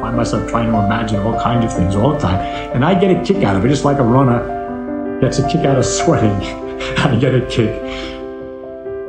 [0.00, 2.40] find myself trying to imagine all kinds of things all the time.
[2.74, 4.40] And I get a kick out of it, just like a runner
[5.20, 6.32] gets a kick out of sweating.
[6.96, 7.70] I get a kick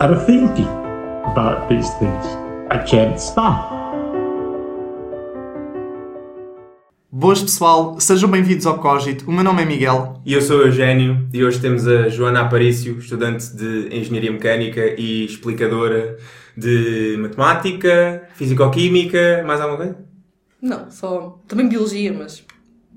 [0.01, 0.67] out of thinking
[1.31, 2.25] about these things.
[2.69, 3.79] I can't stop.
[7.13, 9.29] Boas pessoal, sejam bem-vindos ao Cogito.
[9.29, 10.21] O meu nome é Miguel.
[10.25, 14.95] E eu sou o Eugénio e hoje temos a Joana Aparício, estudante de Engenharia Mecânica
[14.97, 16.17] e explicadora
[16.57, 20.10] de Matemática, Físico-Química, mais alguma coisa?
[20.61, 21.39] Não, só.
[21.47, 22.43] Também biologia, mas.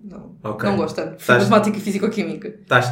[0.04, 0.68] Não, Ok.
[0.68, 1.18] não gosto tanto.
[1.18, 2.54] Estás- Matemática e físico-química.
[2.62, 2.90] Estás,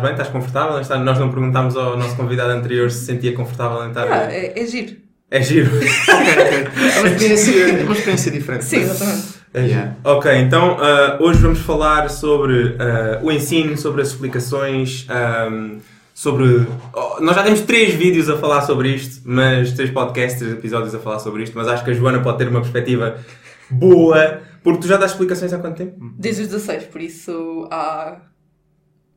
[0.00, 0.12] bem?
[0.12, 0.80] Estás confortável?
[1.00, 4.06] Nós não perguntámos ao nosso convidado anterior se se sentia confortável em estar...
[4.06, 4.96] Ah, é, é giro.
[5.28, 5.70] É giro.
[6.94, 8.64] É uma experiência, é uma experiência diferente.
[8.64, 9.22] Sim, exatamente.
[9.54, 9.72] É giro.
[9.72, 9.96] Yeah.
[10.04, 15.78] Ok, então ah, hoje vamos falar sobre ah, o ensino, sobre as explicações, ahm,
[16.14, 16.66] sobre.
[16.94, 20.94] oh, nós já temos três vídeos a falar sobre isto, mas três podcasts, três episódios
[20.94, 23.16] a falar sobre isto, mas acho que a Joana pode ter uma perspectiva
[23.72, 25.98] boa, porque tu já dás explicações há quanto tempo?
[26.18, 28.20] Desde os 16, por isso há.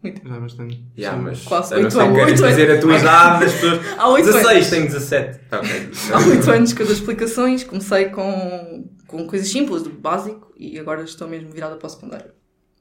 [0.03, 0.27] Muito.
[0.27, 0.85] Já há bastante.
[0.97, 3.01] Yeah, mas Quase eu não oito sei, anos, queres oito dizer a tua anos.
[3.01, 3.79] idade, as pessoas.
[3.97, 4.69] Há oito 16, anos.
[4.69, 5.39] tenho 17.
[5.51, 5.89] Ok.
[6.13, 10.77] Há 8 anos que eu dou explicações, comecei com, com coisas simples, do básico, e
[10.77, 12.31] agora estou mesmo virada para o secundário.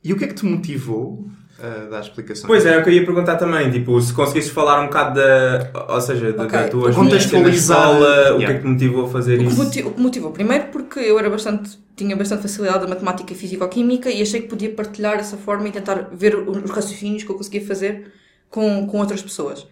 [0.02, 1.27] E o que é que te motivou
[1.62, 2.47] a dar explicações?
[2.47, 5.14] Pois é, é o que eu ia perguntar também, tipo, se conseguisses falar um bocado
[5.20, 6.58] da, ou seja, da, Ok.
[6.58, 7.78] da tua Contextualizar.
[7.91, 8.48] escola, o que Yeah.
[8.50, 9.56] é que te motivou a fazer O isso?
[9.62, 10.30] moti- o que motivou?
[10.33, 14.48] Primeiro porque eu era bastante, tinha bastante facilidade em matemática e físico-química e achei que
[14.48, 18.12] podia partilhar essa forma e tentar ver os raciocínios que eu conseguia fazer
[18.50, 19.66] com, com outras pessoas.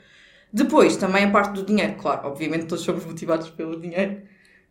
[0.53, 4.19] Depois, também a parte do dinheiro, claro, obviamente todos somos motivados pelo dinheiro,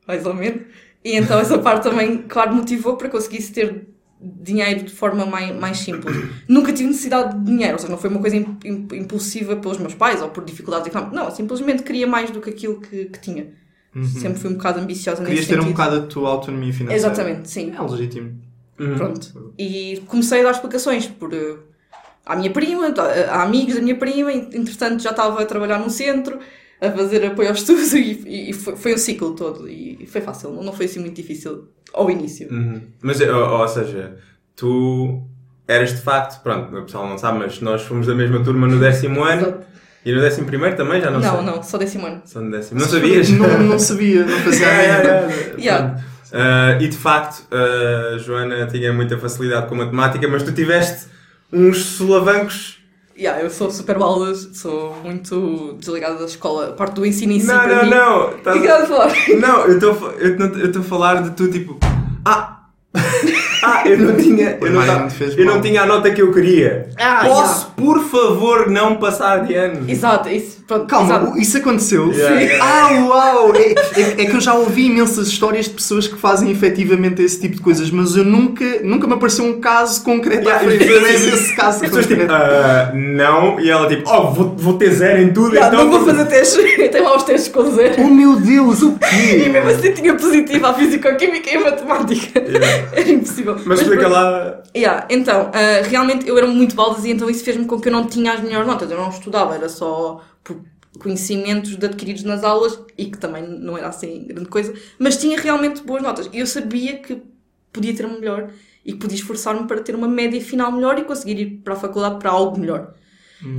[0.07, 0.61] mais ou menos,
[1.03, 3.87] e então essa parte também, claro, motivou para que conseguisse ter
[4.23, 6.15] dinheiro de forma mais, mais simples.
[6.47, 9.77] Nunca tive necessidade de dinheiro, ou seja, não foi uma coisa im- im- impulsiva pelos
[9.79, 13.19] meus pais ou por dificuldades económicas, não, simplesmente queria mais do que aquilo que, que
[13.19, 13.47] tinha.
[14.19, 15.25] Sempre fui um bocado ambiciosa Uhum.
[15.25, 15.77] Querias nesse ter um sentido.
[15.77, 16.95] bocado a tua autonomia financeira.
[17.13, 17.73] Exatamente, sim.
[17.77, 18.39] É legítimo.
[18.79, 18.95] Uhum.
[18.95, 19.53] Pronto.
[19.57, 21.55] E comecei a dar explicações por, eh,
[22.25, 25.89] à minha prima, a, a amigos da minha prima, entretanto já estava a trabalhar num
[25.89, 26.39] centro,
[26.81, 29.69] a fazer apoio ao estudo e, e foi, foi um ciclo todo.
[29.69, 32.51] E foi fácil, não foi assim muito difícil ao início.
[32.51, 32.81] Uhum.
[33.01, 34.15] Mas, ou, ou seja,
[34.55, 35.21] tu
[35.67, 38.79] eras de facto, pronto, o pessoal não sabe, mas nós fomos da mesma turma no
[38.79, 39.65] décimo ano Exato.
[40.05, 41.45] e no décimo primeiro também, já não, Não, sei.
[41.45, 42.21] não, só décimo ano.
[42.25, 42.79] Só no décimo.
[42.81, 43.29] Não sabias?
[43.29, 46.03] Não, não sabia, não fazia a Yeah.
[46.33, 51.07] Ah, e de facto, a Joana tinha muita facilidade com matemática, mas tu tiveste
[51.51, 52.80] uns solavancos.
[53.17, 57.39] Yeah, eu sou super baldas, sou muito desligada da escola, a parte do ensino em
[57.39, 57.89] si não, para não, mim.
[57.89, 58.27] não.
[58.31, 59.39] O estás que a- é que estás a falar?
[59.39, 61.77] Não- eu estou a falar de tu tipo.
[62.25, 62.57] Ah!
[63.63, 64.57] ah, eu não tinha.
[64.61, 65.07] Eu não, ta-
[65.37, 66.87] eu não tinha a nota que eu queria.
[66.97, 69.89] Ah, Posso, por favor, não passar de ano?
[69.89, 70.61] Exato, isso.
[70.67, 71.37] Pronto, Calma, exato.
[71.37, 72.11] isso aconteceu?
[72.13, 72.45] Yeah, Sim.
[72.45, 72.65] yeah.
[72.65, 73.53] Ah, uau!
[73.55, 77.39] É, é- é que eu já ouvi imensas histórias de pessoas que fazem efetivamente esse
[77.41, 80.85] tipo de coisas, mas eu nunca, nunca me apareceu um caso concreto à Yeah, frente.
[80.85, 82.33] pessoas- Não é esse caso As pessoas tipo, concreto.
[82.33, 85.85] ah, não, e ela tipo, oh, vou, vou ter zero em tudo, Yeah, então.
[85.85, 87.95] não vou fazer testes, eu tenho lá os testes com zero.
[87.99, 89.49] Oh meu Deus, o E quê?
[89.49, 92.39] mesmo assim tinha positivo à física-química e à matemática.
[92.39, 92.87] Yeah.
[92.95, 93.50] Era impossível.
[93.65, 94.13] Mas explica pronto.
[94.13, 94.63] lá.
[94.75, 97.91] Yeah, então, ah, realmente eu era muito baldas e então isso fez-me com que eu
[97.91, 98.89] não tinha as melhores notas.
[98.89, 100.61] Eu não estudava, era só por
[100.99, 105.81] conhecimentos adquiridos nas aulas e que também não era assim grande coisa, mas tinha realmente
[105.81, 106.29] boas notas.
[106.31, 107.21] E eu sabia que
[107.71, 108.49] podia ter melhor
[108.85, 111.77] e que podia esforçar-me para ter uma média final melhor e conseguir ir para a
[111.77, 112.93] faculdade para algo melhor.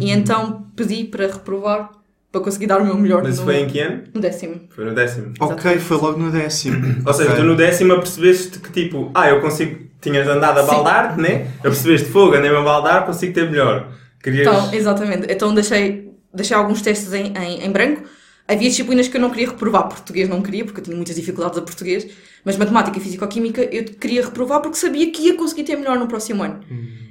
[0.00, 1.91] E então pedi para reprovar
[2.32, 4.04] para conseguir dar o meu melhor Mas no, foi em que ano?
[4.15, 4.62] no décimo.
[4.70, 5.34] Foi no décimo.
[5.38, 7.03] Ok, foi logo no décimo.
[7.06, 7.41] Ou seja, Ok.
[7.43, 9.93] tu no décimo percebeste que tipo, ah, eu consigo.
[10.00, 10.69] Tinhas andado a Sim.
[10.71, 11.48] baldar, né?
[11.62, 13.88] Eu percebeste fogo, andei-me a baldar, consigo ter melhor.
[14.21, 14.48] Querias.
[14.48, 15.26] Então, exatamente.
[15.31, 18.03] Então deixei, deixei alguns testes em, em, em branco.
[18.53, 19.89] Havia disciplinas que eu não queria reprovar.
[19.89, 22.07] Português não queria, porque eu tinha muitas dificuldades a português.
[22.45, 26.07] Mas matemática e físico-química eu queria reprovar porque sabia que ia conseguir ter melhor no
[26.07, 26.61] próximo ano.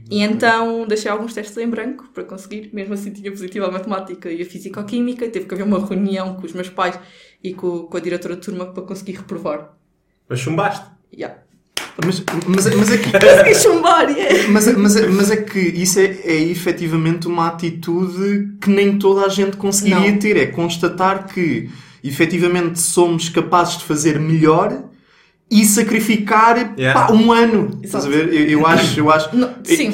[0.09, 2.69] E então deixei alguns testes em branco para conseguir.
[2.73, 5.27] Mesmo assim tinha positivo a matemática e a físico-química.
[5.29, 6.99] Teve que haver uma reunião com os meus pais
[7.43, 9.75] e com, com a diretora de turma para conseguir reprovar.
[10.29, 10.85] Mas chumbaste.
[11.13, 11.41] Yeah.
[12.03, 13.11] Mas, mas, mas é que.
[13.19, 14.47] Consegui chumbar, yeah.
[14.49, 19.29] Mas, mas, mas é que isso é, é efetivamente uma atitude que nem toda a
[19.29, 20.17] gente conseguiria Não.
[20.17, 20.37] ter.
[20.37, 21.69] É constatar que
[22.03, 24.83] efetivamente somos capazes de fazer melhor
[25.49, 27.07] e sacrificar Yeah.
[27.07, 27.79] pá, um ano.
[27.83, 28.33] Estás a ver?
[28.33, 28.99] Eu, eu acho.
[28.99, 29.93] Eu acho Não, sim.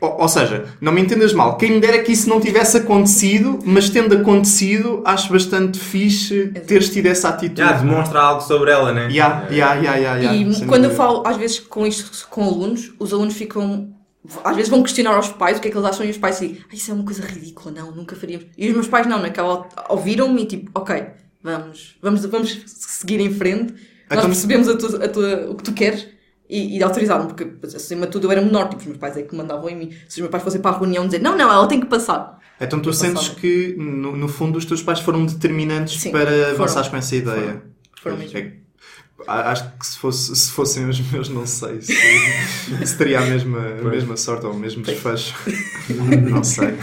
[0.00, 1.56] Ou, ou seja, não me entendas mal.
[1.56, 6.90] Quem me dera que isso não tivesse acontecido, mas tendo acontecido, acho bastante fixe teres
[6.90, 7.60] tido essa atitude.
[7.62, 9.08] Já, demonstra algo sobre ela, né?
[9.10, 10.62] Yeah, yeah, yeah, yeah, yeah.
[10.64, 13.90] E quando eu falo, às vezes, com isto com alunos, os alunos ficam.
[14.44, 16.40] Às vezes vão questionar aos pais o que é que eles acham e os pais
[16.40, 18.46] dizem, ah, isso é uma coisa ridícula, não, nunca faríamos.
[18.58, 21.04] E os meus pais não, naquela ouviram-me e tipo, ok,
[21.40, 23.72] vamos, vamos, vamos seguir em frente,
[24.10, 26.08] nós Então- percebemos a tua, a tua- o que tu queres
[26.48, 29.22] E, e autorizaram, porque acima de tudo eu era menor, tipo, os meus pais é
[29.22, 29.90] que mandavam em mim.
[30.08, 32.38] Se os meus pais fossem para a reunião dizer, não, não, ela tem que passar.
[32.60, 33.40] Então tu sentes passava.
[33.40, 36.50] que, no, no fundo, os teus pais foram determinantes Sim, para foram.
[36.50, 37.62] avançares com essa ideia?
[38.00, 38.38] Foram Pois, mesmo.
[38.38, 38.52] é
[39.28, 41.94] Acho que se, fosse, se fossem os meus, não sei se,
[42.86, 45.34] se teria a mesma, a mesma sorte ou o mesmo desfecho.
[46.30, 46.74] não sei.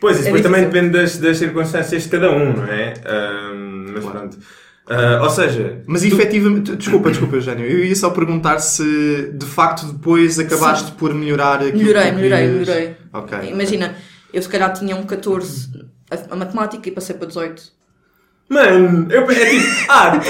[0.00, 2.94] Pois, isso É depois também depende das, das circunstâncias de cada um, não é?
[3.04, 4.18] Ahm, mas Claro.
[4.20, 4.38] pronto.
[4.92, 9.86] Ah, ou seja, Mas efetivamente, desculpa, desculpa, Eugénio, eu ia só perguntar se de facto
[9.86, 12.68] depois acabaste por melhorar aquilo Melhorei, que melhorei, querias.
[12.68, 12.96] melhorei.
[13.12, 13.38] Ok.
[13.50, 13.94] Imagina,
[14.32, 15.70] eu se calhar tinha um 14
[16.10, 17.62] a, a matemática e passei para 18.
[18.48, 20.20] mano, eu, é tipo, ah,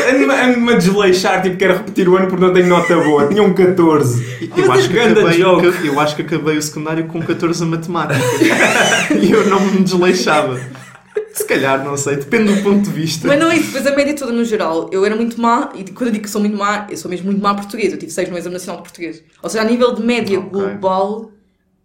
[0.44, 3.26] ando-me a desleixar, tipo, quero repetir o ano porque não tenho nota boa.
[3.26, 4.50] Tinha um 14.
[4.56, 8.20] Eu acho, que Ganda acabei, eu acho que acabei o secundário com 14 a matemática.
[9.20, 10.60] e eu não me desleixava.
[11.34, 13.26] Se calhar, não sei, depende do ponto de vista.
[13.26, 14.88] Mas não é isso, depois a média toda no geral.
[14.92, 17.26] Eu era muito má, e quando eu digo que sou muito má, eu sou mesmo
[17.26, 17.92] muito má português.
[17.92, 19.22] Eu tive 6 no Exame Nacional de Português.
[19.42, 20.50] Ou seja, a nível de média Ok.
[20.50, 21.31] global,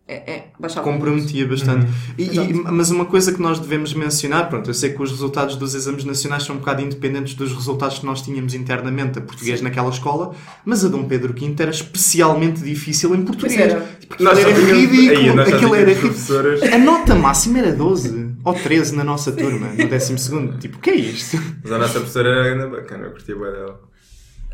[0.07, 0.89] é, é baixava.
[0.89, 1.88] Comprometia bastante.
[2.18, 2.74] E- e- Exato.
[2.74, 6.04] mas uma coisa que nós devemos mencionar, pronto, eu sei que os resultados dos exames
[6.06, 10.33] nacionais são um bocado independentes dos resultados que nós tínhamos internamente a português naquela escola,
[10.65, 13.59] mas a Dom Pedro V era especialmente difícil em português.
[13.59, 13.81] Era.
[14.00, 15.42] Tipo, Nós era ridículo.
[15.42, 16.62] Aí, aquilo era professoras.
[16.63, 20.57] A nota máxima era 12 ou 13 na nossa turma, no 12 segundo.
[20.57, 21.38] Tipo, o que é isto?
[21.63, 23.87] Mas a nossa professora era ainda bacana, eu curti bem dela.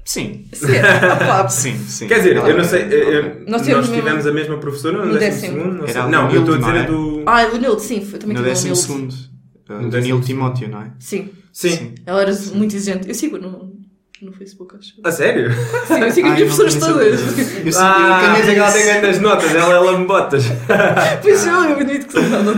[0.06, 0.46] Sim.
[0.52, 0.66] Sim,
[1.14, 2.08] opa, Sim, sim.
[2.08, 5.18] Quer dizer, eu não sei, eu- eu- Nós nós, tivemos a mesma professora no No
[5.20, 5.58] décimo décimo.
[5.62, 5.78] segundo?
[5.80, 5.96] Não, sei.
[5.96, 6.86] Era a não eu estou a dizer não a é?
[6.86, 7.24] do...
[7.26, 8.80] Ah, o Nilde, sim, foi- também No tive 12 Nilde.
[8.82, 9.16] segundo.
[9.70, 10.92] No Danilo décimo Timóteo, não é?
[11.00, 11.96] Sim, Sim.
[12.06, 13.08] ela era muito exigente.
[13.08, 13.72] Eu sigo no,
[14.24, 14.94] no Facebook, acho.
[15.04, 15.52] A sério?
[15.88, 17.22] Sim, eu sigo as não pessoas todas.
[17.38, 20.44] Eu Ah, eu dizer que ela tem grandes notas, ela é lambotas.
[21.22, 22.22] Pois eu, eu admito que sou.
[22.24, 22.54] Não, não.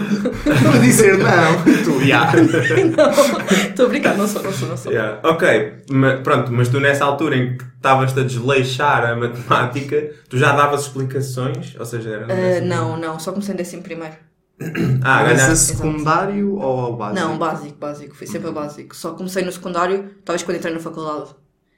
[0.71, 1.63] Para dizer não.
[1.83, 2.31] Tu, já.
[2.33, 3.39] Não,
[3.69, 4.91] estou a brincar, não sou, não sou, não sou.
[4.91, 10.11] Yeah, Ok, ma- pronto, mas tu nessa altura em que estavas-te a desleixar a matemática,
[10.29, 11.75] tu já davas explicações?
[11.79, 14.15] Ou seja, era décimo- não, não, só comecei em décimo primeiro.
[15.03, 15.57] Ah, ganhaste.
[15.75, 17.19] secundário ou ao básico?
[17.27, 18.95] Não, básico, básico, foi sempre a básico.
[18.95, 21.31] Só comecei no secundário, talvez quando entrei na faculdade.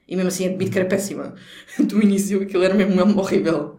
[0.08, 1.36] E mesmo assim admito que era péssima.
[1.80, 3.78] Do início aquilo era mesmo, mesmo horrível.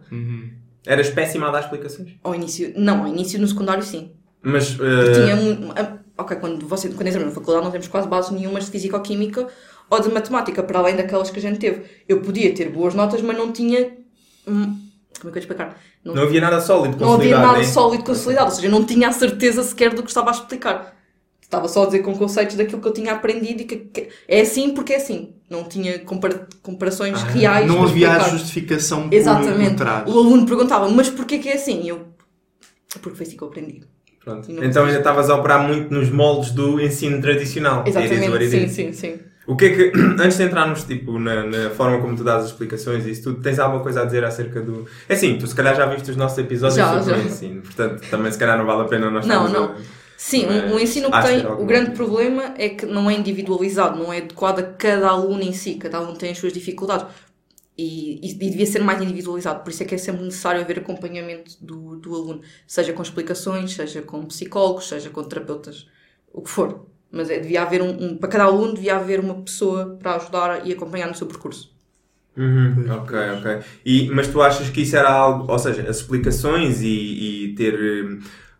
[0.85, 2.15] Eras péssima a dar explicações?
[2.23, 4.11] Ao início, não, ao início no secundário sim.
[4.41, 4.77] Mas.
[4.79, 8.31] Eh, tinha um, ah, ok, quando, você, quando entramos na faculdade não temos quase bases
[8.31, 9.47] nenhumas de físico-química
[9.89, 11.83] ou de matemática, para além daquelas que a gente teve.
[12.07, 13.97] Eu podia ter boas notas, mas não tinha.
[14.47, 14.77] hum,
[15.19, 15.77] como é que eu ia explicar?
[16.03, 17.63] Não, não havia nada sólido, não havia consolidado, nada né?
[17.65, 20.95] sólido consolidado, ou seja, eu não tinha a certeza sequer do que estava a explicar.
[21.49, 24.41] Estava só a dizer com conceitos daquilo que eu tinha aprendido e que, que é
[24.41, 25.33] assim porque é assim.
[25.49, 27.65] Não tinha compara- comparações reais.
[27.65, 29.81] Não havia a justificação Exatamente.
[29.81, 31.81] O aluno perguntava, mas porquê que é assim?
[31.81, 32.05] E eu,
[33.01, 33.81] porque foi assim que eu aprendi.
[34.23, 34.47] Pronto.
[34.61, 37.83] Então ainda estavas a operar muito nos moldes do ensino tradicional.
[37.87, 39.19] Exatamente, sim, sim, sim.
[39.47, 39.91] O que é que,
[40.21, 43.41] antes de entrarmos tipo, na, na forma como tu dás as explicações e isso tudo,
[43.41, 44.85] tens alguma coisa a dizer acerca do.
[45.07, 47.23] É assim, tu se calhar já viste os nossos episódios Já, sobre já.
[47.23, 49.63] o ensino, portanto também se calhar não vale a pena nós Não, não.
[49.63, 49.75] a-
[50.21, 54.17] Sim, o, ensino que tem, o grande problema é que não é individualizado, não é
[54.17, 57.07] adequado a cada aluno em si, cada aluno tem as suas dificuldades.
[57.77, 60.79] E, e, e devia ser mais individualizado, por isso é que é sempre necessário haver
[60.79, 65.87] acompanhamento do, do aluno, seja com explicações, seja com psicólogos, seja com terapeutas,
[66.33, 66.85] o que for.
[67.11, 70.67] Mas é, devia haver um, um- para cada aluno devia haver uma pessoa para ajudar
[70.67, 71.73] e acompanhar no seu percurso.
[72.37, 73.63] Uhum, ok, ok.
[73.85, 77.75] E, mas tu achas que isso era algo, ou seja, as explicações e, e ter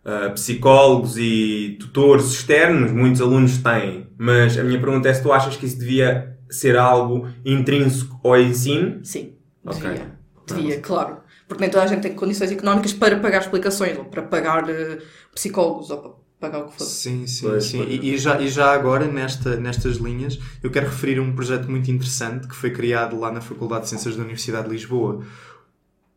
[0.10, 5.32] ah, psicólogos e tutores externos, muitos alunos têm, mas a minha pergunta é se tu
[5.32, 9.00] achas que isso devia ser algo intrínseco ao ensino?
[9.04, 9.34] Sim,
[9.66, 9.82] Ok.
[9.82, 10.20] devia.
[10.48, 11.18] Devia, claro.
[11.48, 14.98] Porque nem toda a gente tem condições económicas para pagar explicações, ou para pagar eh,
[15.34, 16.84] psicólogos, ou para pagar o que for.
[16.86, 17.78] Sim, sim, Pois, sim.
[17.84, 17.90] pois.
[17.92, 21.90] E, e já, e já agora, nesta, nestas linhas, eu quero referir um projeto muito
[21.92, 25.24] interessante que foi criado lá na Faculdade de Ciências da Universidade de Lisboa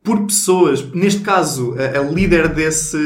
[0.03, 2.99] por pessoas, neste caso, a, a líder desse,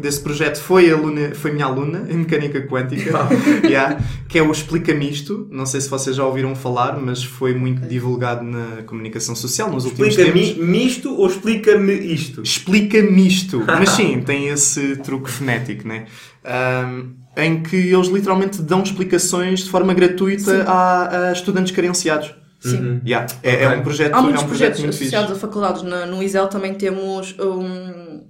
[0.00, 3.28] desse projeto foi, a aluna, foi minha aluna em Mecânica Quântica,
[3.64, 5.46] yeah, que é o Explica-me Isto.
[5.50, 9.84] Não sei se vocês já ouviram falar, mas foi muito divulgado na comunicação social nos
[9.84, 10.40] últimos tempos.
[10.40, 12.42] Explica-me isto ou explica-me isto?
[12.42, 13.64] Explica-me isto.
[13.64, 16.06] Mas sim, tem esse truque fonético, né?
[16.44, 22.34] Ahm, em que eles literalmente dão explicações de forma gratuita a, a estudantes carenciados.
[22.70, 23.00] Sim.
[23.06, 23.26] Yeah.
[23.42, 25.44] É, é um projeto, Há é muitos um projeto projetos muito associados fixe.
[25.44, 25.82] a faculdades.
[25.82, 28.24] Na- no ISEL também temos um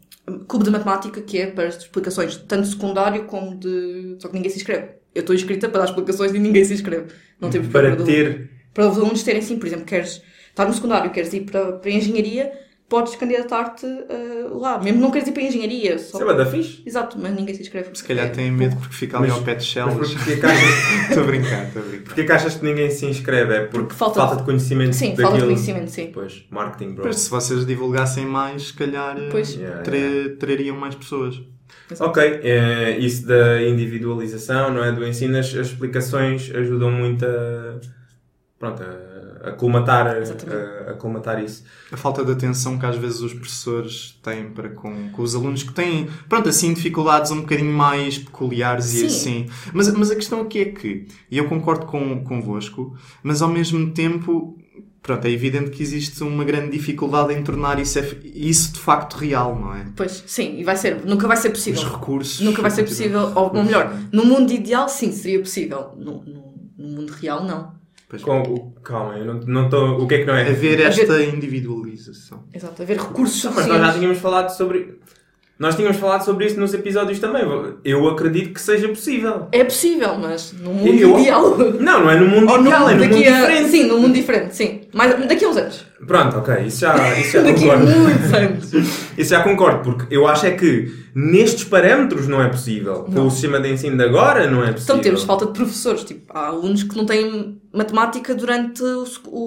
[0.49, 4.17] clube de matemática que é para as explicações, tanto secundário como de.
[4.19, 4.88] Só que ninguém se inscreve.
[5.14, 7.07] Eu estou inscrita para dar explicações e ninguém se inscreve.
[7.41, 8.50] Não temos Para ter.
[8.73, 11.88] Para os alunos terem, sim, por exemplo, queres estar no secundário, queres ir para, para
[11.91, 12.53] a engenharia,
[12.88, 14.79] podes candidatar-te eh, lá.
[14.79, 15.99] Mesmo não queres ir para a engenharia.
[15.99, 16.19] Só...
[16.19, 16.83] Isso é da fixe.
[16.87, 17.88] Exato, mas ninguém se inscreve.
[17.95, 19.91] Se calhar É, têm medo porque fica ali Mas- ao pé de achas,
[21.09, 22.05] Estou a brincar, estou a brincar.
[22.05, 23.55] porquê que achas que ninguém se inscreve?
[23.55, 25.23] É porque, Porque falta falta, de- conhecimento Sim, daquilo.
[25.29, 26.11] falta de conhecimento, sim.
[26.12, 27.05] Pois, marketing, bro.
[27.07, 29.55] Mas se vocês divulgassem mais, se calhar eh, Pois.
[29.55, 29.83] Yeah,
[30.38, 31.41] trariam mais pessoas.
[32.00, 34.93] Ok, é, isso da individualização, não é?
[34.93, 37.79] Do ensino, as, as explicações ajudam muito a,
[38.59, 38.87] pronto, a,
[39.46, 41.64] a colmatar, a, a colmatar isso.
[41.92, 45.62] A falta de atenção que às vezes os professores têm para com, com os alunos
[45.62, 49.06] que têm, pronto, assim, dificuldades um bocadinho mais peculiares e Sim.
[49.06, 49.46] assim.
[49.72, 53.90] Mas, mas a questão aqui é que, e eu concordo com, convosco, mas ao mesmo
[53.92, 54.58] tempo,
[55.02, 59.58] pronto, é evidente que existe uma grande dificuldade em tornar isso, isso de facto real,
[59.58, 59.86] não é?
[59.94, 61.82] Pois, sim, e vai ser, nunca vai ser Os possível.
[61.82, 62.40] recursos.
[62.40, 65.92] Nunca vai ser possível, ou, ou melhor, no mundo ideal sim seria possível.
[65.98, 67.74] No, no, no mundo real não.
[68.23, 70.00] Com, o, calma, eu não não estou.
[70.00, 70.49] O que é que não é?
[70.49, 72.44] Haver esta individualização.
[72.52, 74.99] Exato, haver recursos mas nós já tínhamos falado sobre.
[75.56, 77.42] Nós tínhamos falado sobre isso nos episódios também.
[77.84, 79.46] Eu acredito que seja possível.
[79.52, 81.56] É possível, mas no mundo Eu- ideal.
[81.78, 83.68] Não, não é no mundo Ou no, ideal, é no mundo daqui a, diferente.
[83.70, 84.80] Sim, num mundo diferente, sim.
[84.92, 85.87] Mas daqui a uns anos.
[86.04, 87.99] Pronto, ok, isso já, isso já Daqui a concordo.
[88.00, 88.73] muitos anos.
[89.16, 93.04] Isso já concordo, porque eu acho é que nestes parâmetros não é possível.
[93.04, 93.26] Com Não.
[93.28, 94.96] o sistema de ensino de agora não é possível.
[94.96, 96.02] Então temos falta de professores.
[96.02, 99.04] Tipo, há alunos que não têm matemática durante o,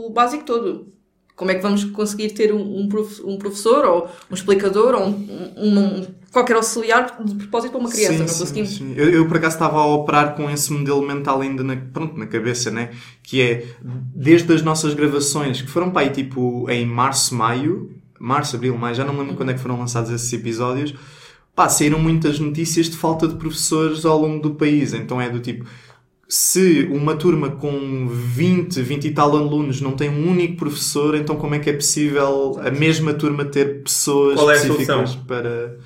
[0.08, 0.88] o básico todo.
[1.38, 5.06] Como é que vamos conseguir ter um, um prof- um professor ou um explicador ou
[5.08, 8.14] um, um- qualquer auxiliar de propósito para uma criança?
[8.14, 8.70] Sim, não sim, conseguimos.
[8.76, 8.94] sim.
[8.98, 12.26] Eu, eu, por acaso estava a operar com esse modelo mental ainda na, pronto, na
[12.28, 12.90] cabeça, né?
[13.24, 18.56] Que é desde as nossas gravações, que foram para aí tipo em março, maio, março,
[18.56, 20.94] abril, maio, já não me lembro quando é que foram lançados esses episódios.
[21.56, 24.94] Pá, saíram muitas notícias de falta de professores ao longo do país.
[24.94, 25.66] Então é do tipo,
[26.30, 31.36] se uma turma com 20, 20 e tal alunos não tem um único professor, então
[31.38, 35.24] como é que é possível a mesma turma ter pessoas Qual é a específicas solução?
[35.26, 35.78] para.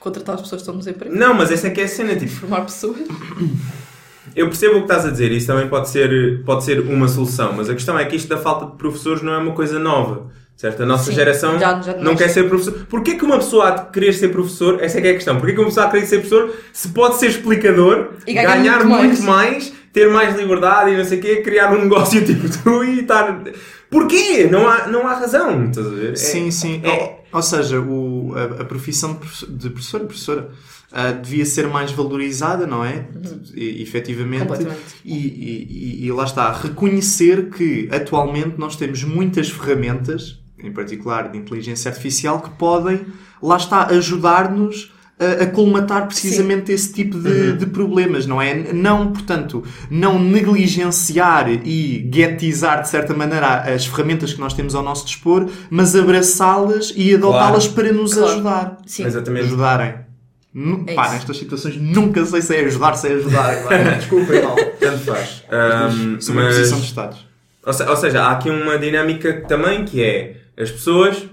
[0.00, 1.14] Contratar as pessoas que estão no desemprego.
[1.14, 2.96] Não, mas essa é que é a cena, tipo, Formar pessoas.
[4.34, 7.52] eu percebo o que estás a dizer, isso também pode ser, pode ser uma solução,
[7.52, 10.26] mas a questão é que isto da falta de professores não é uma coisa nova,
[10.62, 10.82] certo?
[10.82, 12.86] A nossa Sim, geração já- já não quer ser professor.
[12.88, 15.36] Porquê que uma pessoa há de querer ser professor, essa é que é a questão,
[15.36, 18.56] porquê que uma pessoa há de querer ser professor se pode ser explicador, E ganhar
[18.56, 19.06] ganhar muito mais.
[19.18, 22.84] muito mais, ter mais liberdade e não sei o quê, criar um negócio tipo tu
[22.84, 23.42] e estar...
[23.90, 24.48] Porquê?
[24.50, 26.12] Não há, não há razão, estás a ver?
[26.12, 26.80] É- Sim, sim.
[26.82, 30.48] é- Ou, ou seja, o, a, a profissão de professor, de professor e professora
[30.92, 33.06] ah, devia ser mais valorizada, não é?
[33.54, 34.46] E, efetivamente.
[35.04, 35.66] E, e-
[36.02, 41.88] e- e lá está, reconhecer que atualmente nós temos muitas ferramentas, em particular de inteligência
[41.90, 43.00] artificial, que podem,
[43.42, 48.72] lá está, ajudar-nos a, a colmatar precisamente esse tipo de, de problemas, não é?
[48.72, 54.82] Não, portanto, não negligenciar e guetizar de certa maneira as ferramentas que nós temos ao
[54.82, 58.32] nosso dispor, mas abraçá-las e adotá-las para nos Claro.
[58.32, 58.76] ajudar.
[58.86, 59.04] Sim.
[59.04, 59.46] Exatamente.
[59.46, 59.94] Ajudarem.
[60.86, 61.14] É pá, isso.
[61.14, 63.62] nestas situações nunca sei se é ajudar, se é ajudar.
[63.64, 64.54] Pá, Desculpem, mal.
[64.78, 65.42] Tanto faz.
[66.28, 67.26] Uma mas- posição de Estados.
[67.64, 71.28] Ou, se- ou seja, há aqui uma dinâmica também que é as pessoas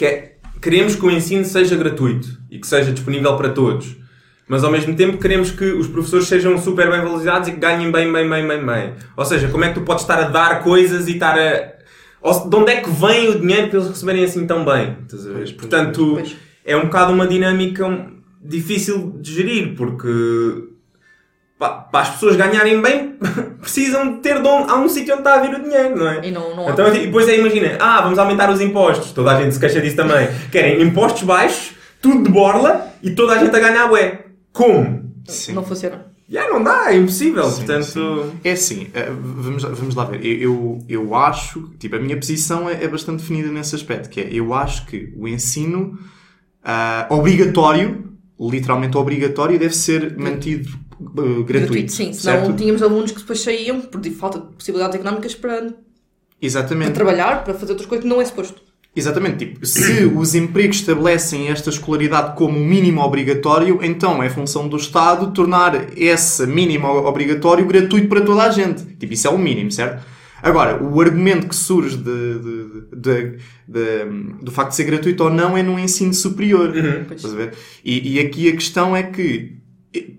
[0.00, 3.96] é, queremos que o ensino seja gratuito e que seja disponível para todos.
[4.48, 7.90] Mas ao mesmo tempo queremos que os professores sejam super bem valorizados e que ganhem
[7.92, 8.94] bem, bem, bem, bem, bem.
[9.16, 11.74] Ou seja, como é que tu podes estar a dar coisas e estar a.
[12.20, 14.96] Ou de onde é que vem o dinheiro para eles receberem assim tão bem?
[15.02, 15.54] Estás a ver?
[15.54, 16.20] Portanto,
[16.64, 18.10] é um bocado uma dinâmica
[18.42, 20.08] difícil de gerir, porque
[21.60, 23.18] para as pessoas ganharem bem
[23.60, 26.08] precisam de ter de onde, há um sítio onde está a vir o dinheiro, não
[26.08, 26.26] é?
[26.26, 26.70] E não, não há.
[26.70, 29.12] Então, e depois é, imagina, ah, vamos aumentar os impostos.
[29.12, 30.26] Toda a gente se queixa disso também.
[30.50, 34.24] Querem impostos baixos, tudo de borla e toda a gente a ganhar bué.
[34.52, 35.12] Como?
[35.26, 35.52] Sim.
[35.52, 36.06] Não funciona.
[36.26, 37.44] Já não dá, é impossível.
[37.50, 38.40] Sim, Portanto, sim.
[38.42, 40.24] É assim, eh, vamos, vamos lá ver.
[40.24, 44.20] Eu, eu, eu acho, tipo, a minha posição é, é bastante definida nesse aspecto, que
[44.20, 45.98] é, eu acho que o ensino
[46.64, 51.92] ah, obrigatório, literalmente obrigatório, deve ser mantido eh, gratuito.
[51.92, 52.12] sim.
[52.12, 52.56] Senão certo?
[52.56, 55.74] tínhamos alunos que depois saíam por falta de possibilidades económicas para, para
[56.40, 56.92] Exatamente.
[56.92, 58.62] trabalhar, para fazer outras coisas que não é suposto.
[58.94, 64.66] Exatamente, tipo, se os empregos estabelecem esta escolaridade como um mínimo obrigatório, então é função
[64.68, 68.82] do Estado tornar esse mínimo obrigatório gratuito para toda a gente.
[68.96, 70.04] Tipo, isso é o mínimo, certo?
[70.42, 73.38] Agora, o argumento que surge de, de- de-
[73.68, 76.72] de- do facto de ser gratuito ou não é no ensino superior.
[76.72, 77.52] Ver?
[77.84, 79.58] E, e aqui a questão é que,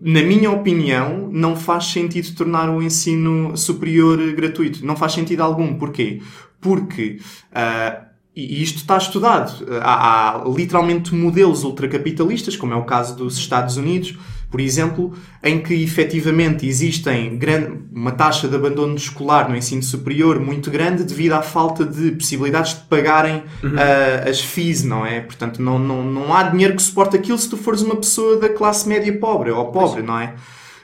[0.01, 4.85] na minha opinião, não faz sentido tornar o ensino superior gratuito.
[4.85, 5.75] Não faz sentido algum.
[5.75, 6.21] Porquê?
[6.59, 7.19] Porque,
[7.53, 13.37] ah, e isto está estudado, há, há literalmente modelos ultracapitalistas, como é o caso dos
[13.37, 14.17] Estados Unidos,
[14.51, 20.39] por exemplo, em que efetivamente existem gran- uma taxa de abandono escolar no ensino superior
[20.41, 25.21] muito grande devido à falta de possibilidades de pagarem ah, as fees, não é?
[25.21, 28.49] Portanto, não, não, não há dinheiro que suporte aquilo se tu fores uma pessoa da
[28.49, 30.35] classe média pobre ou pobre, não é?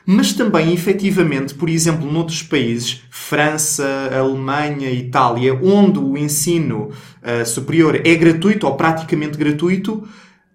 [0.10, 3.86] Mas também, efetivamente, por exemplo, noutros países, França,
[4.18, 10.08] Alemanha, Itália, onde o ensino ah, superior é gratuito ou praticamente gratuito,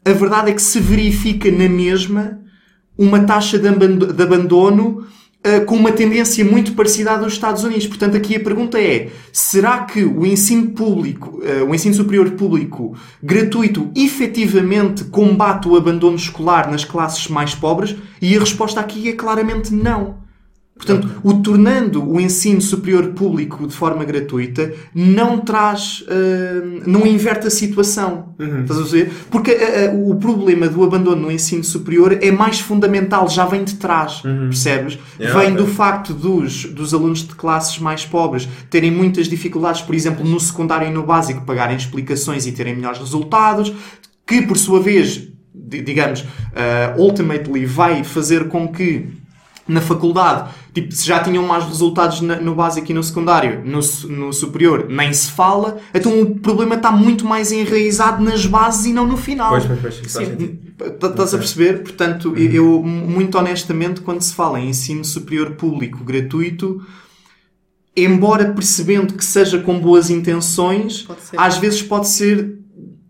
[0.02, 2.40] a verdade é que se verifica na mesma
[2.96, 5.06] uma taxa de abando- de abandono
[5.44, 7.87] ah, com uma tendência muito parecida à dos Estados Unidos.
[7.88, 12.96] Portanto, aqui a pergunta é: será que o ensino público, ah, o ensino superior público
[13.22, 17.96] gratuito, efetivamente combate o abandono escolar nas classes mais pobres?
[18.20, 20.22] E a resposta aqui é claramente não.
[20.84, 27.46] Portanto, o tornando o ensino superior público de forma gratuita não traz, ah, não inverte
[27.46, 28.34] a situação.
[28.62, 29.12] Estás a ver?
[29.30, 33.74] Porque ah, o problema do abandono no ensino superior é mais fundamental, já vem de
[33.76, 34.98] trás, percebes?
[35.20, 35.64] Yeah, vem ok.
[35.64, 40.40] do facto dos, dos alunos de classes mais pobres terem muitas dificuldades, por exemplo, no
[40.40, 43.72] secundário e no básico, pagarem explicações e terem melhores resultados,
[44.26, 46.24] que por sua vez, di- digamos,
[46.98, 49.22] ultimately vai fazer com que
[49.69, 53.78] na faculdade, tipo, se já tinham mais resultados na- no básico e no secundário, no,
[54.16, 58.92] no superior nem se fala, então o problema está muito mais enraizado nas bases e
[58.92, 59.50] não no final.
[59.50, 60.59] Pois, pois, pois, Sim, sentido.
[60.99, 61.83] Tá- Estás a perceber?
[61.83, 66.85] Portanto, eu, muito honestamente, quando se fala em ensino superior público gratuito,
[67.97, 72.59] embora percebendo que seja com boas intenções, às vezes pode ser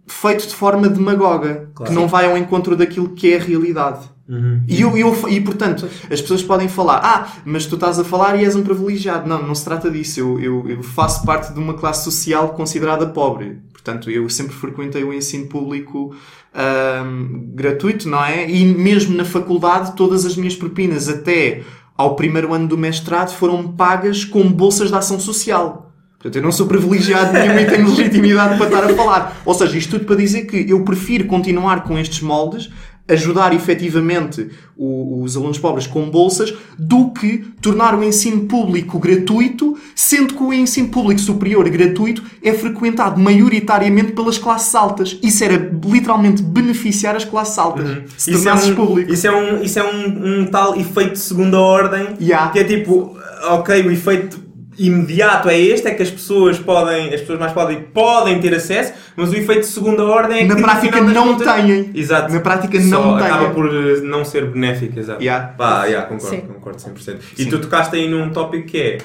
[0.07, 1.91] feito de forma demagoga, Claro.
[1.93, 4.11] que não vai ao encontro daquilo que é a realidade.
[4.33, 4.63] Uhum.
[4.67, 8.35] E, eu, eu- e portanto, as pessoas podem falar: Ah, mas tu estás a falar
[8.41, 9.29] e és um privilegiado.
[9.29, 10.19] Não, não se trata disso.
[10.21, 13.59] Eu, eu, eu faço parte de uma classe social considerada pobre.
[13.73, 16.15] Portanto, eu sempre frequentei o ensino público
[16.55, 18.49] ahm, gratuito, não é?
[18.51, 21.63] E mesmo na faculdade, todas as minhas propinas, até
[21.97, 25.91] ao primeiro ano do mestrado, foram pagas com bolsas de ação social.
[26.15, 29.37] Portanto, eu não sou privilegiado nenhum e tenho legitimidade para estar a falar.
[29.45, 32.71] Ou seja, isto tudo para dizer que eu prefiro continuar com estes moldes,
[33.09, 40.35] ajudar efetivamente os alunos pobres com bolsas, do que tornar o ensino público gratuito, sendo
[40.35, 45.19] que o ensino público superior gratuito é frequentado maioritariamente pelas classes altas.
[45.23, 47.87] Isso era literalmente beneficiar as classes altas.
[48.17, 49.13] Se Isso é, um, público.
[49.13, 52.51] isso é um, isso é um, um tal efeito de segunda ordem Yeah.
[52.51, 53.17] que é tipo,
[53.51, 54.41] ok, o efeito
[54.87, 58.93] imediato é este, é que as pessoas podem, as pessoas mais podem, podem ter acesso,
[59.17, 61.91] mas o efeito de segunda ordem é que Na no prática não contas- têm.
[61.95, 62.33] Exato.
[62.33, 63.27] Na prática não têm.
[63.27, 65.23] acaba por eh, não ser benéfico, exato.
[65.23, 65.49] Yeah.
[65.49, 66.41] Pá, yeah, concordo, Sim.
[66.43, 67.17] concordo 100%.
[67.39, 67.51] E Sim.
[67.51, 68.99] tu tocaste aí num tópico que é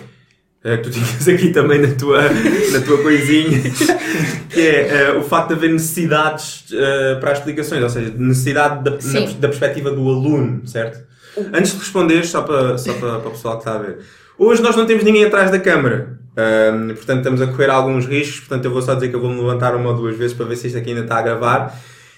[0.64, 3.62] eh, que tu tinhas aqui também na tua, na tua coisinha,
[4.50, 8.84] que é eh, o facto de haver necessidades eh, para as explicações, ou seja, necessidade
[8.84, 11.06] da, na- da perspectiva do aluno, certo?
[11.54, 14.00] Antes de responder, só para, só para, para o pessoal que está a ver,
[14.38, 16.18] hoje nós não temos ninguém atrás da câmara.
[16.38, 18.42] Ahm, portanto, estamos a correr alguns riscos.
[18.42, 20.46] Portanto, eu vou só dizer que eu vou me levantar uma ou duas vezes para
[20.46, 21.76] ver se isto aqui ainda está a gravar.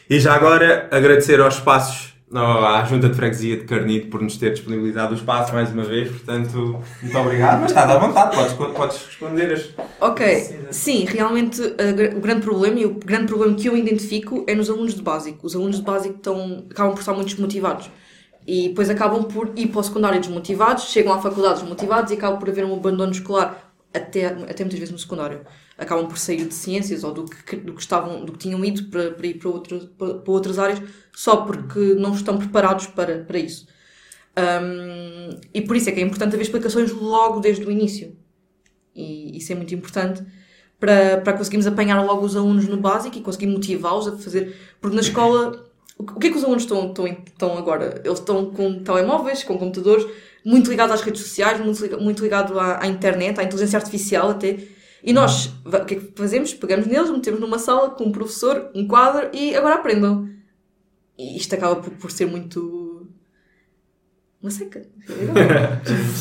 [0.10, 4.51] E já agora agradecer aos espaços, à Junta de Freguesia de Carnide por nos ter
[4.51, 6.10] disponibilizado o espaço mais uma vez.
[6.10, 7.62] Portanto, muito obrigado.
[7.62, 9.53] Mas estás à vontade, podes, podes responder.
[9.53, 9.69] As...
[10.01, 14.69] Ok, sim, realmente o grande problema e o grande problema que eu identifico é nos
[14.69, 15.47] alunos de básico.
[15.47, 17.89] Os alunos de básico estão, acabam por estar muito desmotivados
[18.49, 22.39] e depois acabam por ir para o secundário desmotivados, chegam à faculdade desmotivados e acabam
[22.39, 25.45] por haver um abandono escolar até, até muitas vezes no secundário.
[25.77, 28.85] Acabam por sair de ciências ou do que, do que, estavam, do que tinham ido
[28.85, 30.81] para, para ir para, outro, para, para outras áreas
[31.13, 33.67] só porque não estão preparados para, para isso.
[34.35, 38.17] Um, e por isso é que é importante haver explicações logo desde o início.
[38.95, 40.25] E isso é muito importante
[40.79, 44.57] para, para conseguirmos apanhar logo os alunos no básico e conseguir motivá-los a fazer.
[44.81, 45.68] Porque na escola,
[45.99, 48.01] o que é que os alunos estão, estão, estão agora?
[48.03, 50.05] Eles estão com telemóveis, com computadores,
[50.45, 54.57] muito ligados às redes sociais, muito, muito ligado à, à internet, à inteligência artificial até.
[55.03, 56.53] E nós, va- o que é que fazemos?
[56.53, 60.27] Pegamos neles, metemos numa sala com um professor, um quadro e agora aprendam.
[61.17, 63.07] E isto acaba por, por ser muito.
[64.41, 64.81] Uma seca.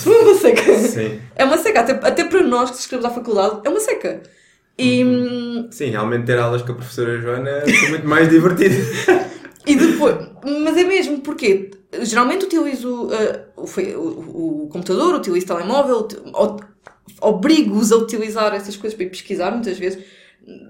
[0.06, 0.74] uma seca.
[0.78, 1.20] Sim.
[1.36, 4.22] É uma seca, até, até para nós que escrevemos à faculdade, é uma seca.
[4.76, 8.74] E, hum, Sim, realmente ter aulas com a professora Joana é muito mais divertido.
[9.66, 10.16] e depois,
[10.64, 11.70] mas é mesmo, porque
[12.02, 13.10] geralmente utilizo uh,
[13.56, 16.08] o, o- o computador, utilizo o telemóvel,
[17.20, 20.02] obrigo-os a utilizar essas coisas para ir pesquisar, muitas vezes.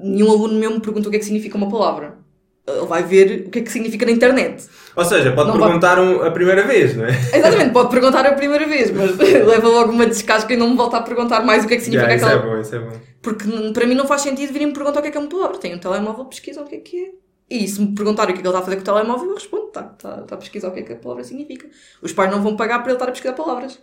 [0.02, 2.18] Nenhum aluno meu me pergunta o que é que significa uma palavra.
[2.66, 4.66] Ele vai ver o que é que significa na internet.
[4.94, 7.10] Ou seja, pode Não perguntar um- a primeira vez, não é?
[7.32, 10.98] Exatamente, pode perguntar a primeira vez, mas leva logo uma descasca e não me volta
[10.98, 12.78] a perguntar mais o que é que significa Yeah, isso aquela é bom, isso é
[12.80, 13.00] bom.
[13.22, 15.58] Porque para mim não faz sentido virem-me perguntar o que é que é uma palavra.
[15.58, 17.10] Tem um telemóvel, pesquisam o que é que é.
[17.50, 19.28] E se me perguntarem o que é que ele está a fazer com o telemóvel,
[19.28, 21.68] eu respondo, está tá, tá a pesquisar o que é que a palavra significa.
[22.02, 23.80] Os pais não vão pagar para ele estar a pesquisar palavras.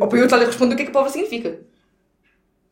[0.00, 1.60] Ou para eu estar a responder o que é que a palavra significa.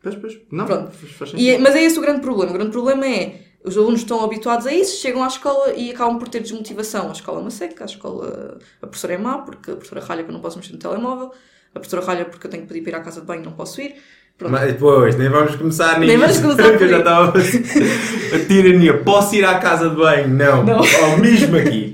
[0.02, 0.38] Pois, pois.
[0.50, 0.92] Não, Pronto.
[1.36, 2.50] E é- mas é esse o grande problema.
[2.50, 6.18] O grande problema é os alunos estão habituados a isso, chegam à escola e acabam
[6.18, 7.08] por ter desmotivação.
[7.08, 8.58] A escola é uma seca, a escola.
[8.82, 11.32] A professora é má porque a professora ralha que eu não posso mexer no telemóvel,
[11.74, 13.44] a professora ralha porque eu tenho que pedir para ir à casa de banho e
[13.44, 13.96] não posso ir.
[14.36, 14.50] Pronto.
[14.50, 16.08] Mas depois, nem vamos começar nisso.
[16.08, 18.98] Nem vamos começar porque eu já estava a tirania.
[18.98, 20.28] Posso ir à casa de banho?
[20.28, 20.64] Não.
[20.64, 20.78] Não.
[20.80, 21.92] Ou mesmo aqui.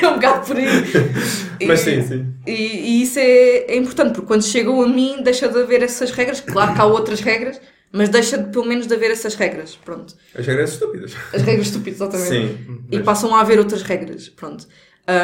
[0.00, 0.66] é um bocado por aí.
[1.66, 2.26] Mas E- sim, sim.
[2.46, 6.10] E, e isso é, é importante, porque quando chegam a mim, deixa de haver essas
[6.12, 6.40] regras.
[6.40, 7.60] Claro que há outras regras,
[7.92, 9.76] mas deixa de, pelo menos de haver essas regras.
[9.84, 10.14] Pronto.
[10.34, 11.12] As regras estúpidas.
[11.34, 12.28] As regras estúpidas, exatamente.
[12.30, 12.78] Sim.
[12.90, 14.28] E Mas- passam a haver outras regras.
[14.28, 14.66] Pronto.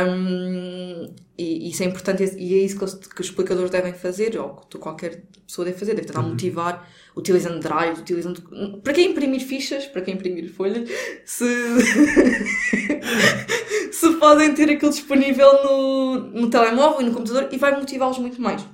[0.09, 4.39] Hum, e isso é importante e é isso que os, que os explicadores devem fazer,
[4.39, 8.41] ou que tu- qualquer pessoa deve fazer, deve tentar motivar, utilizando drives, utilizando.
[8.83, 10.89] Para quem imprimir fichas, para quem imprimir folhas,
[11.25, 11.45] se.
[13.93, 18.41] se podem ter aquilo disponível no, no telemóvel e no computador e vai motivá-los muito
[18.41, 18.65] mais.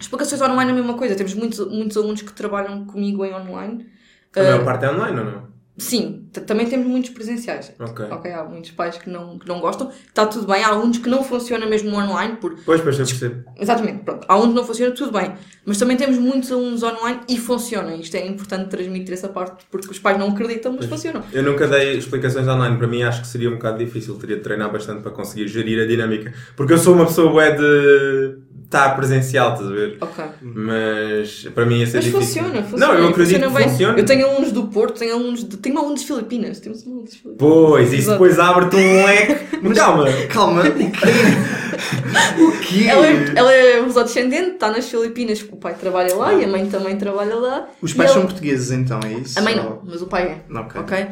[0.00, 3.86] Explicações online é a mesma coisa, temos muitos, muitos alunos que trabalham comigo em online.
[4.34, 5.46] A maior parte é online ou não?
[5.78, 7.72] Sim, também temos muitos presenciais.
[7.78, 8.06] Ok.
[8.10, 9.90] Ok, há muitos pais que não, que não gostam.
[10.06, 10.62] Está tudo bem.
[10.62, 12.36] Há alunos que não funciona mesmo online.
[12.36, 12.56] Por...
[12.64, 13.44] Pois, pois, eu percebo.
[13.58, 14.26] Exatamente, pronto.
[14.28, 15.34] Há alunos que não funciona, tudo bem.
[15.64, 17.94] Mas também temos muitos alunos online e funcionam.
[17.98, 21.22] Isto é importante transmitir essa parte porque os pais não acreditam, mas funcionam.
[21.32, 22.76] Eu nunca dei explicações online.
[22.76, 24.14] Para mim, acho que seria um bocado difícil.
[24.16, 26.32] Teria de treinar bastante para conseguir gerir a dinâmica.
[26.56, 29.96] Porque eu sou uma pessoa bué de estar presencial, estás a ver?
[30.00, 30.24] Ok.
[30.42, 32.42] Mas para mim ia ser Mas difícil.
[32.42, 32.94] funciona, funciona.
[32.94, 33.68] Não, eu acredito funciona que bem.
[33.70, 33.98] funciona.
[33.98, 35.56] Eu tenho alunos do Porto, tenho alunos de...
[35.56, 36.60] tenho alunos de Filipinas.
[36.60, 37.38] Temos um de Filipinas.
[37.38, 38.12] Pois, isso Exato.
[38.12, 39.46] depois abre-te um leque.
[39.62, 40.04] Mas calma.
[40.32, 40.92] Calma, o quê?
[42.42, 42.84] o quê?
[42.88, 43.66] Ela é, ela é
[44.06, 47.68] descendente, está nas Filipinas, porque o pai trabalha lá e a mãe também trabalha lá.
[47.80, 49.38] Os pais ela- são portugueses então, é isso?
[49.38, 50.58] A mãe não, mas o pai é.
[50.58, 50.80] Ok.
[50.80, 51.06] Ok?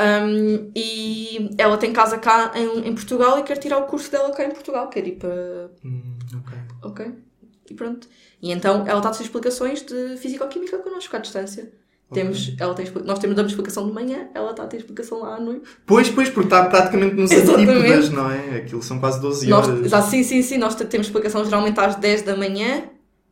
[0.00, 4.30] Um, e ela tem casa cá em, em Portugal e quer tirar o curso dela
[4.30, 5.70] cá em Portugal, quer ir para.
[5.84, 6.02] Hum,
[6.34, 6.58] ok.
[6.82, 7.06] Ok?
[7.70, 8.08] E pronto.
[8.42, 11.70] E então ela está a ter explicações de Físico-Química connosco à distância.
[12.12, 15.36] Temos, ela tem, nós temos damos explicação de manhã, ela está a ter explicação lá
[15.36, 15.62] à noite.
[15.86, 17.70] Pois, pois, porque está praticamente nos Exatamente.
[17.70, 18.56] antípodas, não é?
[18.56, 19.90] Aquilo são quase 12 Nós, horas.
[19.90, 22.84] já, sim, sim, sim, nós temos explicação geralmente às 10 da manhã,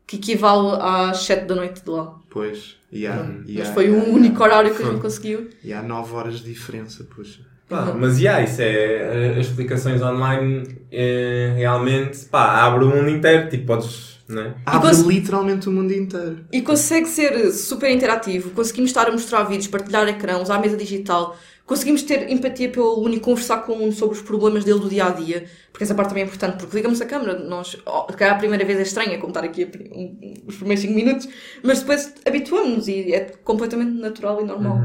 [0.07, 2.15] que equivale às 7 da noite de lá.
[2.31, 5.49] Pois, e há, e Mas há- foi o único horário que a gente conseguiu.
[5.65, 7.41] E há 9 horas de diferença, poxa.
[7.69, 9.37] Pá, mas yeah, isso é.
[9.39, 12.25] As explicações online é, realmente.
[12.27, 13.49] Pá, abre o mundo inteiro.
[13.51, 14.19] Tipo, podes.
[14.29, 14.55] Né?
[14.67, 16.45] Abre cons- literalmente o mundo inteiro.
[16.53, 20.77] E consegue ser super interativo, conseguimos estar a mostrar vídeos, partilhar ecrã, usar a mesa
[20.77, 24.81] digital, conseguimos ter empatia pelo aluno e conversar com o aluno sobre os problemas dele
[24.81, 27.79] do dia a dia, porque essa parte também é importante, porque ligamos a câmera, nós,
[27.87, 30.57] oh, se calhar a primeira vez é estranha contar aqui a pri- um- um- os
[30.57, 31.27] primeiros 5 minutos,
[31.65, 34.77] mas depois habituamos-nos e é completamente natural e normal.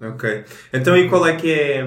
[0.00, 0.44] Ok.
[0.72, 1.86] Então, e qual é que é.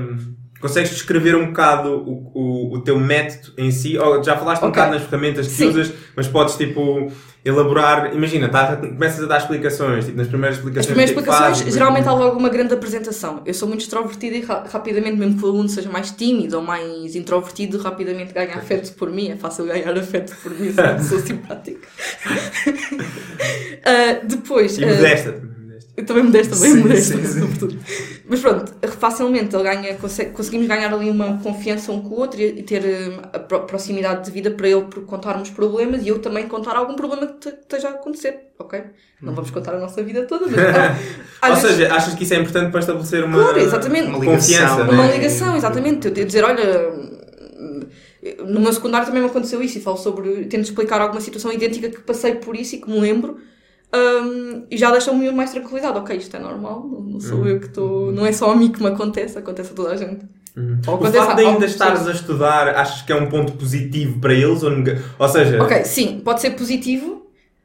[0.59, 3.97] Consegues descrever um bocado o, o, o teu método em si?
[3.97, 4.79] Ou já falaste um Ok.
[4.79, 5.69] bocado nas ferramentas que Sim.
[5.69, 7.11] usas, mas podes tipo
[7.43, 8.13] elaborar.
[8.15, 10.85] Imagina, tá, começas a dar explicações, tipo, nas primeiras As explicações.
[10.85, 13.41] primeiras é que explicações, fazes, geralmente há logo uma grande apresentação.
[13.43, 16.61] Eu sou muito extrovertida e ra- rapidamente, mesmo que o aluno seja mais tímido ou
[16.61, 19.29] mais introvertido, rapidamente ganha afeto por mim.
[19.31, 20.71] É fácil ganhar afeto por mim,
[21.09, 21.87] sou simpática.
[23.83, 24.77] Ah, depois.
[24.77, 25.31] E modesta.
[25.31, 25.60] modesta.
[25.97, 27.25] Eu também modesta, bem Sim, modesta, sim,
[27.69, 27.79] sim.
[28.27, 32.39] Mas pronto, facilmente ele ganha, consegue- conseguimos ganhar ali uma confiança um com o outro
[32.41, 36.47] e, ter hum, a pro- proximidade de vida para ele contarmos problemas e eu também
[36.47, 38.81] contar algum problema que te- esteja a acontecer, ok?
[39.21, 40.57] Não vamos contar a nossa vida toda, mas.
[40.59, 40.97] ah,
[41.49, 44.07] Ou vezes- seja, achas que isso é importante para estabelecer uma, Claro, exatamente.
[44.07, 44.47] Uma confiança?
[44.47, 44.91] ligação, né?
[44.93, 45.17] uma É.
[45.17, 46.07] ligação, exatamente.
[46.07, 46.93] Eu dizer, olha,
[48.47, 50.45] no meu secundário também me aconteceu isso e falo sobre.
[50.45, 53.37] Tento explicar alguma situação idêntica que passei por isso e que me lembro.
[53.93, 55.97] Hum, e já deixa-me mais tranquilidade.
[55.97, 58.11] Ok, isto é normal, não, sou eu que estou.
[58.11, 60.25] Não é só a mim que me acontece, acontece a toda a gente.
[60.55, 60.79] Ou Uhum.
[60.83, 64.61] O facto de ainda estares a estudar, achas que é um ponto positivo para eles?
[64.63, 64.71] Ou,
[65.19, 67.20] ou seja, Ok, sim, pode ser positivo,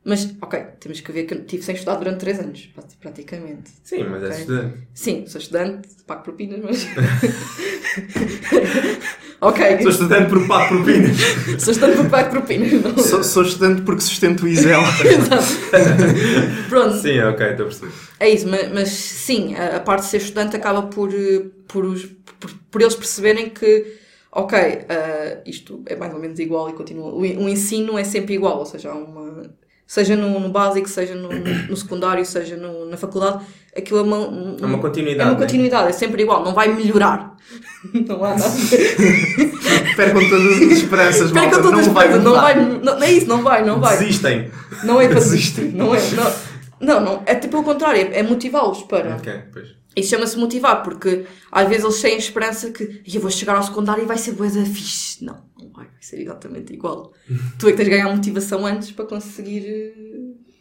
[0.06, 3.70] mas ok, temos que ver que eu estive sem estudar durante 3 anos, prati- praticamente.
[3.82, 4.40] sim, mas és Ok.
[4.40, 4.78] estudante.
[4.94, 6.86] Sim, sou estudante, pago propinas, mas.
[9.40, 11.16] ok, Sou estudante por pago propinas.
[11.62, 12.72] sou estudante porque pago propinas.
[12.72, 12.98] Não.
[12.98, 14.80] Sou, sou estudante porque sustento o Isel.
[16.68, 17.92] Pronto, sim, ok, estou a perceber.
[18.20, 21.84] é isso, mas, mas sim, a, a parte de ser estudante acaba por, eh, por,
[21.84, 22.06] os-
[22.40, 23.96] por, por eles perceberem que,
[24.32, 27.10] ok, eh, isto é mais ou menos igual e continua.
[27.12, 29.54] O, o ensino é sempre igual, ou seja, há uma.
[29.86, 33.44] Seja no, no básico, seja no, no secundário, seja no- na faculdade,
[33.76, 35.28] aquilo é uma, um- É uma continuidade.
[35.28, 35.46] é uma né?
[35.46, 37.36] continuidade, é sempre igual, não vai melhorar.
[38.08, 38.50] Não há nada.
[39.96, 42.54] Percam todas as esperanças, Não das vai coisas, não vai.
[42.60, 43.96] Não, não é isso, não vai, não vai.
[43.98, 44.50] Desistem.
[44.82, 46.00] Não é para desistir, não é.
[46.10, 46.32] Não,
[46.80, 49.14] não, não, é tipo o contrário, é, é motivá-los para.
[49.16, 49.68] Ok, pois.
[49.96, 53.56] Isso chama-se motivar, porque às vezes eles têm a esperança que "Ih, eu vou chegar
[53.56, 55.24] ao secundário e vai ser boa fixe.
[55.24, 57.14] Não, não vai, vai ser exatamente igual.
[57.58, 59.92] tu é que tens de ganhar motivação antes para conseguir eh,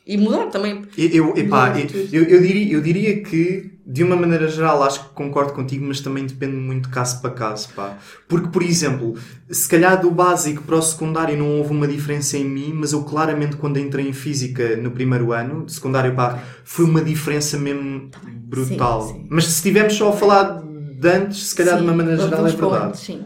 [0.07, 0.83] e mudar também.
[0.97, 1.73] Eu, eu, epá,
[2.13, 5.99] eu, eu diria, eu diria que, de uma maneira geral, acho que concordo contigo, mas
[5.99, 7.97] também depende muito de caso para caso, pá.
[8.27, 9.15] Porque, por exemplo,
[9.49, 13.03] se calhar do básico para o secundário não houve uma diferença em mim, mas eu
[13.03, 18.09] claramente, quando entrei em Física no primeiro ano, de secundário, pá, foi uma diferença mesmo
[18.25, 19.01] brutal.
[19.01, 19.27] Sim, sim.
[19.29, 20.63] Mas se estivermos só a falar
[20.99, 22.85] de antes, se calhar de uma Sim, maneira geral é verdade.
[22.87, 23.25] antes, Sim,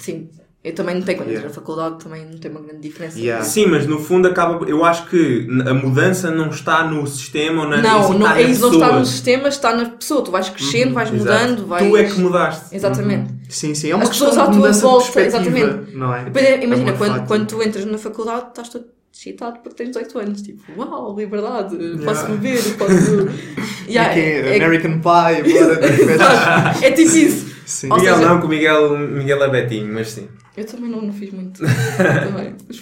[0.00, 0.28] sim.
[0.64, 1.48] Eu também não tenho, quando Yeah.
[1.48, 3.18] entrei na faculdade, também não tem uma grande diferença.
[3.18, 3.42] Yeah.
[3.44, 4.64] Sim, mas no fundo acaba.
[4.68, 8.44] Eu acho que a mudança não está no sistema ou na Não, não, está é
[8.44, 10.22] na isso não está no sistema, está na pessoa.
[10.22, 11.20] Tu vais crescendo, vais Exato.
[11.48, 11.88] mudando, vais.
[11.88, 12.76] Tu é que mudaste.
[12.76, 13.34] Exatamente.
[13.48, 13.90] Sim, sim.
[13.90, 15.96] É uma As questão pessoas à de tua volta, exatamente.
[15.96, 16.24] não é?
[16.26, 19.88] Depois, é, imagina, É quando, quando tu entras na faculdade, estás todo excitado porque tens
[19.88, 20.42] 18 anos.
[20.42, 23.28] Tipo, uau, liberdade, posso beber, posso.
[23.88, 24.58] Yeah, é que é?
[24.58, 26.82] é- American Pie, bora de férias.
[26.82, 27.52] é tipo isso.
[27.66, 27.88] Sim.
[27.92, 30.28] Miguel seja- não, que o Miguel, Miguel é Betinho, mas sim.
[30.56, 31.60] Eu também não, não fiz muito.
[31.96, 32.54] também.
[32.68, 32.80] Mas,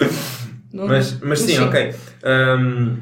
[0.72, 1.94] não- Mas, mas sim, ok.
[2.24, 2.96] Hum,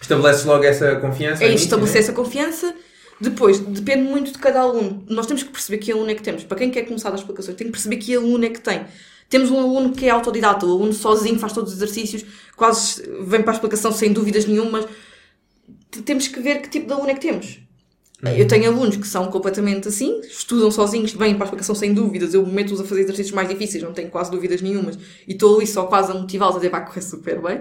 [0.00, 1.44] estabeleces logo essa confiança.
[1.44, 2.00] É isso, estabelecer né?
[2.00, 2.74] essa confiança.
[3.20, 5.04] Depois, depende muito de cada aluno.
[5.08, 6.42] Nós temos que perceber que aluno é que temos.
[6.42, 8.86] Para quem quer começar as explicações, tem que perceber que aluno é que tem.
[9.28, 12.24] Temos um aluno que é autodidata, o aluno sozinho faz todos os exercícios,
[12.56, 14.86] quase vem para a explicação sem dúvidas nenhumas.
[16.04, 17.60] Temos que ver que tipo de aluno é que temos.
[18.36, 22.34] Eu tenho alunos que são completamente assim, estudam sozinhos, vêm para a explicação sem dúvidas,
[22.34, 25.66] eu meto-os a fazer exercícios mais difíceis, não tenho quase dúvidas nenhumas, e estou ali
[25.66, 27.60] só quase a motivá-los a dizer vai correr super bem.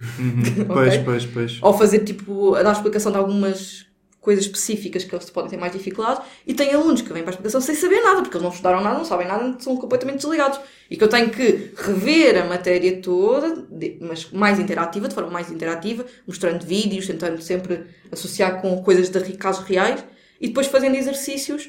[0.66, 1.02] Pois, Ok?
[1.04, 1.58] pois, pois.
[1.62, 3.86] ou fazer tipo, a dar explicação de algumas
[4.24, 7.34] coisas específicas que eles podem ter mais dificuldade e tem alunos que vêm para a
[7.34, 10.58] explicação sem saber nada, porque eles não estudaram nada, não sabem nada, são completamente desligados.
[10.90, 13.66] E que eu tenho que rever a matéria toda,
[14.00, 19.32] mas mais interativa, de forma mais interativa, mostrando vídeos, tentando sempre associar com coisas de
[19.34, 20.02] casos reais
[20.40, 21.68] e depois fazendo exercícios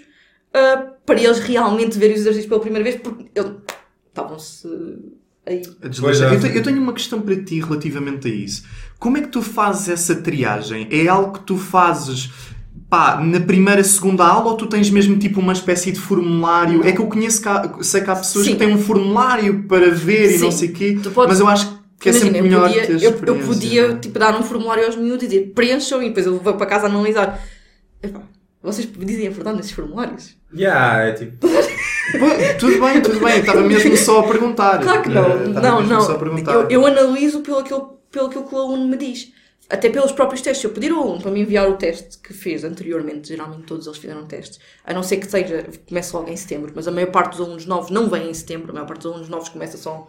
[0.54, 3.52] ah, para eles realmente verem os exercícios pela primeira vez, porque eles
[4.08, 4.68] estavam-se
[5.46, 5.62] aí.
[5.82, 6.30] A desleixar.
[6.30, 6.46] Pois.
[6.46, 8.64] Eu, eu tenho uma questão para ti relativamente a isso.
[9.00, 10.88] Como é que tu fazes essa triagem?
[10.92, 12.32] É algo que tu fazes
[12.90, 16.86] pá, na primeira, segunda aula ou tu tens mesmo tipo uma espécie de formulário?
[16.86, 18.54] É que eu conheço que há, sei que há pessoas Sim.
[18.54, 20.44] que têm um formulário para ver e Sim.
[20.46, 22.88] não sei o quê, podes- mas eu acho que é Imagina, sempre eu melhor podia,
[22.88, 23.96] ter eu, eu podia é?
[23.96, 26.88] tipo, dar um formulário aos miúdos e dizer preencham e depois eu vou para casa
[26.88, 27.42] analisar.
[28.04, 28.22] Epá,
[28.62, 30.36] vocês dizem a verdade nesses formulários?
[30.56, 31.48] Yeah, é tipo.
[32.60, 34.80] Tudo bem, tudo bem, eu estava mesmo só a perguntar.
[34.80, 35.48] Claro que não.
[35.48, 36.02] estava não, não.
[36.02, 36.54] Só a perguntar.
[36.54, 39.34] Eu, eu analiso pelo aquilo, pelo que o aluno me diz.
[39.70, 40.62] Até pelos próprios testes.
[40.62, 43.88] Se eu pedir ao aluno para me enviar o teste que fez anteriormente, geralmente todos
[43.88, 47.12] eles fizeram testes, a não ser que seja, comece logo em setembro, mas a maior
[47.12, 49.78] parte dos alunos novos não vem em setembro, a maior parte dos alunos novos começa
[49.78, 50.08] só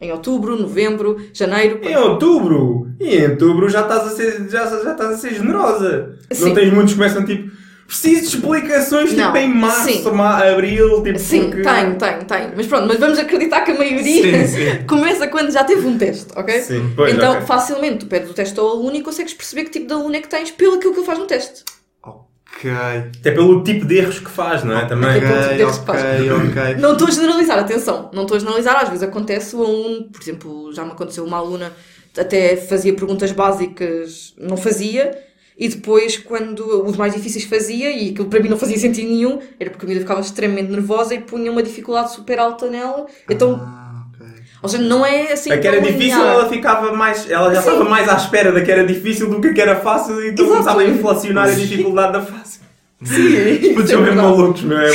[0.00, 1.80] em outubro, novembro, janeiro.
[1.82, 2.88] Em outubro!
[3.00, 6.18] E em outubro já estás a ser, já, já estás a ser generosa.
[6.30, 6.46] Sim.
[6.46, 7.63] Não tens muitos que começam tipo.
[7.86, 9.26] Preciso de explicações Não.
[9.26, 11.18] tipo em março, ma- abril, tipo.
[11.18, 11.62] Sim, porque...
[11.62, 12.52] tenho, tenho, tenho.
[12.56, 14.84] Mas pronto, mas vamos acreditar que a maioria Sim, sim.
[14.88, 16.60] começa quando já teve um teste, ok?
[16.62, 17.46] Sim, pois, então, ok.
[17.46, 20.20] facilmente, tu pedes o teste ao aluno e consegues perceber que tipo de aluno é
[20.20, 21.62] que tens pelo aquilo que ele faz no teste.
[22.02, 22.70] Ok.
[22.70, 24.86] Até pelo tipo de erros que faz, não é?
[24.86, 25.10] Também.
[25.10, 26.02] Até pelo tipo de Ok, erros que faz.
[26.02, 26.74] ok, ok.
[26.80, 28.76] Não estou a generalizar, atenção, não estou a generalizar.
[28.82, 31.72] Às vezes acontece o aluno, por exemplo, já me aconteceu uma aluna
[32.16, 35.18] até fazia perguntas básicas, não fazia,
[35.58, 39.38] e depois, quando os mais difíceis fazia, e aquilo para mim não fazia sentido nenhum,
[39.58, 43.06] era porque a miúda ficava extremamente nervosa e punha uma dificuldade super alta nela.
[43.30, 44.26] Então, Ah, ok.
[44.62, 45.52] ou seja, não é assim.
[45.52, 46.34] A que era difícil, linear.
[46.34, 47.30] ela ficava mais.
[47.30, 47.68] Ela já Sim.
[47.70, 50.30] estava mais à espera da que era difícil do que a que era fácil e
[50.30, 50.60] então Exato.
[50.64, 52.64] começava a inflacionar a dificuldade da fácil.
[53.02, 54.88] Sim, Putos isso é são mesmo malucos, não é?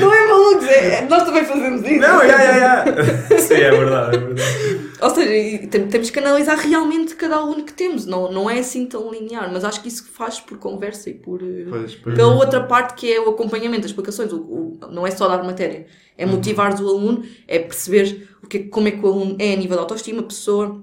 [0.00, 2.00] Não é malucos, é, nós também fazemos isso.
[2.00, 3.38] Não, já, já, já.
[3.38, 4.89] Sim, é verdade, é verdade.
[5.02, 8.06] Ou seja, tem- temos que analisar realmente cada aluno que temos.
[8.06, 11.42] Não, não é assim tão linear, mas acho que isso faz por conversa e por.
[11.42, 12.16] eh, Pois, pois.
[12.16, 14.32] Pela outra parte que é o acompanhamento, as explicações.
[14.32, 15.86] O, o- não é só dar matéria,
[16.18, 19.52] é motivar o aluno, é perceber o que, é- como é que o aluno é
[19.54, 20.82] a nível de autoestima, pessoa.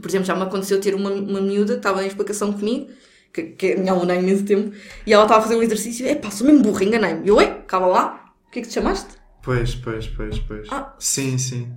[0.00, 2.88] Por exemplo, já me aconteceu ter uma, uma miúda que estava em explicação comigo,
[3.32, 4.74] que, que é minha aluna há imenso tempo,
[5.06, 7.26] e ela estava a fazer um exercício, é pá, sou mesmo burra, enganei-me.
[7.26, 9.08] Eu, ei, calma lá, o que é que te chamaste?
[9.42, 10.68] Pois, pois, pois, pois.
[10.70, 10.94] Ah.
[10.98, 11.68] Sim, sim.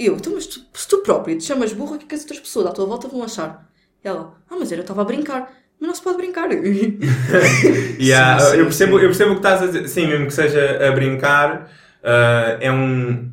[0.00, 2.22] Eu, então, mas tu, se tu próprio te chamas burra, o que é que as
[2.22, 3.68] outras pessoas à tua volta vão achar?
[4.02, 5.52] E ela, ah, mas eu estava a brincar.
[5.78, 6.48] Mas não se pode brincar.
[8.00, 9.04] Yeah, Sim, sim, eu, percebo, sim.
[9.04, 9.88] eu percebo o que estás a dizer.
[9.88, 11.70] Sim, mesmo que seja a brincar,
[12.02, 13.30] ah, é um.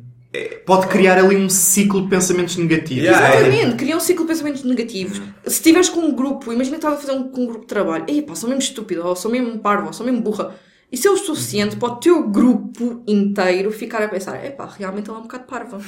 [0.66, 3.04] Pode criar ali um ciclo de pensamentos negativos.
[3.04, 3.40] Yeah, é.
[3.40, 5.22] Exatamente, cria um ciclo de pensamentos negativos.
[5.46, 7.66] Se estiveres com um grupo, imagina que estava a fazer um, com um grupo de
[7.66, 10.54] trabalho, ei pá, sou mesmo estúpido, ou sou mesmo parvo, ou sou mesmo burra.
[10.92, 15.08] Isso é o suficiente para o teu grupo inteiro ficar a pensar, é pá, realmente
[15.08, 15.80] ela é um bocado parva.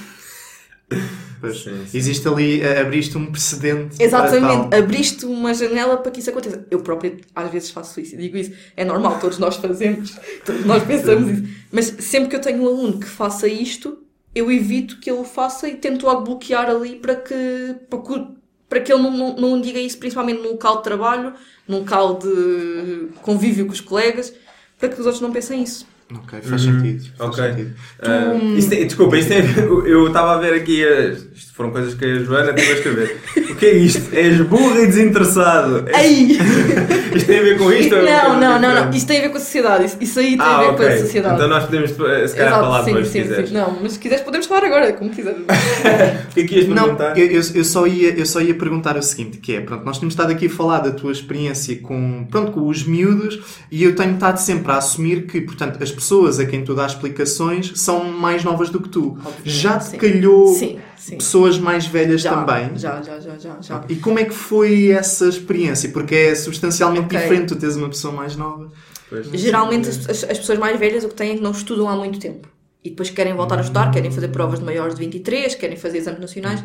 [1.41, 1.97] Pois, Sim, sim.
[1.97, 3.97] Existe ali, eh, abriste um precedente.
[3.97, 4.79] para Exatamente, tal.
[4.79, 6.67] abriste uma janela para que isso aconteça.
[6.71, 8.53] Eu própria às vezes faço isso e digo isso.
[8.77, 11.45] É normal, todos nós fazemos, todos nós pensamos isso.
[11.73, 13.99] Mas sempre que eu tenho um aluno que faça isto,
[14.35, 18.27] eu evito que ele o faça e tento logo bloquear ali para que, para que,
[18.69, 21.33] para que ele não, não, não diga isso, principalmente no local de trabalho,
[21.67, 24.33] no local de convívio com os colegas,
[24.79, 25.87] para que os outros não pensem isso.
[26.13, 26.81] Ok, faz Uhum.
[26.81, 27.05] sentido.
[27.17, 27.45] Faz Ok.
[27.45, 27.71] sentido.
[28.03, 31.55] Ah, isso tem- desculpa, isto tem a ver- eu estava a ver aqui, eh, isto
[31.55, 33.17] foram coisas que a Joana teve a escrever.
[33.51, 34.13] O que é isto?
[34.15, 35.85] És burro e desinteressado.
[35.89, 36.39] É- Ei!
[37.13, 37.93] Isto tem a ver com isto?
[37.93, 38.91] ou é Não, não, não, não.
[38.91, 39.85] Isso tem a ver com a sociedade.
[39.85, 40.87] Isso, isso aí tem Ah, a ver ok.
[40.87, 41.35] com a sociedade.
[41.35, 41.99] Então nós podemos, eh, se
[42.37, 43.49] calhar, Exato, falar sim, depois, se sim, quiseres.
[43.49, 43.55] sim.
[43.57, 45.39] Não, mas se quiseres podemos falar agora, como quiseres.
[46.31, 47.19] O que é que ias Não, perguntar?
[47.19, 49.99] eu, eu, eu só ia, eu só ia perguntar o seguinte, que é, pronto, nós
[49.99, 53.41] temos estado aqui a falar da tua experiência com, pronto, com os miúdos
[53.73, 56.93] e eu tenho estado sempre a assumir que, portanto, as pessoas a quem tu dás
[56.93, 59.17] explicações são mais novas do que tu.
[59.45, 59.97] Já te sim.
[59.99, 61.17] calhou Sim, sim.
[61.17, 62.77] pessoas mais velhas Já, também?
[62.79, 63.85] Já, já, já, já, já.
[63.89, 65.89] E como é que foi essa experiência?
[65.91, 67.19] Porque é substancialmente Ok.
[67.19, 68.71] diferente tu teres uma pessoa mais nova.
[69.09, 69.27] Pois.
[69.33, 71.97] Geralmente as, as- as pessoas mais velhas o que têm é que não estudam há
[71.97, 72.49] muito tempo.
[72.83, 75.99] E depois querem voltar a estudar, querem fazer provas de maiores de 23, querem fazer
[75.99, 76.65] exames nacionais.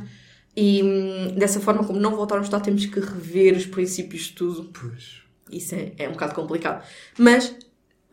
[0.55, 4.31] E hum, dessa forma, como não voltaram a estudar, temos que rever os princípios de
[4.33, 4.69] tudo.
[4.73, 5.15] Pois.
[5.51, 6.83] Isso é, é um bocado complicado.
[7.19, 7.53] Mas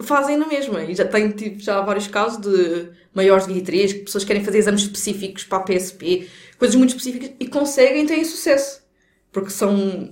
[0.00, 0.82] fazem na mesma.
[0.84, 4.58] E já tenho tido já vários casos de maiores de 23, que pessoas querem fazer
[4.58, 6.28] exames específicos para a PSP,
[6.58, 8.82] coisas muito específicas, e conseguem, têm sucesso.
[9.30, 10.10] Porque são.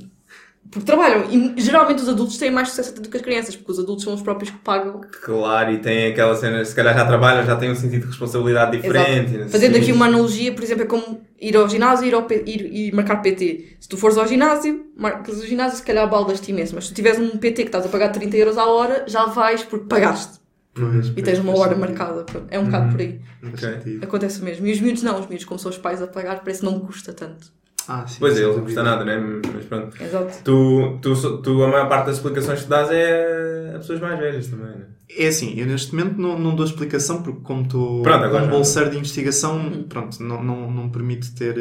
[0.70, 1.24] Porque trabalham.
[1.30, 4.04] E geralmente os adultos têm mais sucesso até do que as crianças, porque os adultos
[4.04, 5.00] são os próprios que pagam.
[5.22, 8.76] Claro, e tem aquela cena, se calhar já trabalham, já têm um sentido de responsabilidade
[8.76, 9.34] diferente.
[9.34, 9.50] Exato.
[9.50, 12.92] Fazendo aqui uma analogia, por exemplo, é como ir ao ginásio ir ao ir, e
[12.92, 13.76] marcar PT.
[13.80, 16.74] Se tu fores ao ginásio, marcas o ginásio, se calhar baldas-te imenso.
[16.76, 19.24] Mas se tu tiveres um PT que estás a pagar 30 euros à hora, já
[19.26, 20.38] vais porque pagaste.
[20.72, 22.24] Pois, E tens uma hora marcada.
[22.48, 23.20] É um bocado por aí.
[23.40, 23.72] Faz Ok.
[23.74, 24.04] sentido.
[24.04, 24.64] Acontece mesmo.
[24.68, 26.78] E os miúdos não, os miúdos, como são os pais a pagar, parece que não
[26.78, 27.52] custa tanto.
[27.92, 29.18] Ah, sim, Pois é, eles não custa nada, né?
[29.52, 29.96] Mas pronto.
[30.02, 30.38] Exato.
[30.44, 34.46] Tu, tu, tu, a maior parte das explicações que dás é a pessoas mais velhas
[34.46, 34.86] também, né?
[35.18, 38.44] É assim, eu neste momento não, não dou explicação porque como estou Pronto, agora como
[38.44, 38.50] já.
[38.52, 41.56] bolseiro de investigação, pronto, não, não, não me permite ter,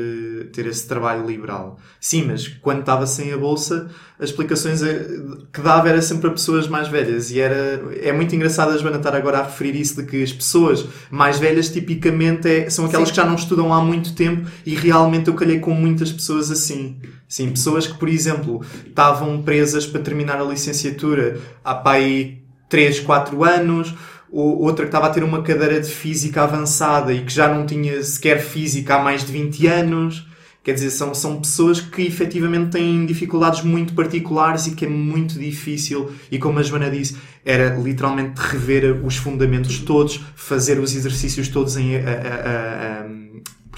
[0.54, 1.80] ter esse trabalho liberal.
[2.00, 3.90] Sim, mas quando estava sem a bolsa,
[4.20, 5.04] as explicações eh,
[5.52, 8.98] que dava era sempre a pessoas mais velhas e era, é muito engraçado a Joana
[8.98, 13.08] estar agora a referir isso de que as pessoas mais velhas tipicamente é- são aquelas
[13.08, 13.16] Sim.
[13.16, 16.19] que já não estudam há muito tempo e realmente eu calhei com muitas pessoas
[16.52, 16.98] assim.
[17.28, 23.44] Sim, pessoas que, por exemplo, estavam presas para terminar a licenciatura há pai 3, 4
[23.44, 23.94] anos,
[24.32, 27.66] ou outra que estava a ter uma cadeira de física avançada e que já não
[27.66, 30.28] tinha sequer física há mais de 20 anos.
[30.62, 35.40] Quer dizer, são, são pessoas que efetivamente têm dificuldades muito particulares e que é muito
[35.40, 36.12] difícil.
[36.30, 41.78] E como a Joana disse, era literalmente rever os fundamentos todos, fazer os exercícios todos
[41.78, 41.96] em.
[41.96, 43.29] a- a- a-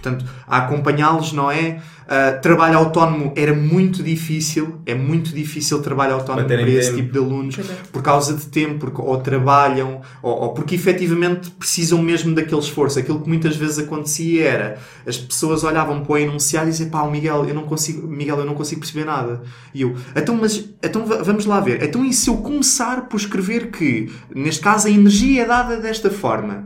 [0.02, 1.80] portanto, a acompanhá-los, não é?
[2.08, 7.02] Ah, trabalho autónomo era muito difícil, é muito difícil trabalho autónomo Para esse tempo.
[7.02, 7.74] tipo de alunos Pois é.
[7.92, 13.00] por causa de tempo, porque ou trabalham, ou, ou porque efetivamente precisam mesmo daquele esforço.
[13.00, 17.02] Aquilo que muitas vezes acontecia era as pessoas olhavam para o enunciado e diziam pá,
[17.04, 19.42] o Miguel, eu não consigo, Miguel, eu não consigo perceber nada.
[19.74, 21.82] E eu, então, mas então va- vamos lá ver.
[21.82, 26.10] Então, e se eu começar por escrever que, neste caso, a energia é dada desta
[26.10, 26.66] forma?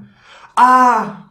[0.57, 1.24] Ah!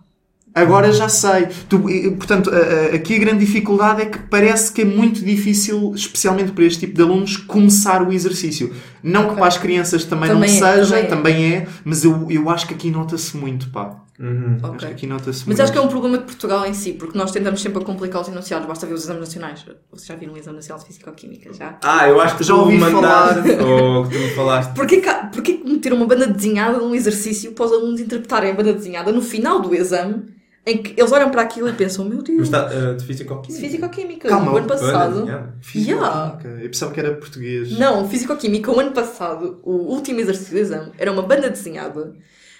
[0.54, 1.48] Agora já sei.
[1.68, 1.80] Tu,
[2.16, 2.50] portanto,
[2.94, 6.94] aqui a grande dificuldade é que parece que é muito difícil, especialmente para este tipo
[6.94, 8.72] de alunos, começar o exercício.
[9.02, 11.06] Não que para as crianças também, Também não é, seja, também é.
[11.08, 14.00] também é, mas eu, eu acho que aqui nota-se muito, pá.
[14.16, 14.58] Uhum.
[14.62, 14.86] Acho Ok.
[14.88, 15.60] que aqui nota-se Mas muito.
[15.62, 18.22] acho que é um problema de Portugal em si, porque nós tentamos sempre a complicar
[18.22, 19.66] os enunciados, basta ver os exames nacionais.
[19.90, 21.52] Vocês já viram o exame nacional de Físico-Química?
[21.52, 21.76] Já?
[21.82, 23.38] Ah, eu acho que Já ouvi falar.
[23.38, 24.72] ou que tu me falaste.
[24.72, 28.72] Porquê porquê que meter uma banda desenhada num exercício para os alunos interpretarem a banda
[28.72, 30.22] desenhada no final do exame,
[30.66, 33.60] em que eles olham para aquilo e pensam, meu Deus, Mas está uh, de físico-química.
[33.60, 35.24] Físico-Química, Calma, o ano passado...
[35.24, 35.52] yeah.
[35.60, 36.48] Físico-química.
[36.62, 37.78] Eu pensava que era português.
[37.78, 42.14] Não, Físico-Química, o ano passado, o último exercício do exame, era uma banda desenhada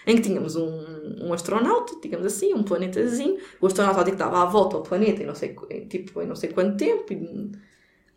[0.07, 0.85] em que tínhamos um,
[1.23, 3.39] um astronauta, digamos assim, um planetazinho.
[3.59, 6.37] O astronauta que dava a volta ao planeta em não sei, em, tipo, em não
[6.37, 7.11] sei quanto tempo.
[7.11, 7.53] E,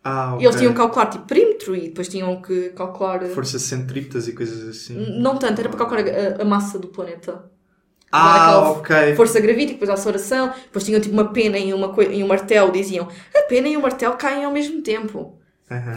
[0.04, 0.46] Ah, e ok.
[0.46, 3.24] eles tinham que calcular tipo, perímetro e depois tinham que calcular.
[3.28, 5.18] Forças centrípetas e coisas assim.
[5.18, 7.50] Não tanto, era para calcular a, a massa do planeta.
[8.10, 9.14] Ah, ok.
[9.16, 12.72] Força gravítica, depois a aceleração, depois tinham tipo uma pena e, uma, e um martelo,
[12.72, 15.34] diziam a pena e o martelo caem ao mesmo tempo.
[15.70, 15.94] Aham.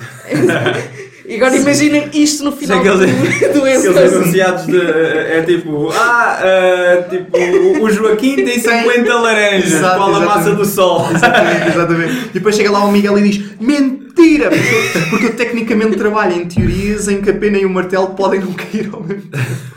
[1.26, 4.82] E agora imaginem isto no final Sei que do, eles- do Aqueles enunciados de.
[4.82, 5.90] É tipo.
[5.94, 7.38] Ah, uh, tipo.
[7.82, 9.72] O Joaquim tem 50 laranjas.
[9.72, 11.08] Exato, Qual a massa do sol?
[11.16, 12.14] Exatamente, exatamente.
[12.26, 14.01] E depois chega lá o Miguel e diz: Mentira!
[14.14, 18.08] Porque eu, porque eu tecnicamente trabalho em teorias em que a pena e o martelo
[18.16, 19.72] podem não cair ao mesmo tempo.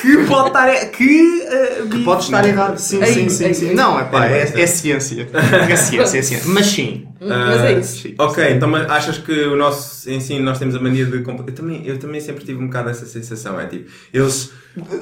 [0.00, 0.68] que pode estar.
[0.72, 2.78] e- Que, eh, Que pode estar errado.
[2.78, 3.74] Sim, Ei, sim, sim, ei, sim.
[3.74, 4.60] Não, é pá, É, é, é.
[4.62, 5.28] é ciência.
[5.68, 6.40] É ciência, é ciência.
[6.52, 7.06] Mas sim.
[7.20, 8.02] Mas é isso.
[8.02, 8.14] Sim.
[8.18, 11.16] Ok, então mas achas que o nosso ensino, nós temos a mania de.
[11.16, 13.58] Eu também, eu também sempre tive um bocado essa sensação.
[13.60, 14.52] É tipo, eles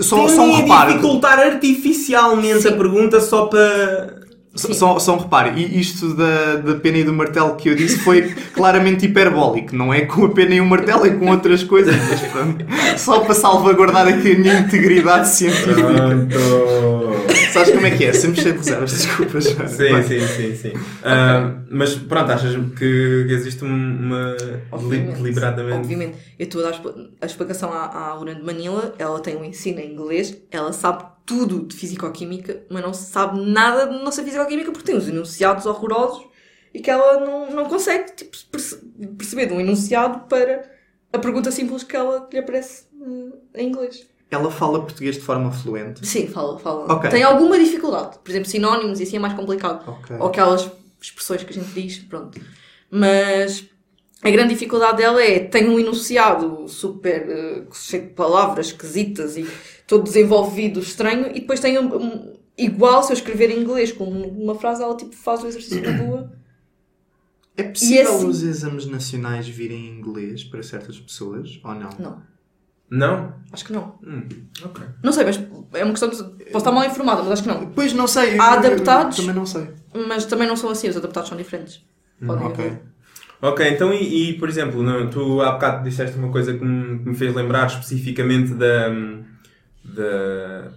[0.01, 0.91] Só, só um a reparo.
[0.93, 2.79] dificultar artificialmente a Sim.
[2.79, 4.26] pergunta só para.
[4.57, 7.74] Só, só, só um reparo, e isto da, da pena e do martelo que eu
[7.74, 11.62] disse foi claramente hiperbólico, não é com a pena e o martelo, é com outras
[11.62, 12.64] coisas, mas pronto.
[12.96, 15.82] Só para salvaguardar aqui a minha integridade científica.
[17.52, 18.12] Sabes como é que é?
[18.12, 19.44] Sempre cheio de reservas, desculpas.
[19.44, 20.02] Sim, Vai.
[20.02, 20.72] sim, sim, sim.
[21.02, 24.36] Ah, mas pronto, achas que existe um, uma.
[24.70, 25.16] Obviamente.
[25.16, 25.78] deliberadamente.
[25.78, 26.16] Obviamente.
[26.38, 26.80] Eu estou a dar
[27.20, 31.04] a explicação à, à aluna de Manila, ela tem um ensino em inglês, ela sabe
[31.27, 36.24] tudo de fisicoquímica, mas não sabe nada de nossa fisicoquímica porque tem uns enunciados horrorosos
[36.72, 38.81] e que ela não, não consegue tipo, perce-
[39.18, 40.70] perceber de um enunciado para
[41.12, 42.85] a pergunta simples que ela que lhe aparece
[43.55, 44.07] eh, em inglês.
[44.31, 46.07] Ela fala português de forma fluente.
[46.07, 46.93] Sim, fala, fala.
[46.93, 47.11] Ok.
[47.11, 48.18] Tem alguma dificuldade.
[48.22, 49.89] Por exemplo, sinónimos e assim é mais complicado.
[49.89, 50.16] Ok.
[50.18, 50.70] Ou aquelas
[51.01, 52.41] expressões que a gente diz, pronto.
[52.91, 53.64] Mas
[54.22, 59.47] a grande dificuldade dela é tem um enunciado super eh, cheio de palavras esquisitas e
[59.87, 64.05] todo desenvolvido, estranho, e depois tem um, um- igual se eu escrever em inglês com
[64.05, 66.32] uma frase, ela tipo faz o exercício na rua.
[67.57, 71.91] É possível assim- os exames nacionais virem em inglês para certas pessoas ou não?
[71.99, 72.22] Não,
[72.91, 73.34] Não?
[73.51, 73.99] acho que não.
[74.07, 74.28] Hum,
[74.62, 74.84] ok.
[75.03, 75.37] Não sei, mas
[75.72, 76.16] é uma questão de.
[76.16, 77.70] Posso estar mal informada, mas acho que não.
[77.70, 78.32] Pois não sei.
[78.32, 79.16] Há eu- eu adaptados?
[79.16, 79.68] Também não sei.
[80.07, 81.82] Mas também não são assim, os adaptados são diferentes.
[82.24, 82.78] Podem ok.
[83.43, 86.99] Ok, então e, e, por exemplo, não, tu há bocado disseste uma coisa que me,
[87.01, 88.89] que me fez lembrar especificamente da,
[89.95, 90.68] da,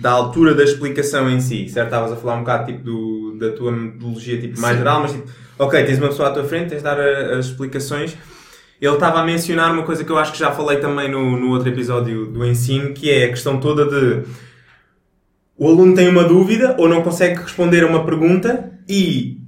[0.00, 1.86] da altura da explicação em si, certo?
[1.88, 4.78] Estavas a falar um bocado tipo, do, da tua metodologia tipo, mais Sim.
[4.78, 7.46] geral, mas tipo, ok, tens uma pessoa à tua frente, tens de dar a- as
[7.46, 8.16] explicações.
[8.80, 11.50] Ele estava a mencionar uma coisa que eu acho que já falei também no, no
[11.50, 14.22] outro episódio do ensino, que é a questão toda de
[15.56, 19.40] o aluno tem uma dúvida ou não consegue responder a uma pergunta e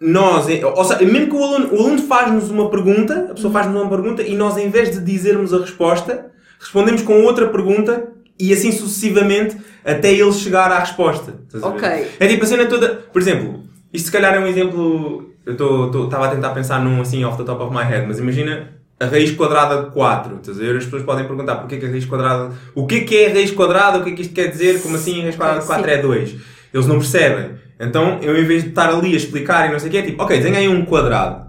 [0.00, 0.46] nós,
[0.76, 3.88] ou seja, mesmo que o aluno, o aluno faz-nos uma pergunta, a pessoa faz-nos uma
[3.88, 6.26] pergunta e nós, em vez de dizermos a resposta,
[6.58, 11.34] respondemos com outra pergunta e assim sucessivamente até ele chegar à resposta.
[11.62, 11.88] Ok.
[12.18, 12.88] É tipo a cena toda.
[13.12, 15.30] Por exemplo, isto se calhar é um exemplo.
[15.44, 18.70] Eu estava a tentar pensar num assim off the top of my head, mas imagina
[18.98, 20.36] a raiz quadrada de 4.
[20.36, 20.76] Estás a ver?
[20.76, 22.52] As pessoas podem perguntar porque é que a raiz quadrada.
[22.74, 23.98] O que é que é a raiz quadrada?
[23.98, 24.82] O que é que isto quer dizer?
[24.82, 25.90] Como assim a raiz quadrada de 4 Sim.
[25.90, 26.34] é 2?
[26.74, 27.50] Eles não percebem.
[27.78, 30.02] Então, eu em vez de estar ali a explicar e não sei o que, é
[30.02, 31.45] tipo, ok, aí um quadrado.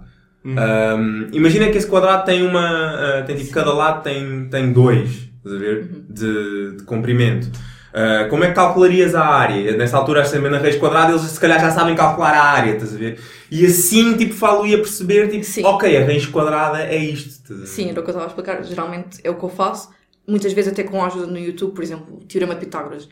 [0.56, 2.94] Um, imagina que esse quadrado tem uma.
[3.20, 5.88] uh, tem tipo, cada lado tem, tem dois, estás a ver?
[6.08, 7.50] De, de comprimento.
[7.88, 9.76] Uh, como é que calcularias a área?
[9.76, 12.94] Nessa altura, sabendo a raiz quadrada, eles se calhar já sabem calcular a área, estás
[12.94, 13.18] a ver?
[13.50, 15.64] E assim, tipo, falo ia perceber, tipo, Sim.
[15.64, 17.52] ok, a raiz quadrada é isto.
[17.54, 17.66] a?
[17.66, 18.62] Sim, era o que eu estava a explicar.
[18.62, 19.90] Geralmente é o que eu faço.
[20.26, 23.08] Muitas vezes até com a ajuda no YouTube, por exemplo, o Teorema de Pitágoras.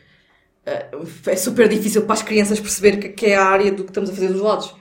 [0.66, 0.86] Eh,
[1.26, 4.10] É super difícil para as crianças perceber que que é a área do que estamos
[4.10, 4.74] a fazer dos lados.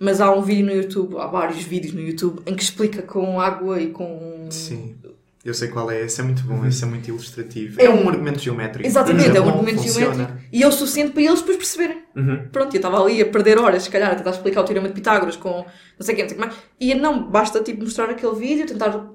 [0.00, 3.38] Mas há um vídeo no YouTube, há vários vídeos no YouTube, em que explica com
[3.38, 4.46] água e com...
[4.48, 4.96] Sim.
[5.44, 6.02] Eu sei qual é.
[6.04, 6.64] Esse é muito bom.
[6.66, 7.80] Esse é muito ilustrativo.
[7.80, 8.86] É É um um- argumento geométrico.
[8.86, 10.14] Exatamente, é um argumento funciona.
[10.14, 10.40] geométrico.
[10.52, 11.98] E é o suficiente para eles depois perceberem.
[12.16, 12.48] Uhum.
[12.50, 14.94] Pronto, eu estava ali a perder horas, se calhar, a tentar explicar o Teorema de
[14.94, 15.64] Pitágoras com não
[16.00, 16.60] sei o que, não sei o que mais.
[16.80, 19.06] E não, basta tipo mostrar aquele vídeo, tentar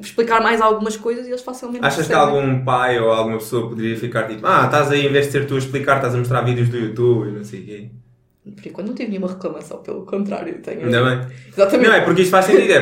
[0.00, 2.38] explicar mais algumas coisas e eles facilmente Achas que percebem.
[2.40, 5.46] algum pai ou alguma pessoa poderia ficar tipo, ah, estás aí, em vez de ser
[5.46, 7.90] tu a explicar, estás a mostrar vídeos do YouTube e não sei o quê?
[8.44, 10.58] Por enquanto não tive nenhuma reclamação, pelo contrário.
[10.62, 10.84] Tenho...
[10.84, 11.26] Ainda bem.
[11.48, 11.88] Exatamente.
[11.88, 12.72] Não, é porque isto faz sentido.
[12.72, 12.80] É, é-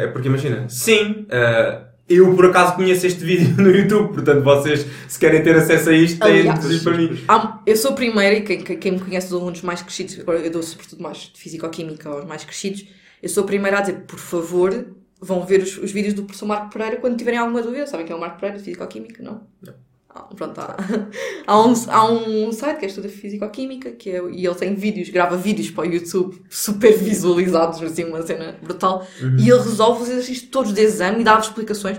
[0.00, 4.42] é- é porque imagina, sim, eh, eu por acaso conheço este vídeo no YouTube, portanto
[4.42, 7.18] vocês, se querem ter acesso a isto, têm de dizer para mim.
[7.28, 10.38] Há- eu sou a primeira, e quem, quem- me conhece dos alunos mais crescidos, agora
[10.38, 12.86] eu dou sobretudo mais de Fisicoquímica aos mais crescidos,
[13.22, 14.86] eu sou a primeira a dizer, por favor,
[15.20, 17.86] vão ver os, os vídeos do professor Marco Pereira quando tiverem alguma dúvida.
[17.86, 19.22] Sabem quem é o Marco Pereira de Fisicoquímica?
[19.22, 19.42] Não?
[19.66, 19.72] Ah,
[20.20, 20.76] pronto, há,
[21.46, 25.08] há, um, há um site que é estuda Fisicoquímica que é, e ele tem vídeos,
[25.10, 29.06] grava vídeos para o YouTube super visualizados, assim, uma cena brutal,
[29.38, 31.98] e ele resolve os exercícios todos de exame e dá-vos explicações.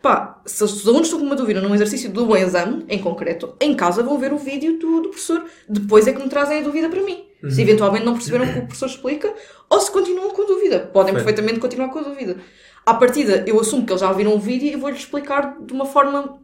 [0.00, 3.74] Pá, se os alunos estão com uma dúvida num exercício do exame, em concreto, em
[3.74, 5.44] casa vão ver o vídeo do, do professor.
[5.68, 7.24] Depois é que me trazem a dúvida para mim.
[7.50, 9.34] Se eventualmente não perceberam o que o professor explica,
[9.68, 10.78] ou se continuam com a dúvida.
[10.78, 11.14] Podem Perfeito.
[11.14, 12.36] perfeitamente continuar com a dúvida.
[12.84, 15.84] À partida, eu assumo que eles já viram o vídeo e vou-lhes explicar de uma
[15.84, 16.38] forma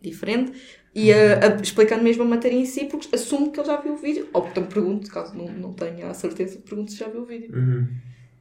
[0.00, 0.52] diferente
[0.94, 3.92] e a, a- explicando mesmo a matéria em si, porque assumo que ele já viu
[3.94, 4.28] o vídeo.
[4.32, 7.50] Ou então pergunto, caso não, não tenha a certeza, pergunto se já viu o vídeo.
[7.54, 7.86] Uhum.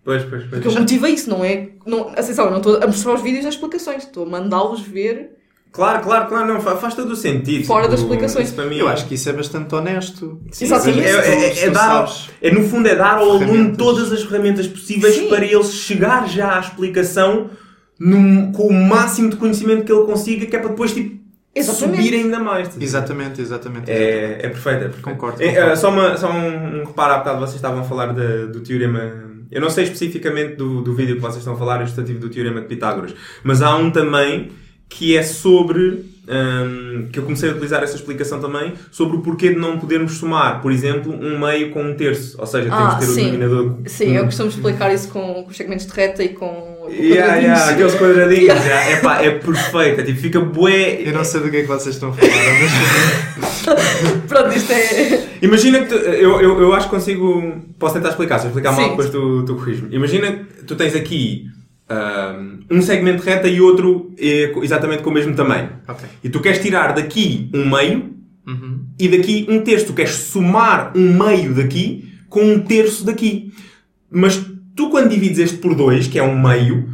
[0.03, 0.61] Pois, pois, pois.
[0.61, 1.69] Porque o motivo é isso, não é?
[1.85, 5.31] Não, atenção, eu não estou a mostrar os vídeos nas explicações, estou a mandá-los ver.
[5.71, 7.65] Claro, claro, claro, não, fa- faz todo o sentido.
[7.65, 8.47] Fora das Tipo, explicações.
[8.47, 10.39] isso para mim Eu acho que isso é bastante honesto.
[10.51, 11.01] Sim, Exatamente.
[11.01, 12.07] é, é- é Tu dar
[12.41, 15.27] é, no fundo é dar ao aluno todas as ferramentas possíveis Sim.
[15.27, 17.49] para ele chegar já à explicação
[17.99, 21.19] num- com o máximo de conhecimento que ele consiga, que é para depois tipo,
[21.55, 22.03] Exatamente.
[22.03, 22.67] subir ainda mais.
[22.67, 22.83] a ver?
[22.83, 23.89] Exatamente, exatamente.
[23.89, 25.01] É, é perfeito, é perfeito.
[25.01, 25.69] Concordo, É, concordo.
[25.71, 28.59] é, só uma, só um, um reparo, há bocado vocês estavam a falar da- do
[28.59, 29.23] teorema.
[29.51, 32.29] Eu não sei especificamente do, do vídeo que vocês estão a falar, o estativo do
[32.29, 34.51] teorema de Pitágoras, mas há um também
[34.89, 36.13] que é sobre.
[36.27, 40.13] hum, que eu comecei a utilizar essa explicação também, sobre o porquê de não podermos
[40.13, 42.35] somar, por exemplo, um meio com um terço.
[42.39, 43.25] Ou seja, temos Ah, que ter o sim.
[43.31, 43.77] denominador.
[43.85, 46.74] Sim, um- eu costumo explicar isso com, com os segmentos de reta e com.
[46.89, 51.01] Yeah, yeah, aqueles quadradinhos, yeah, é pá, é perfeito, é tipo, fica bué.
[51.03, 52.31] Eu não sei do que é que vocês estão a falar,
[52.61, 53.65] mas
[54.27, 55.25] Pronto, isto é.
[55.41, 57.61] Imagina que tu, eu, eu, eu acho que consigo.
[57.79, 58.89] Posso tentar explicar, se eu explicar mal, Sim.
[58.91, 59.95] depois tu, tu corriges-me.
[59.95, 61.45] Imagina que tu tens aqui
[62.71, 64.11] um segmento de reta e outro
[64.53, 65.69] co- exatamente com o mesmo tamanho.
[65.87, 66.07] Ok.
[66.23, 68.13] E tu queres tirar daqui um meio
[68.47, 68.81] Uhum.
[68.99, 69.87] e daqui um terço.
[69.87, 73.51] Tu queres somar um meio daqui com um terço daqui.
[74.11, 74.39] Mas
[74.75, 76.89] tu, quando divides este por 2, que é um meio,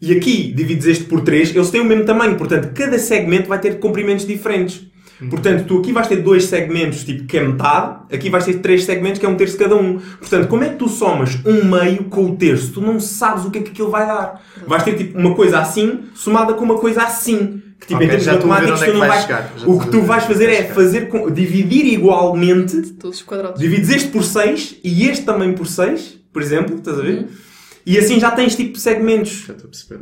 [0.00, 2.36] e aqui divides este por 3, eles têm o mesmo tamanho.
[2.36, 4.86] Portanto, cada segmento vai ter comprimentos diferentes.
[5.30, 8.00] Portanto, tu aqui vais ter dois segmentos, tipo, que é metade.
[8.14, 9.98] Aqui vais ter três segmentos, que é um terço cada um.
[10.18, 12.72] Portanto, como é que tu somas um meio com o terço?
[12.74, 14.42] Tu não sabes o que é que aquilo vai dar.
[14.66, 17.62] Vais ter, tipo, uma coisa assim, somada com uma coisa assim.
[17.80, 19.22] Que, tipo, Ok, em termos matemáticos, é tu não vais vais...
[19.22, 19.52] chegar.
[19.66, 23.22] O que tu vais é que fazer vais é fazer com- dividir igualmente Todos os
[23.22, 23.58] quadrados.
[23.58, 27.28] Divides este por 6 e este também por 6, por exemplo, estás a ver?
[27.86, 29.46] E assim já tens tipo segmentos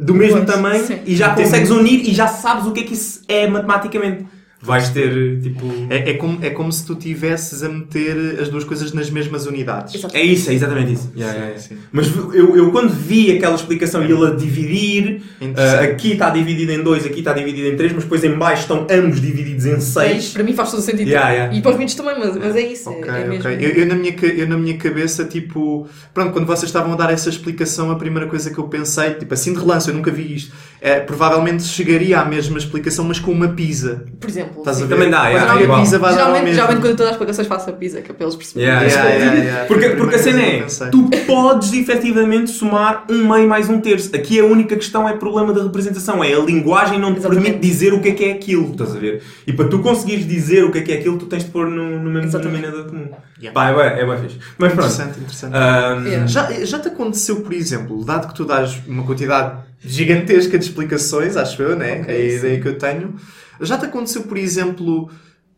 [0.00, 0.98] do mesmo Pois, tamanho sim.
[1.06, 4.26] e já consegues unir e já sabes o que é que isso é matematicamente.
[4.64, 5.66] Vais ter tipo.
[5.90, 9.46] É, é, como, é como se tu tivesses a meter as duas coisas nas mesmas
[9.46, 9.94] unidades.
[9.94, 10.16] Exato.
[10.16, 11.12] É isso, é exatamente isso.
[11.14, 11.54] Yeah.
[11.92, 15.22] Mas eu, eu quando vi aquela explicação e ele a dividir,
[15.54, 18.62] ah, aqui está dividido em 2, aqui está dividido em 3, mas depois em baixo
[18.62, 20.30] estão ambos divididos em 6.
[20.30, 21.08] Para mim faz todo sentido.
[21.08, 21.54] Yeah, yeah.
[21.54, 22.88] E para os também, mas, mas é isso.
[22.88, 23.48] Ok, é, é mesmo.
[23.48, 23.58] ok.
[23.60, 27.12] Eu, eu na minha, eu na minha cabeça, tipo, pronto, quando vocês estavam a dar
[27.12, 30.34] essa explicação, a primeira coisa que eu pensei, tipo, assim de relance, eu nunca vi
[30.34, 30.52] isto,
[30.84, 34.04] é, provavelmente chegaria à mesma explicação, mas com uma pizza.
[34.20, 34.58] Por exemplo.
[34.58, 34.94] Estás a ver?
[34.94, 35.80] Também dá, yeah, minha igual.
[35.80, 38.14] pizza vai Geralmente, geralmente quando eu estou a dar explicações faço a pizza, que é
[38.14, 38.68] para eles perceberem.
[38.68, 39.64] Yeah, Yeah, yeah.
[39.64, 44.14] Porque, porque a cena é, tu podes efetivamente somar um meio mais um terço.
[44.14, 46.22] Aqui a única questão é problema da representação.
[46.22, 47.44] É a linguagem não te Exatamente.
[47.44, 49.22] permite dizer o que é que é aquilo, estás a ver?
[49.46, 51.66] E para tu conseguires dizer o que é que é aquilo, tu tens de pôr
[51.66, 53.08] no, no mesmo denominador comum.
[53.40, 53.54] Yeah.
[53.54, 54.38] Pá, é bem, é bem fixe.
[54.58, 54.92] Mas pronto.
[54.92, 55.54] Interessante, interessante.
[55.54, 56.26] Yeah.
[56.26, 61.36] Já, já te aconteceu, por exemplo, dado que tu dás uma quantidade gigantesca de explicações,
[61.36, 62.02] acho eu, né?
[62.02, 62.36] Ok, é a sim.
[62.38, 63.14] ideia que eu tenho.
[63.60, 65.10] Já te aconteceu, por exemplo,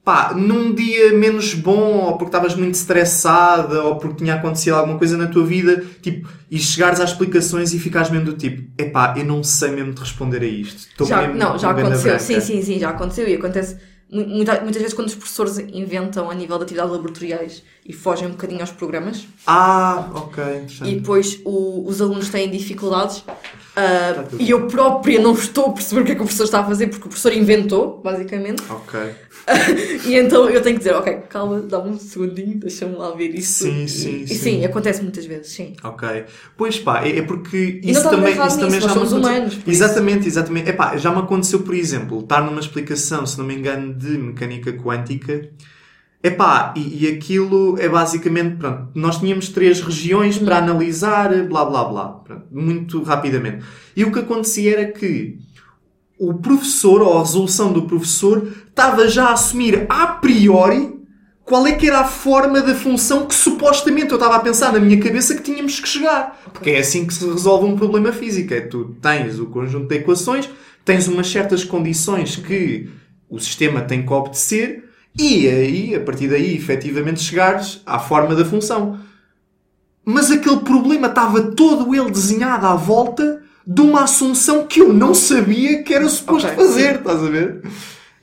[0.05, 4.99] pá, num dia menos bom, ou porque estavas muito estressada, ou porque tinha acontecido alguma
[4.99, 9.15] coisa na tua vida, tipo, e chegares às explicações e ficares mesmo do tipo, epá,
[9.17, 10.79] eu não sei mesmo te responder a isto.
[10.91, 12.03] Estou Já, mesmo não, já aconteceu.
[12.03, 13.27] branca." Sim, sim, sim, já aconteceu.
[13.29, 13.77] E acontece
[14.11, 18.27] mu- muita- muitas vezes quando os professores inventam a nível de atividades laboratoriais e fogem
[18.29, 20.43] um bocadinho aos programas Ah, ok,
[20.85, 23.25] e depois o- os alunos têm dificuldades
[24.31, 26.61] tudo e eu própria não estou a perceber o que é que o professor está
[26.61, 28.63] a fazer porque o professor inventou, basicamente.
[28.71, 28.99] Ok.
[30.07, 33.65] E então eu tenho que dizer, ok, calma, dá-me um segundinho, deixa-me lá ver isso.
[33.65, 34.35] Sim, E- sim, e, sim.
[34.35, 35.75] sim, acontece muitas vezes, sim.
[35.85, 36.25] Ok.
[36.57, 39.19] Pois pá, é, é porque isso também, isso nisso, também nós já me somos aconteceu.
[39.19, 39.85] humanos, por isso.
[39.85, 40.71] Exatamente, exatamente.
[40.71, 44.73] Epá, já me aconteceu, por exemplo, estar numa explicação, se não me engano, de mecânica
[44.73, 45.49] quântica.
[46.23, 51.85] Epá, e, e aquilo é basicamente, pronto, nós tínhamos três regiões para analisar, blá blá
[51.85, 53.65] blá, pronto, muito rapidamente.
[53.95, 55.39] E o que acontecia era que
[56.19, 60.97] o professor, ou a resolução do professor, estava já a assumir a priori
[61.45, 64.81] qual é que era a forma da função que supostamente eu estava a pensar na
[64.81, 66.41] minha cabeça que tínhamos que chegar.
[66.53, 68.53] Porque é assim que se resolve um problema físico.
[68.53, 70.49] É tu tens o conjunto de equações,
[70.85, 72.89] tens umas certas condições que
[73.31, 74.86] o sistema tem que obedecer
[75.19, 78.99] e aí, a partir daí, efetivamente chegares à forma da função.
[80.05, 85.13] Mas aquele problema estava todo ele desenhado à volta de uma assunção que eu não
[85.15, 86.99] sabia que era suposto Ok, fazer, sim.
[86.99, 87.63] estás a ver?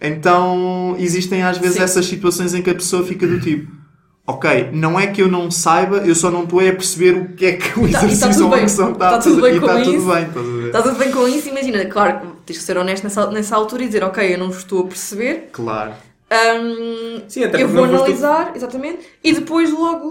[0.02, 1.84] Então existem às vezes Sim.
[1.84, 3.72] essas situações em que a pessoa fica do tipo,
[4.28, 7.46] ok, não é que eu não saiba, eu só não estou a perceber o que
[7.46, 8.66] é que o tá- tá exercício tudo ou a bem.
[8.66, 10.06] questão está Tá a tudo fazer bem com está tudo isso.
[10.08, 10.66] bem, estás a ver?
[10.68, 11.50] Está tudo bem com isso?
[11.50, 14.82] Imagina, claro, tens que ser honesto nessa, nessa altura e dizer, ok, eu não estou
[14.84, 15.92] a perceber, Claro.
[16.34, 20.08] Hum, Sim, até eu porque vou foste tu- analisar, exatamente, e depois logo,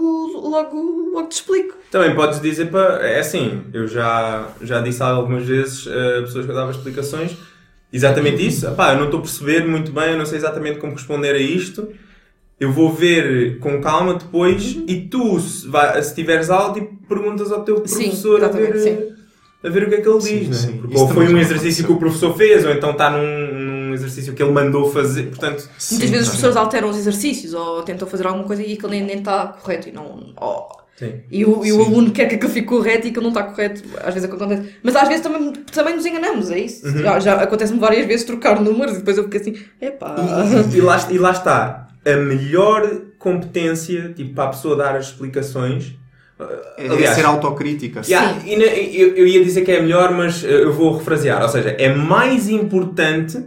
[0.49, 1.75] logo, logo te explico.
[1.91, 3.05] Também podes dizer para.
[3.07, 7.35] É assim, eu já, já disse algumas vezes a pessoas que eu dava explicações
[7.91, 8.69] exatamente isso.
[8.71, 11.39] Pá, eu não estou a perceber muito bem, eu não sei exatamente como responder a
[11.39, 11.87] isto.
[12.59, 14.85] Eu vou ver com calma depois Uhum.
[14.87, 18.97] e tu, se, vai, se tiveres algo, perguntas ao teu Sim, professor a ver, sim.
[19.63, 20.49] a ver o que é que ele Sim, diz.
[20.49, 20.55] né?
[20.55, 20.77] sim.
[20.77, 21.85] Porque Isso ou foi um exercício aconteceu.
[21.87, 23.52] que o professor fez, ou então está num,
[23.93, 25.23] exercício que ele mandou fazer.
[25.27, 28.89] Portanto, Muitas vezes os professores alteram os exercícios ou tentam fazer alguma coisa e aquilo
[28.89, 30.33] nem nem está correto e não.
[30.39, 31.11] ou- Sim.
[31.31, 31.85] E o, e o Sim.
[31.91, 33.81] aluno quer que aquilo fique correto e que não está correto.
[34.03, 34.75] Às vezes acontece.
[34.83, 36.85] Mas às vezes também, também nos enganamos, é isso.
[36.87, 36.99] Uhum.
[36.99, 40.15] Já, já acontece-me várias vezes trocar números e depois eu fico assim, epá.
[40.71, 41.87] E, e- lá, e lá está.
[42.05, 42.87] A melhor
[43.17, 45.95] competência tipo, para a pessoa dar as explicações.
[46.77, 48.01] É, Aliás, ser autocrítica.
[48.07, 51.41] Yeah, e na- eu, eu ia dizer que é melhor, mas eh, eu vou refrasear.
[51.41, 53.43] Ou seja, é mais importante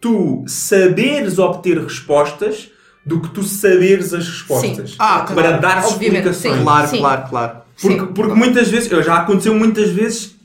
[0.00, 2.70] tu saberes obter respostas
[3.04, 4.90] do que tu saberes as respostas.
[4.90, 4.96] Sim.
[4.98, 5.60] Ah, para claro.
[5.62, 6.56] dar Obviamente, explicações.
[6.58, 6.62] sim.
[6.62, 6.98] Claro, Sim.
[6.98, 7.58] claro, claro.
[7.80, 8.06] Porque, Sim.
[8.08, 10.36] porque muitas vezes, eu já aconteceu muitas vezes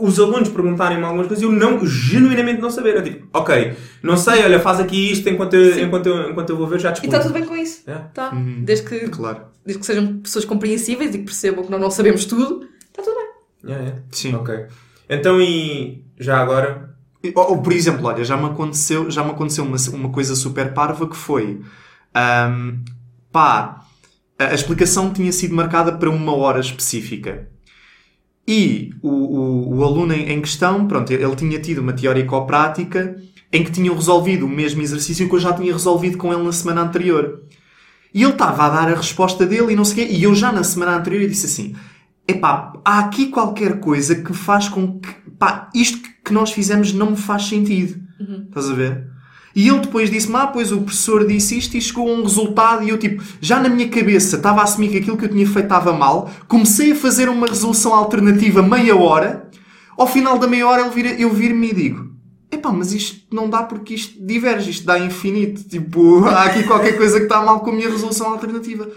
[0.00, 2.96] os alunos perguntarem-me algumas coisas e eu não, genuinamente não saber.
[2.96, 5.82] Eu tipo, ok, não sei, olha, faz aqui isto enquanto eu, Sim.
[5.82, 7.16] enquanto eu, enquanto eu vou ver, já E descubro.
[7.16, 7.82] está tudo bem com isso.
[7.86, 7.94] É.
[8.14, 8.30] Tá.
[8.32, 8.62] Uhum.
[8.64, 9.40] Desde, que, Claro.
[9.66, 13.14] desde que sejam pessoas compreensíveis e que percebam que nós não sabemos tudo, está tudo
[13.14, 13.26] bem.
[13.72, 14.02] Yeah, yeah.
[14.10, 14.34] Sim.
[14.36, 14.54] Ok.
[15.10, 16.89] Então e já agora?
[17.34, 21.06] Ou, por exemplo, olha, já me aconteceu, já me aconteceu uma, uma coisa super parva
[21.06, 21.60] que foi
[22.14, 22.82] ahm,
[23.30, 23.84] pá,
[24.38, 27.48] a, explicação tinha sido marcada para uma hora específica.
[28.48, 33.16] E o, o, o aluno em, questão, pronto, ele tinha tido uma teórico-prática
[33.52, 36.52] em que tinham resolvido o mesmo exercício que eu já tinha resolvido com ele na
[36.52, 37.42] semana anterior.
[38.14, 40.50] E ele estava a dar a resposta dele e não sei quê, e eu já
[40.50, 41.76] na semana anterior disse assim:
[42.26, 47.10] epá, há aqui qualquer coisa que faz com que, pá, isto que- nós fizemos não
[47.12, 48.00] me faz sentido.
[48.48, 49.06] Estás a ver?
[49.56, 52.84] E ele depois disse-me, ah, pois o professor disse isto e chegou a um resultado
[52.84, 55.44] e eu, tipo, já na minha cabeça estava a assumir que aquilo que eu tinha
[55.46, 59.48] feito estava mal, comecei a fazer uma resolução alternativa meia hora,
[59.98, 62.10] ao final da meia hora ele vira- eu vir-me e digo,
[62.50, 66.96] epá, mas isto não dá porque isto diverge, isto dá infinito, tipo, há aqui qualquer
[66.96, 68.88] coisa que está mal com a minha resolução alternativa.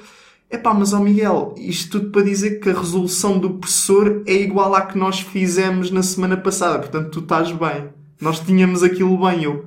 [0.54, 4.76] Epá, mas ó Miguel, isto tudo para dizer que a resolução do professor é igual
[4.76, 7.90] à que nós fizemos na semana passada, portanto tu estás bem.
[8.22, 9.66] Nós tínhamos aquilo bem, eu.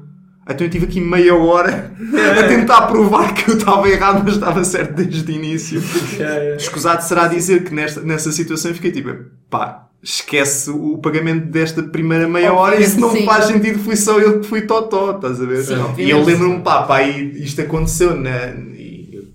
[0.48, 1.92] Então eu tive aqui meia hora
[2.38, 5.82] a tentar provar que eu estava errado, mas estava certo desde o início.
[6.56, 9.12] Escusado será dizer que nesta, nessa situação eu fiquei tipo,
[9.50, 13.24] pá, esquece o pagamento desta primeira meia hora, isso não Sim.
[13.24, 15.64] faz sentido, fui só eu que fui totó, estás a ver?
[15.64, 18.54] Sim, e eu lembro-me, pá, pá, e isto aconteceu, né?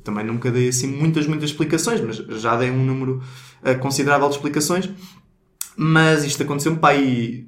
[0.04, 3.22] Também nunca dei assim muitas, muitas explicações, mas já dei um número
[3.64, 4.89] eh, considerável de explicações.
[5.76, 7.47] Mas isto aconteceu-me, pá, e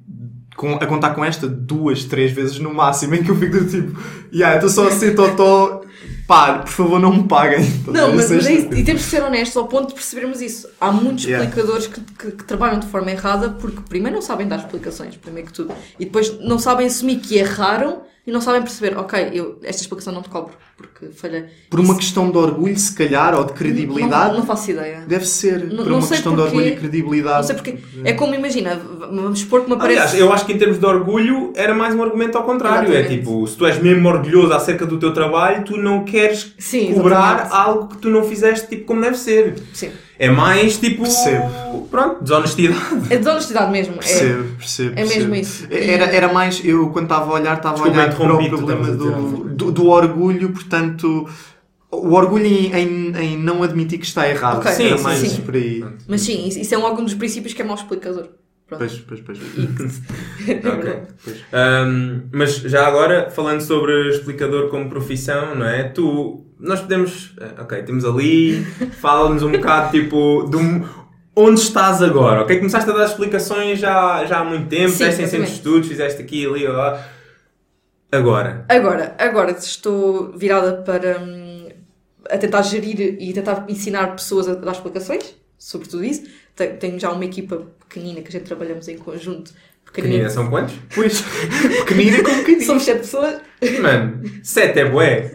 [0.55, 3.69] com, a contar com esta duas, três vezes no máximo, em que eu fico do
[3.69, 3.99] tipo,
[4.33, 5.81] yeah, estou só a ser totó,
[6.27, 7.59] pá, por favor não me paguem.
[7.87, 8.73] Não, mas, é mas é isso.
[8.73, 10.67] E temos que ser honestos ao ponto de percebermos isso.
[10.79, 11.43] Há muitos Yeah.
[11.45, 15.47] explicadores que, que- que trabalham de forma errada porque primeiro não sabem dar explicações, primeiro
[15.47, 15.73] que tudo.
[15.99, 20.13] E depois não sabem assumir que erraram e não sabem perceber, ok, eu, esta explicação
[20.13, 21.49] não te cobro porque falha.
[21.69, 25.03] Por uma Isso- questão de orgulho, se calhar, ou de credibilidade, Não, não faço ideia.
[25.07, 25.59] deve ser.
[25.65, 26.55] Não- por não uma sei questão de porquê.
[26.57, 27.37] orgulho e credibilidade.
[27.37, 27.77] Não sei porque.
[28.03, 29.99] É como imagina, vamos supor que me aparece.
[29.99, 32.91] Aliás, eu acho que em termos de orgulho era mais um argumento ao contrário.
[32.93, 33.19] É Exatamente.
[33.19, 37.35] tipo, se tu és mesmo orgulhoso acerca do teu trabalho, tu não queres Sim, cobrar
[37.45, 37.55] exatamente.
[37.55, 39.55] algo que tu não fizeste tipo como deve ser.
[39.73, 39.91] Sim.
[40.19, 41.01] É mais tipo.
[41.03, 41.87] Percebo.
[41.89, 42.79] Pronto, desonestidade.
[43.13, 43.93] É desonestidade mesmo.
[43.95, 44.91] É, Percebo, percebo.
[44.99, 45.35] é mesmo percebo.
[45.35, 45.67] isso.
[45.69, 49.43] Era, era mais, eu quando estava a olhar, estava a olhar para o problema do,
[49.49, 51.27] do, do orgulho, portanto,
[51.91, 54.57] o orgulho em, em, em não admitir que está errado.
[54.57, 55.41] Ok, Era sim, mais sim.
[55.41, 55.85] por aí.
[56.07, 58.29] Mas sim, isso, é um, algum dos princípios que é mau explicador.
[58.67, 58.79] Pronto.
[58.79, 59.39] Pois, pois, pois.
[60.47, 61.01] Ok.
[61.53, 65.83] Um, mas já agora, falando sobre explicador como profissão, não é?
[65.83, 67.33] Tu, nós podemos.
[67.39, 68.63] eh, Ok, temos ali,
[69.01, 70.43] fala-nos um bocado tipo.
[70.43, 70.59] Do,
[71.35, 72.41] onde estás agora?
[72.43, 75.51] Ok, começaste a dar explicações já, já há muito tempo, Sim, fizeste em centro de
[75.53, 77.03] estudos, fizeste aqui, ali, lá.
[78.11, 78.65] Agora.
[78.69, 81.67] Agora, agora estou virada para hum,
[82.29, 86.23] a tentar gerir e tentar ensinar pessoas a dar explicações sobre tudo isso.
[86.55, 89.51] Te- Tenho já uma equipa pequenina que a gente trabalhamos em conjunto.
[89.91, 90.75] Pequenina, são quantos?
[90.93, 91.23] Pois,
[91.85, 92.65] pequenina com pequenina.
[92.65, 93.41] Somos sete pessoas.
[93.81, 95.31] Mano, sete é bué.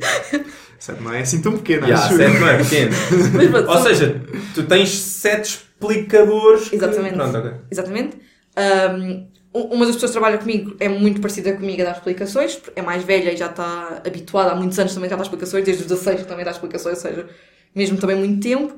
[0.79, 2.18] Certo, Não é assim tão pequena, Já, acho eu.
[2.18, 2.93] sete não é pequeno.
[3.53, 4.22] Mas Ou seja,
[4.55, 6.68] tu tens sete explicadores.
[6.68, 7.14] que- Exatamente.
[7.14, 7.51] Pronto, ok.
[7.70, 8.16] Exatamente.
[8.95, 12.83] Um, uma das pessoas que trabalha comigo é muito parecida comigo a dar explicações, é
[12.83, 15.89] mais velha e já está habituada há muitos anos também já dá explicações, desde os
[15.89, 17.26] 16 que também dá explicações, ou seja,
[17.74, 18.74] mesmo também muito tempo.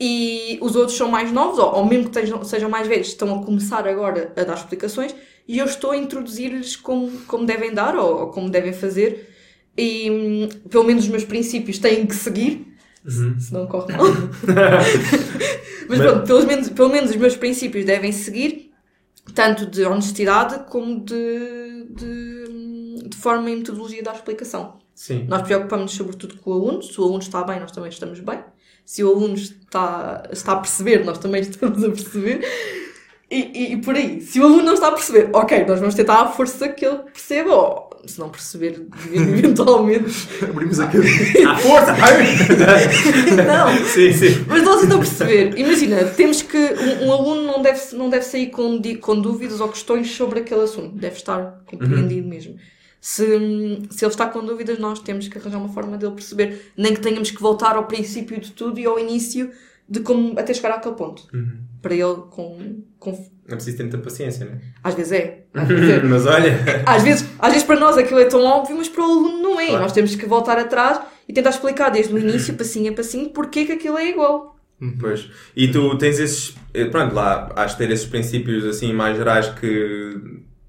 [0.00, 3.40] E os outros são mais novos, ou, ou mesmo que estejam- sejam mais velhos, estão
[3.40, 5.14] a começar agora a dar explicações
[5.46, 9.34] e eu estou a introduzir-lhes como, como devem dar ou, ou como devem fazer.
[9.78, 12.66] E hum, pelo menos os meus princípios têm que seguir,
[13.06, 13.38] Uhum.
[13.38, 14.06] senão corre mal.
[15.88, 18.72] Mas pronto, pelo menos, pelo menos os meus princípios devem seguir,
[19.34, 24.78] tanto de honestidade como de, de, de forma e metodologia da explicação.
[24.94, 25.26] Sim.
[25.28, 26.82] Nós preocupamos-nos sobretudo com o aluno.
[26.82, 28.40] Se o aluno está bem, nós também estamos bem.
[28.84, 32.40] Se o aluno está, está a perceber, nós também estamos a perceber.
[33.30, 35.94] E, e, e por aí, se o aluno não está a perceber, ok, nós vamos
[35.94, 40.28] tentar à força que ele perceba, se não perceber, eventualmente.
[40.42, 41.48] Abrimos a cabeça.
[41.48, 41.92] À força!
[43.46, 44.44] não, sim, sim.
[44.46, 45.58] Mas nós estão a perceber.
[45.58, 46.56] Imagina, temos que.
[46.56, 50.62] Um, um aluno não deve, não deve sair com, com dúvidas ou questões sobre aquele
[50.62, 50.94] assunto.
[50.96, 52.56] Deve estar compreendido mesmo.
[53.00, 53.24] Se,
[53.90, 56.72] se ele está com dúvidas, nós temos que arranjar uma forma dele perceber.
[56.76, 59.50] Nem que tenhamos que voltar ao princípio de tudo e ao início
[59.88, 61.26] de como até chegar àquele ponto.
[61.80, 63.37] Para ele, com, com.
[63.48, 64.58] Não é preciso ter muita paciência, né?
[64.84, 65.38] Às vezes é.
[65.54, 66.02] Às vezes é.
[66.02, 66.54] Mas olha.
[66.84, 69.58] Às vezes, às vezes para nós aquilo é tão óbvio, mas para o aluno não
[69.58, 69.68] é.
[69.68, 69.82] Claro.
[69.82, 73.64] Nós temos que voltar atrás e tentar explicar desde o início, passinho a passinho, porque
[73.64, 74.54] que aquilo é igual.
[75.00, 75.28] Pois.
[75.56, 76.54] E tu tens esses.
[76.74, 80.14] eh, Pronto, lá has de ter esses princípios assim mais gerais que.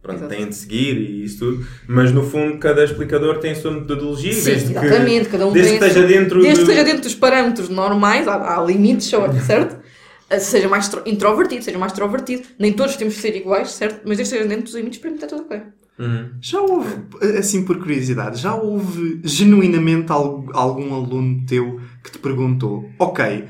[0.02, 0.34] Pronto, Exato.
[0.34, 4.32] têm de seguir e isso tudo, mas no fundo cada explicador tem a sua metodologia,
[4.32, 6.84] Sim, desde exatamente, que, cada um desde tem que esteja dentro Desde do- que esteja
[6.86, 9.08] dentro dos parâmetros normais, há, há limites,
[9.46, 9.76] certo?
[10.30, 12.44] Eh, Seja mais tro- introvertido, seja mais extrovertido.
[12.60, 14.02] Nem todos temos de ser iguais, certo?
[14.06, 15.62] Mas desde que esteja dentro dos limites, para mim está tudo ok.
[16.00, 16.30] Uhum.
[16.42, 16.96] Já houve,
[17.38, 23.44] assim por curiosidade, já houve genuinamente al- algum aluno teu que te perguntou: Ok,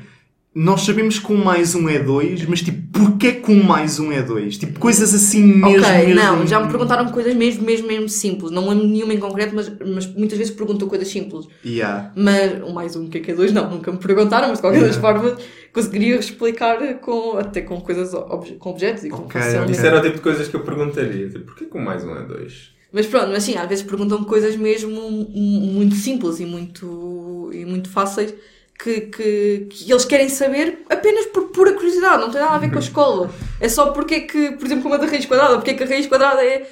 [0.52, 4.10] nós sabemos que um mais um é dois, mas tipo, porquê que um mais um
[4.10, 4.58] é dois?
[4.58, 5.66] Tipo, coisas assim mesmo.
[5.86, 6.14] ok, mesmo...
[6.14, 8.50] não, já me perguntaram coisas mesmo, mesmo, mesmo simples.
[8.50, 11.46] Não lembro nenhuma em concreto, mas, mas muitas vezes perguntam coisas simples.
[11.64, 12.12] Yeah.
[12.16, 13.52] Mas um mais um, o que é que é dois?
[13.52, 15.20] Não, nunca me perguntaram, mas de qualquer das Yeah.
[15.20, 19.72] formas conseguiria explicar com, até com coisas, obje- com objetos e com Ok, facilmente.
[19.72, 21.28] Isso era o tipo de coisas que eu perguntaria.
[21.28, 22.72] Tipo, porquê que um mais um é dois?
[22.92, 27.64] Mas pronto, mas sim, às vezes perguntam-me coisas mesmo mu- muito simples e muito, e
[27.64, 28.34] muito fáceis
[28.82, 32.70] que, que, que eles querem saber apenas por pura curiosidade, não tem nada a ver
[32.70, 33.30] com a escola.
[33.60, 35.82] É só porque é que, por exemplo, como a da raiz quadrada, porque é que
[35.82, 36.68] a raiz quadrada é.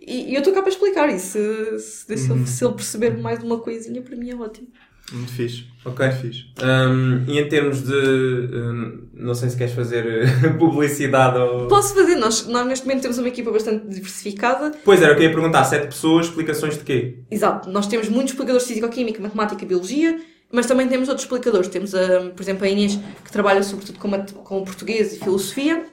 [0.00, 1.38] E, e eu estou cá para explicar isso.
[1.78, 4.68] Se, se, se ele, se ele perceber mais uma coisinha, para mim é ótimo.
[5.12, 5.64] Muito fixe.
[5.84, 6.10] Ok.
[6.10, 6.46] Fixe.
[6.62, 7.94] Um, e em termos de.
[7.94, 11.68] um, não sei se queres fazer eh, publicidade ou.
[11.68, 14.72] Posso fazer, nós, nós neste momento temos uma equipa bastante diversificada.
[14.84, 17.18] Pois era, eu queria perguntar: sete pessoas, explicações de quê?
[17.30, 20.18] Exato, nós temos muitos explicadores de Físico-Química, Matemática e Biologia,
[20.50, 21.68] mas também temos outros explicadores.
[21.68, 24.10] Temos, a, por exemplo, a Inês, que trabalha sobretudo com,
[24.44, 25.84] com português e filosofia.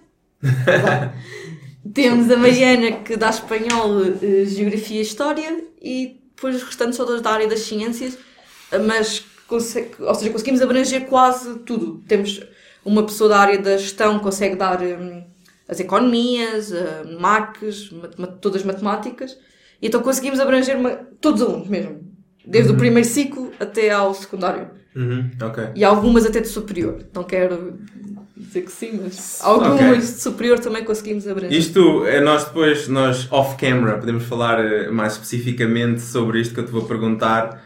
[1.93, 7.05] Temos a Mariana, que dá espanhol, eh, geografia e história, e depois os restantes são
[7.05, 8.17] todos da área das ciências,
[8.85, 12.01] mas, ou seja, conseguimos abranger quase tudo.
[12.07, 12.41] Temos
[12.85, 15.23] uma pessoa da área da gestão que consegue dar hum,
[15.67, 17.89] as economias, uh, marques,
[18.41, 19.37] todas as matemáticas,
[19.81, 21.99] e então conseguimos abranger uma- todos os alunos mesmo,
[22.45, 25.69] desde o primeiro ciclo até ao secundário, Uhum, ok.
[25.75, 26.99] e algumas até de superior.
[27.13, 27.79] Não quero
[28.35, 29.97] dizer que sim, mas algumas Ok.
[29.97, 31.57] de superior também conseguimos abranger.
[31.57, 36.65] Isto é nós depois, nós off-camera, podemos falar eh, mais especificamente sobre isto que eu
[36.65, 37.63] te vou perguntar.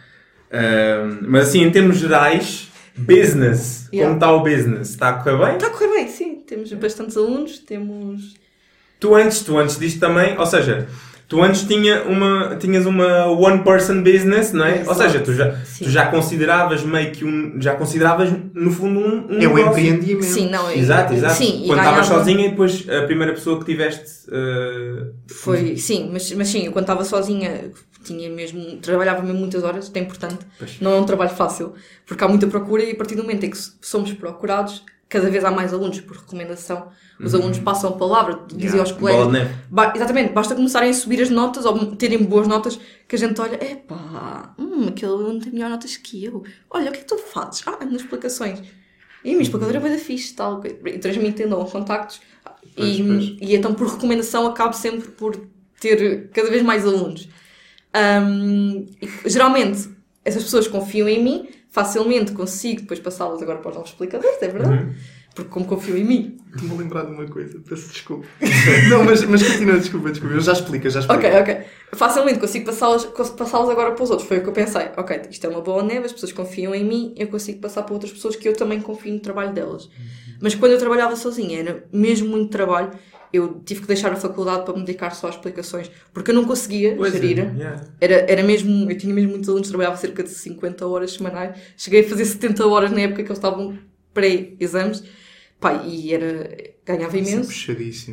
[0.51, 3.89] Ahm, mas assim, em termos gerais, business.
[3.93, 4.07] Yeah.
[4.07, 4.89] Como está o business?
[4.91, 5.55] Está a correr bem?
[5.55, 6.35] Está a correr bem, sim.
[6.47, 8.35] Temos bastantes alunos, temos.
[8.99, 10.87] Tu antes, tu antes disto também, ou seja,
[11.27, 14.83] tu antes tinha uma, tinhas uma one person business, não é?
[14.87, 15.83] Ou seja, tu já, Sim.
[15.85, 19.67] tu já consideravas meio que um, já consideravas no fundo um, um É o negócio.
[19.81, 20.23] empreendimento.
[20.25, 20.77] Sim, não é.
[20.77, 21.33] Exato, exato.
[21.35, 24.27] Sim, Quando estavas ganhava- sozinha e depois a primeira pessoa que tiveste.
[24.31, 27.71] eh, Foi, sim, mas, mas sim, eu quando estava sozinha
[28.03, 30.79] tinha mesmo, trabalhava mesmo muitas horas, isto é importante, Pois.
[30.79, 31.73] não é um trabalho fácil,
[32.05, 35.43] porque há muita procura e a partir do momento em que somos procurados, cada vez
[35.45, 36.89] há mais alunos por recomendação,
[37.19, 38.97] os alunos passam a palavra, dizem aos Uhum.
[38.97, 39.55] bola colegas, neve.
[39.71, 42.77] Ba- exatamente, basta começarem a subir as notas ou terem boas notas
[43.07, 46.43] que a gente olha, epá, hum, aquele aluno tem melhor notas que eu.
[46.69, 47.63] Olha, o que é que tu fazes?
[47.65, 48.59] Ah, nas explicações.
[49.23, 52.19] E a minha explicadora é bem da fixe, tal, e transmitindo aos contactos.
[52.75, 53.23] Pois, e, pois.
[53.41, 55.35] e então, por recomendação, acabo sempre por
[55.79, 57.27] ter cada vez mais alunos.
[59.01, 59.89] E, geralmente,
[60.23, 64.47] essas pessoas confiam em mim, facilmente consigo depois passá-las agora para os novos explicadores, é
[64.47, 64.83] verdade?
[64.83, 64.95] Uhum.
[65.35, 68.25] Porque como confiam em mim, Estou-me a lembrar de uma coisa, peço desculpa.
[68.89, 70.33] não, mas, mas continua, desculpa, desculpa.
[70.33, 71.27] Eu já explico, já explico.
[71.27, 71.63] Ok, ok.
[71.93, 74.27] Facilmente consigo passá-las passá-las agora para os outros.
[74.27, 74.89] Foi o que eu pensei.
[74.97, 77.93] Ok, isto é uma boa neve, as pessoas confiam em mim, eu consigo passar para
[77.93, 79.87] outras pessoas que eu também confio no trabalho delas.
[80.41, 82.91] Mas quando eu trabalhava sozinha, era mesmo muito trabalho.
[83.31, 86.45] Eu tive que deixar a faculdade para me dedicar só às explicações, porque eu não
[86.45, 87.37] conseguia Pois é, gerir.
[87.57, 87.83] yeah.
[87.99, 91.57] Era, era mesmo, eu tinha mesmo muitos alunos, trabalhava cerca de 50 horas semanais.
[91.75, 93.77] Cheguei a fazer 70 horas na época que eles estavam
[94.13, 95.03] pré-exames.
[95.59, 96.55] Pá, e era,
[96.85, 97.49] ganhava é imenso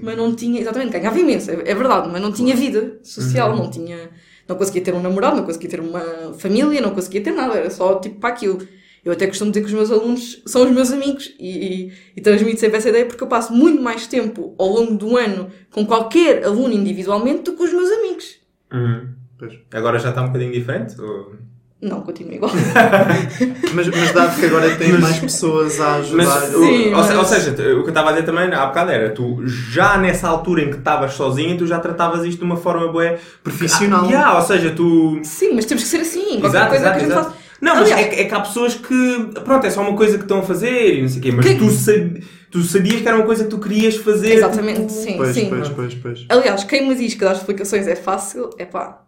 [0.03, 3.57] mas não tinha, exatamente, ganhava imenso, é, é verdade, mas não tinha vida social, Uhum.
[3.65, 4.09] não tinha,
[4.49, 7.69] não conseguia ter um namorado, não conseguia ter uma família, não conseguia ter nada, era
[7.69, 8.67] só tipo para aquilo.
[9.05, 11.49] Eu até costumo dizer que os meus alunos são os meus amigos e,
[11.89, 15.17] e, e transmito sempre essa ideia porque eu passo muito mais tempo ao longo do
[15.17, 18.25] ano com qualquer aluno individualmente do que com os meus amigos.
[18.73, 19.09] Uhum.
[19.39, 19.53] Pois.
[19.75, 20.99] Agora já está um bocadinho diferente?
[21.01, 21.35] Ou...
[21.83, 22.51] Não, continua igual.
[23.75, 26.57] Mas, mas dado que agora tem mais pessoas a Mas, ajudar.
[26.57, 28.67] o- Sim, ou, se- mas- ou seja, o que eu estava a dizer também há
[28.67, 32.45] bocado era, tu já nessa altura em que estavas sozinho, tu já tratavas isto de
[32.45, 34.05] uma forma boa Profissional.
[34.07, 35.21] Ah, yeah, ou seja, tu.
[35.25, 36.41] Sim, mas temos que ser assim.
[36.41, 37.31] Qualquer Exato, coisa exato, que a gente exato.
[37.33, 37.44] faça.
[37.65, 39.31] Não, mas Aliás- é, que- é que há pessoas que.
[39.45, 41.47] Pronto, é só uma coisa que estão a fazer e não sei o quê, mas
[41.47, 44.33] Que- tu, sab- tu sabias que era uma coisa que tu querias fazer.
[44.35, 45.49] Exatamente, tipo, sim, Pois, sim.
[45.49, 46.27] pois, pois, pois.
[46.29, 49.03] Aliás, quem me diz que dar explicações é fácil, é pá,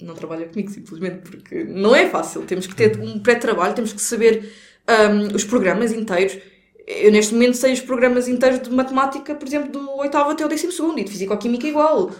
[0.00, 2.42] não trabalha comigo simplesmente, porque não é fácil.
[2.42, 4.52] Temos que ter um pré-trabalho, temos que saber
[4.88, 6.38] hum, os programas inteiros.
[6.86, 10.48] Eu neste momento sei os programas inteiros de matemática, por exemplo, do oitavo até o
[10.48, 12.10] décimo segundo, e de físico-química igual.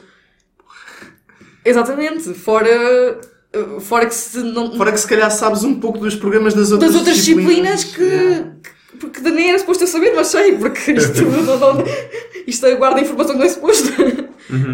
[1.64, 3.20] Exatamente, fora,
[3.80, 4.76] fora que se não...
[4.76, 8.02] Fora que se calhar sabes um pouco dos programas das outras das outras disciplinas, que,
[8.02, 8.52] Yeah.
[8.62, 11.22] que- porque nem era suposto eu saber, mas sei, porque isto,
[12.46, 13.88] isto guarda informação que não é suposto.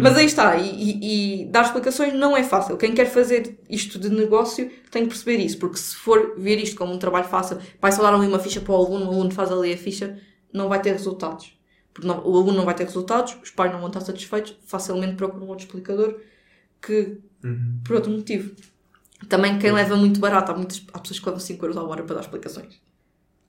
[0.01, 2.75] Mas aí está, e, e- e dar explicações não é fácil.
[2.77, 6.75] Quem quer fazer isto de negócio tem que perceber isso, porque se for ver isto
[6.75, 9.31] como um trabalho fácil, vai só dar ali uma ficha para o aluno, o aluno
[9.31, 10.17] faz ali a ficha,
[10.51, 11.57] não vai ter resultados.
[11.93, 15.15] Porque não- o aluno não vai ter resultados, os pais não vão estar satisfeitos, facilmente
[15.15, 16.17] procuram outro explicador
[16.81, 17.17] que,
[17.83, 18.55] por outro motivo.
[19.27, 22.03] Também quem leva muito barato, há, muitas, há pessoas que levam 5 euros à hora
[22.03, 22.81] para dar explicações.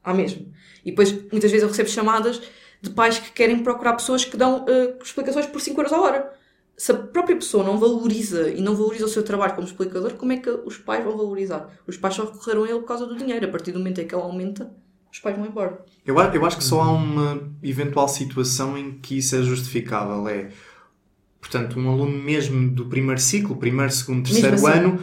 [0.02, 0.52] Há mesmo.
[0.84, 2.40] E depois, muitas vezes eu recebo chamadas
[2.82, 6.32] de pais que querem procurar pessoas que dão eh, explicações por 5 euros à hora.
[6.76, 10.32] Se a própria pessoa não valoriza e não valoriza o seu trabalho como explicador, como
[10.32, 11.68] é que os pais vão valorizar?
[11.86, 13.46] Os pais só recorreram a ele por causa do dinheiro.
[13.46, 14.72] A partir do momento em que ele aumenta,
[15.12, 15.84] os pais vão embora.
[16.06, 20.26] Eu, eu acho que só há uma eventual situação em que isso é justificável.
[20.26, 20.48] É,
[21.40, 24.78] portanto, um aluno mesmo do primeiro ciclo, primeiro, segundo, terceiro Mesmo assim.
[24.78, 24.98] ano,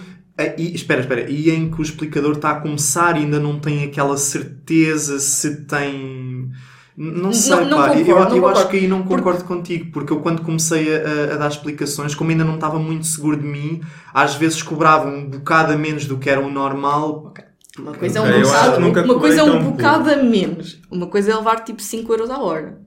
[0.58, 3.84] e, espera, espera, e em que o explicador está a começar e ainda não tem
[3.84, 6.52] aquela certeza se tem.
[6.96, 7.96] Não sei, Não- não pá.
[7.98, 11.34] eu- concordo, eu, não acho que aí não concordo contigo, porque eu quando comecei a,
[11.34, 13.82] a- dar explicações, como ainda não estava muito seguro de mim,
[14.14, 17.34] às vezes cobrava um bocado a menos do que era o normal.
[17.78, 20.80] Uma coisa é um eu bocado, uma coisa é um bocado a menos.
[20.90, 22.82] Uma coisa é levar tipo 5 euros à hora.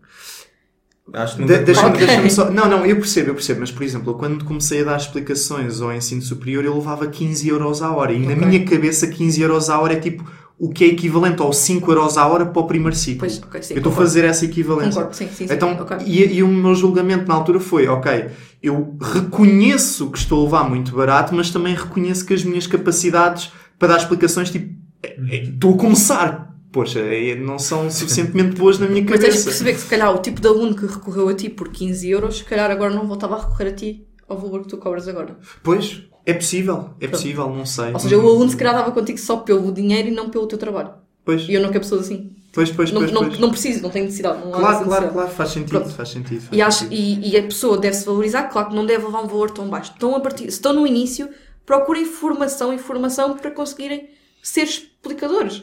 [1.13, 2.07] Acho que nunca De- Deixa-me Ok.
[2.07, 2.51] deixa-me só.
[2.51, 5.93] Não, não, eu percebo, eu percebo, mas por exemplo, quando comecei a dar explicações ao
[5.93, 8.13] ensino superior, eu levava 15 euros à hora.
[8.13, 8.47] E na Ok.
[8.47, 10.25] minha cabeça, 15 euros à hora é tipo
[10.57, 13.21] o que é equivalente aos 5 euros à hora para o primeiro ciclo.
[13.21, 13.75] Pois, ok, sim.
[13.75, 14.93] eu estou a fazer essa equivalência.
[14.93, 15.55] Concordo, sim, sim, sim.
[15.55, 15.97] Então, ok.
[16.07, 18.27] e, e o meu julgamento na altura foi: ok,
[18.63, 23.51] eu reconheço que estou a levar muito barato, mas também reconheço que as minhas capacidades
[23.79, 24.73] para dar explicações, tipo,
[25.03, 26.50] é- é- estou a começar.
[26.73, 27.01] Poxa,
[27.41, 29.45] não são suficientemente boas na minha Mas tens de cabeça.
[29.45, 32.39] perceber que se calhar o tipo de aluno que recorreu a ti por 15 euros,
[32.39, 35.37] se calhar agora não voltava a recorrer a ti ao valor que tu cobras agora.
[35.65, 37.93] Pois, é possível, é possível, não sei.
[37.93, 40.57] Ou seja, o aluno se calhar dava contigo só pelo dinheiro e não pelo teu
[40.59, 40.91] trabalho.
[41.25, 42.31] Pois, E eu não quero pessoas assim.
[42.53, 43.39] pois, pois, não, pois, não, pois.
[43.41, 44.39] não preciso, não tenho necessidade.
[44.45, 45.91] Não Claro, claro, claro, faz sentido, Pronto.
[45.91, 46.41] faz sentido.
[46.43, 46.95] faz E, acho, sentido.
[47.27, 49.91] e, e a pessoa deve-se valorizar, claro que não deve levar um valor tão baixo.
[49.93, 51.29] Estão a partir, se estão no início,
[51.67, 54.09] procurem formação e formação para conseguirem
[54.43, 55.63] ser explicadores.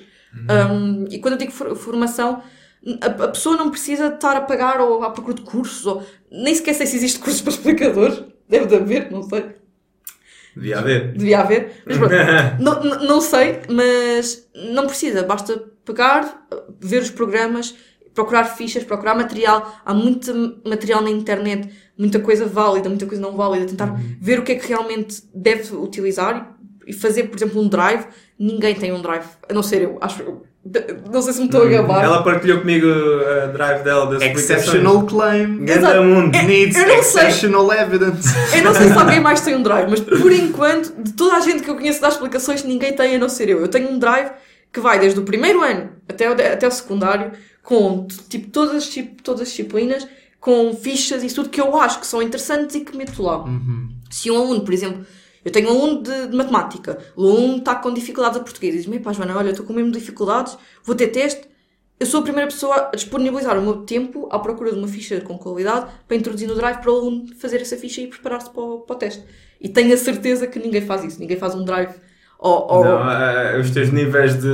[0.49, 2.41] Um, e quando eu digo for- formação,
[3.01, 6.53] a, a pessoa não precisa estar a pagar ou à procura de cursos, ou nem
[6.55, 8.23] sequer sei se existe cursos para explicadores.
[8.49, 9.45] Deve de haver, não sei.
[10.55, 11.13] Devia haver.
[11.13, 11.83] Devia haver.
[11.85, 12.13] Mas pronto,
[12.59, 15.23] não, não- não sei, mas não precisa.
[15.23, 16.47] Basta pegar,
[16.79, 17.75] ver os programas,
[18.13, 19.79] procurar fichas, procurar material.
[19.85, 23.65] Há muito material na internet, muita coisa válida, muita coisa não válida.
[23.67, 26.56] Tentar ver o que é que realmente deve utilizar
[26.87, 28.05] e fazer, por exemplo, um drive.
[28.39, 30.43] Ninguém tem um drive, a não ser eu, acho eu.
[31.11, 32.03] Não sei se me estou a gabar.
[32.03, 35.59] Ela partilhou comigo a drive dela das Exceptional claim.
[35.59, 36.03] Ganda Exato.
[36.03, 36.31] mundo.
[36.37, 37.21] Needs eu não sei.
[37.27, 38.27] exceptional evidence.
[38.55, 41.39] Eu não sei se alguém mais tem um drive, mas por enquanto, de toda a
[41.39, 43.59] gente que eu conheço das explicações, ninguém tem a não ser eu.
[43.61, 44.29] Eu tenho um drive
[44.73, 47.31] que vai desde o primeiro ano até o, até o secundário,
[47.63, 50.05] com tipo, todas, as disci- todas as disciplinas,
[50.39, 53.45] com fichas e isso tudo que eu acho que são interessantes e que meto lá.
[54.11, 55.05] Se um aluno, por exemplo,
[55.47, 58.77] eu tenho um aluno de, de matemática, o aluno está com dificuldades a português, e
[58.79, 61.47] diz-me, pá, Joana, olha, estou com mesmo dificuldades, vou ter teste.
[61.97, 65.21] Eu sou a primeira pessoa a disponibilizar o meu tempo à procura de uma ficha
[65.21, 68.61] com qualidade para introduzir no drive para o aluno fazer essa ficha e preparar-se para,
[68.79, 69.23] para o teste.
[69.61, 71.95] E tenho a certeza que ninguém faz isso, ninguém faz um drive.
[72.39, 74.47] Ou, ou- Não, eh, os teus níveis de.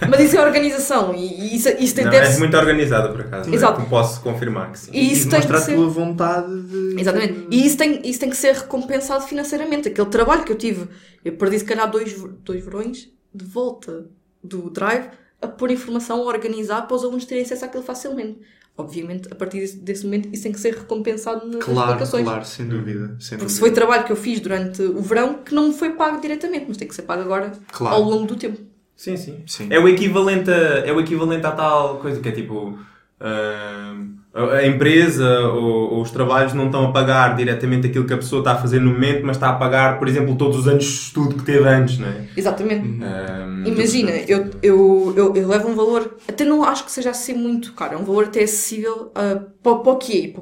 [0.08, 3.20] Mas isso é organização e, e isso, isso tem Não, deve és muito organizada por
[3.20, 3.52] acaso.
[3.54, 3.80] Exato.
[3.80, 4.90] Eu posso confirmar que sim.
[4.92, 5.74] E isso tem que demonstrar a ser.
[5.76, 7.00] tua vontade de.
[7.00, 7.46] Exatamente.
[7.50, 9.88] E isso tem, isso tem que ser recompensado financeiramente.
[9.88, 10.88] Aquele trabalho que eu tive,
[11.24, 12.12] eu perdi se calhar dois,
[12.44, 14.06] dois verões de volta
[14.42, 15.10] do drive
[15.40, 18.40] a pôr informação, a organizar para os alunos terem acesso àquilo facilmente.
[18.80, 22.24] Obviamente, a partir desse, desse momento, isso tem que ser recompensado nas Claro, explicações.
[22.24, 23.16] claro, sem dúvida.
[23.20, 25.90] Sem Porque se foi trabalho que eu fiz durante o verão que não me foi
[25.90, 27.96] pago diretamente, mas tem que ser pago agora Claro.
[27.96, 28.60] ao longo do tempo.
[28.96, 29.42] Sim, sim.
[29.46, 29.68] Sim.
[29.70, 30.54] É o equivalente a,
[30.86, 32.78] é o equivalente à tal coisa que é tipo.
[33.20, 38.16] ahm, a empresa ou, ou os trabalhos não estão a pagar diretamente aquilo que a
[38.16, 40.84] pessoa está a fazer no momento, mas está a pagar, por exemplo, todos os anos
[40.84, 42.28] de estudo que teve antes, não é?
[42.36, 43.02] Exatamente.
[43.02, 47.34] Ahm, Imagina, eu, eu, eu, eu levo um valor, até não acho que seja assim
[47.34, 50.40] muito caro, é um valor até acessível ah, para, para o que é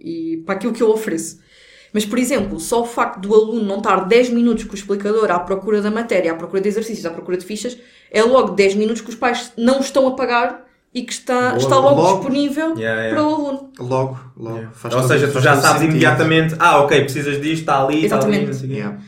[0.00, 1.38] e para aquilo que eu ofereço.
[1.92, 5.30] Mas, por exemplo, só o facto do aluno não estar 10 minutos com o explicador
[5.30, 7.78] à procura da matéria, à procura de exercícios, à procura de fichas,
[8.10, 11.56] é logo 10 minutos que os pais não estão a pagar e que está, Logo-
[11.58, 12.18] está logo, logo.
[12.20, 13.14] disponível Yeah, yeah.
[13.14, 13.72] para o aluno.
[13.78, 14.66] Logo, logo.
[14.72, 15.90] Faz Ou seja, tu faz já sabes sentido.
[15.90, 18.66] imediatamente, ah, ok, precisas disto, está ali, está ali, Exatamente.
[18.66, 18.98] Yeah.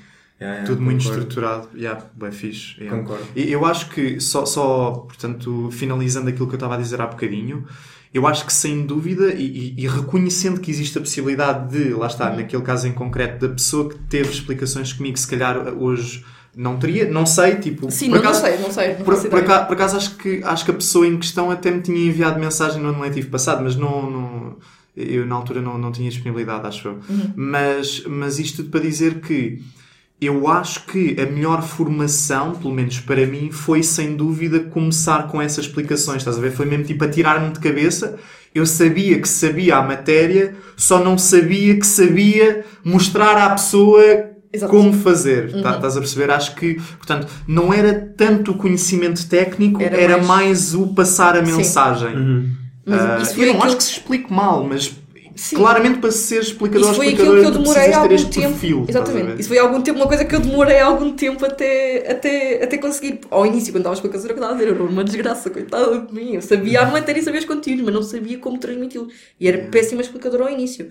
[0.41, 1.21] Yeah, yeah, Tudo muito concordo.
[1.23, 1.69] estruturado.
[1.77, 2.77] Yeah, bem fixe.
[2.81, 2.97] Yeah.
[2.99, 3.25] Concordo.
[3.37, 7.07] E Eu acho que, só, só, portanto, finalizando aquilo que eu estava a dizer há
[7.07, 7.67] bocadinho,
[8.13, 12.07] eu acho que sem dúvida, e, e- e reconhecendo que existe a possibilidade de, lá
[12.07, 16.25] está, naquele caso em concreto, da pessoa que teve explicações comigo, se calhar hoje
[16.57, 18.89] não teria, não sei, tipo, Sim, por não, acaso, não sei, não sei.
[18.99, 21.71] Não Por, por acaso, por acaso acho, que, acho que a pessoa em questão até
[21.71, 24.57] me tinha enviado mensagem no ano letivo passado, mas não, não-
[24.97, 26.99] eu na altura não, não tinha disponibilidade, acho eu.
[27.37, 29.63] Mas, mas isto tudo para dizer que
[30.21, 35.41] eu acho que a melhor formação, pelo menos para mim, foi sem dúvida começar com
[35.41, 36.19] essas explicações.
[36.19, 36.51] Estás a ver?
[36.53, 38.19] Foi mesmo tipo a tirar-me de cabeça.
[38.55, 44.03] Eu sabia que sabia a matéria, só não sabia que sabia mostrar à pessoa
[44.53, 44.73] Exato.
[44.73, 45.55] como fazer.
[45.55, 45.63] Uhum.
[45.63, 46.31] Tá- Estás a perceber?
[46.31, 50.75] Acho que, portanto, não era tanto o conhecimento técnico, Era era, mais- mais...
[50.75, 52.17] o passar a mensagem.
[52.17, 52.51] Uhum.
[52.87, 54.93] Mas isso eu foi não aquilo- acho que se explique mal, mas
[55.37, 55.57] Sim.
[55.57, 58.49] claramente para ser explicador Isso foi aquilo que eu demorei algum este tempo.
[58.49, 58.85] perfil.
[58.89, 59.41] Exatamente.
[59.41, 63.21] Isso foi algum tempo, uma coisa que eu demorei algum tempo até, até, até conseguir.
[63.31, 66.13] Ao início, quando estava a explicação, eu estava a dizer, era uma desgraça, coitada de
[66.13, 66.35] mim.
[66.35, 69.07] Eu sabia a matéria e sabia os conteúdos, mas não sabia como transmiti-lo.
[69.39, 70.89] E era péssima explicadora ao início.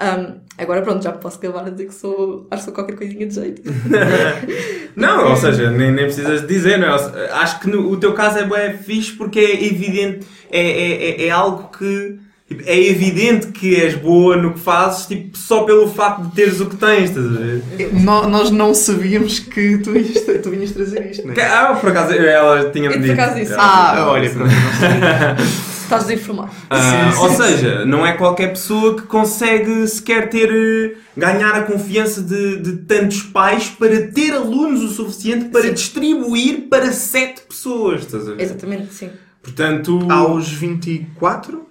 [0.00, 3.26] Ahm, agora pronto, já posso acabar a dizer que sou, acho que sou qualquer coisinha
[3.26, 3.62] de jeito.
[4.94, 7.30] Não, ou seja, nem, nem precisas dizer, não é?
[7.32, 11.26] Acho que no, o teu caso é bem fixe porque é evidente, é, é, é,
[11.26, 12.16] é algo que.
[12.48, 16.60] tipo, É evidente que és boa no que fazes, tipo, só pelo facto de teres
[16.60, 17.62] o que tens, estás a ver?
[17.94, 21.42] Nó- Nós não sabíamos que tu, ias, tu vinhas trazer isto, não é?
[21.44, 23.12] Ah, por acaso, ela tinha-me Eu, por dito.
[23.20, 23.52] acaso, disse.
[23.52, 24.34] Ela Ah, tinha-me olha, dito.
[24.38, 24.52] pronto.
[24.54, 25.36] não sabia.
[25.88, 26.50] Estás desinformado.
[26.68, 31.54] Ah, Sim, ou sim, seja, não é qualquer pessoa que consegue sequer ter eh, ganhar
[31.54, 35.72] a confiança de, de tantos pais para ter alunos o suficiente para Sim.
[35.72, 38.42] distribuir para sete pessoas, estás a ver?
[38.42, 39.08] Exatamente, sim.
[39.42, 41.66] Portanto, Aos 24?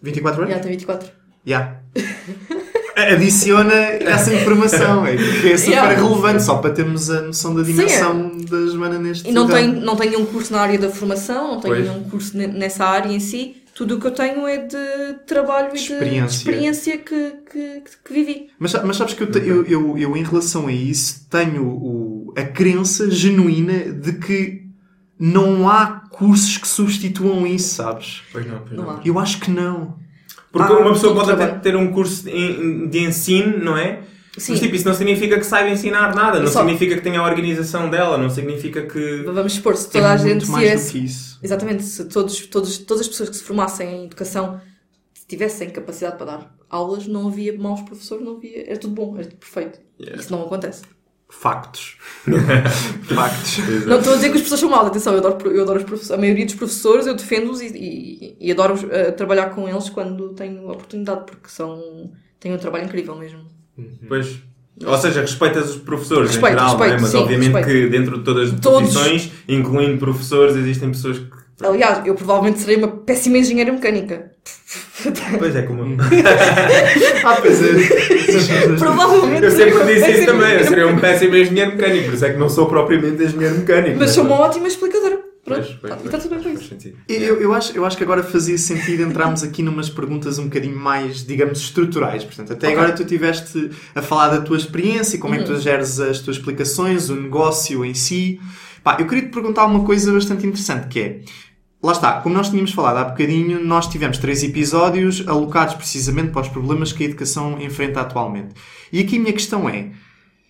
[0.00, 0.54] 24 anos?
[0.54, 1.10] Já tem 24.
[1.44, 1.76] Já.
[2.96, 5.94] Adiciona essa informação, é, que é super Yeah.
[6.02, 9.96] relevante, só para termos a noção da dimensão da Joana neste E não tenho, não
[9.96, 11.88] tenho nenhum curso na área da formação, não tenho Pois.
[11.88, 13.56] nenhum curso ne- nessa área em si.
[13.74, 16.36] Tudo o que eu tenho é de trabalho e de Experiência.
[16.36, 18.46] experiência que, que, que vivi.
[18.56, 22.42] Mas, mas sabes que eu, eu, eu, eu, em relação a isso, tenho o, a
[22.44, 24.62] crença genuína de que
[25.18, 28.22] não há cursos que substituam isso, sabes?
[28.30, 28.90] Pois não, pois Não não.
[28.92, 29.00] há.
[29.04, 29.96] Eu acho que não.
[30.54, 34.02] Porque Ah, uma pessoa tudo pode até ter um curso de, ensino, não é?
[34.38, 34.52] Sim.
[34.52, 37.24] Mas tipo, isso não significa que saiba ensinar nada, não Só- significa que tenha a
[37.24, 39.22] organização dela, não significa que.
[39.24, 40.92] Vamos supor, se É toda a gente mais do tivesse.
[40.92, 41.38] que isso.
[41.42, 44.60] Exatamente, se todos, todos, todas as pessoas que se formassem em educação
[45.28, 48.68] tivessem capacidade para dar aulas, não havia maus professores, não havia.
[48.70, 49.80] Era tudo bom, era tudo perfeito.
[50.00, 50.20] Yeah.
[50.22, 50.82] Isso não acontece.
[51.28, 51.96] Factos.
[53.14, 53.58] Factos.
[53.86, 55.84] Não estou a dizer que os professores são maus, atenção, eu adoro, eu adoro os
[55.84, 59.90] professores, a maioria dos professores eu defendo-os e, e, e adoro eh, trabalhar com eles
[59.90, 63.40] quando tenho a oportunidade, porque são, têm um trabalho incrível mesmo.
[64.08, 64.38] Pois.
[64.84, 66.78] Ou seja, respeitas os professores Respeito, em geral, é?
[66.78, 67.66] respeito, mas sim, obviamente respeito.
[67.66, 68.92] que dentro de todas as Todos.
[68.92, 71.44] profissões, incluindo professores, existem pessoas que.
[71.64, 74.32] Aliás, eu provavelmente serei uma péssima engenheira mecânica.
[75.38, 75.96] Pois é, como.
[77.24, 78.76] Ah, pois é.
[78.78, 82.32] provavelmente Eu sempre disse isso também, eu seria um péssimo engenheiro mecânico, por isso é
[82.32, 83.98] que não sou propriamente engenheiro mecânico.
[83.98, 85.20] Mas sou uma ótima explicadora.
[85.44, 86.74] Pronto, tá- está tudo bem com isso.
[87.06, 90.76] Eu, eu, acho, eu acho que agora fazia sentido entrarmos aqui numas perguntas um bocadinho
[90.78, 92.24] mais, digamos, estruturais.
[92.24, 92.78] Portanto, até Ok.
[92.78, 95.44] agora tu estiveste a falar da tua experiência, como é Uhum.
[95.44, 98.40] que tu geres as tuas explicações, o negócio em si.
[98.82, 101.20] Pá, eu queria te perguntar uma coisa bastante interessante, que é...
[101.84, 106.40] Lá está, como nós tínhamos falado há bocadinho, nós tivemos três episódios alocados precisamente para
[106.40, 108.54] os problemas que a educação enfrenta atualmente.
[108.90, 109.90] E aqui a minha questão é,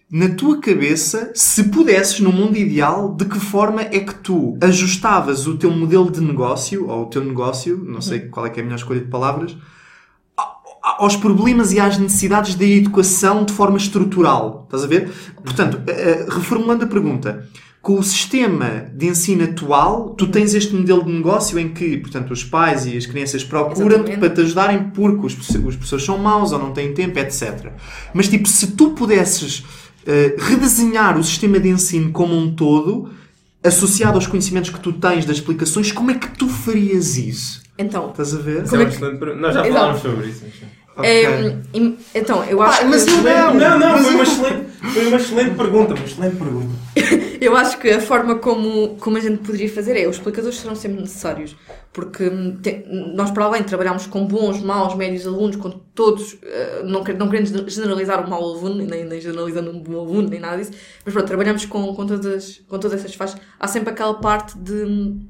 [0.08, 5.48] na tua cabeça, se pudesses, no mundo ideal, de que forma é que tu ajustavas
[5.48, 8.62] o teu modelo de negócio, ou o teu negócio, não sei qual é que é
[8.62, 9.56] a melhor escolha de palavras,
[10.84, 14.62] aos problemas e às necessidades da educação de forma estrutural.
[14.66, 15.10] Estás a ver?
[15.42, 17.48] Portanto, eh, eh, reformulando a pergunta,
[17.84, 22.30] com o sistema de ensino atual, tu tens este modelo de negócio em que, portanto,
[22.30, 26.50] os pais e as crianças procuram-te para te ajudarem porque os, os professores são maus
[26.52, 27.72] ou não têm tempo, etc.
[28.14, 29.64] Mas, tipo, se tu pudesses
[30.06, 33.10] eh, redesenhar o sistema de ensino como um todo,
[33.62, 37.62] associado aos conhecimentos que tu tens das explicações, como é que tu farias isso?
[37.78, 38.64] Então, Estás a ver?
[38.64, 39.34] É Como é que-.
[39.34, 39.72] Nós já Exato.
[39.72, 40.42] falámos sobre isso.
[40.46, 41.10] mas- Ok.
[41.10, 43.10] é, im- então eu acho Pá, mas que...
[43.10, 43.54] eu não.
[43.54, 45.94] Não, não, Mas foi uma, excelente, foi uma excelente pergunta.
[45.94, 46.74] Uma excelente pergunta.
[47.40, 50.74] Eu acho que a forma como, como a gente poderia fazer é, os explicadores serão
[50.74, 51.54] sempre necessários,
[51.92, 56.82] porque hum, te- nós para além trabalhamos com bons, maus, médios alunos, com todos, eh,
[56.84, 60.56] não, não querendo generalizar o mau aluno, nem, nem generalizando um bom aluno, nem nada
[60.56, 60.72] disso,
[61.04, 63.38] mas pronto, trabalhamos com, com, todas, com todas essas faixas.
[63.60, 65.26] Há sempre aquela parte de, hum,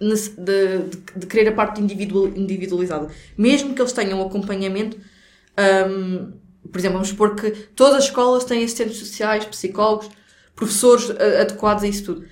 [0.00, 3.08] de, de, de querer a parte individual, individualizada.
[3.36, 4.96] Mesmo que eles tenham acompanhamento,
[5.88, 6.32] hum,
[6.70, 10.08] por exemplo, vamos supor que todas as escolas têm assistentes sociais, psicólogos,
[10.54, 12.26] professores eh, adequados a isso tudo.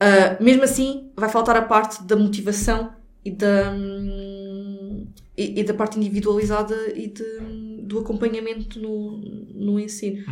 [0.00, 2.92] Ah, mesmo assim, vai faltar a parte da motivação
[3.24, 5.06] e da, hum,
[5.36, 9.18] e, e da parte individualizada e de- do acompanhamento no,
[9.54, 10.22] no ensino.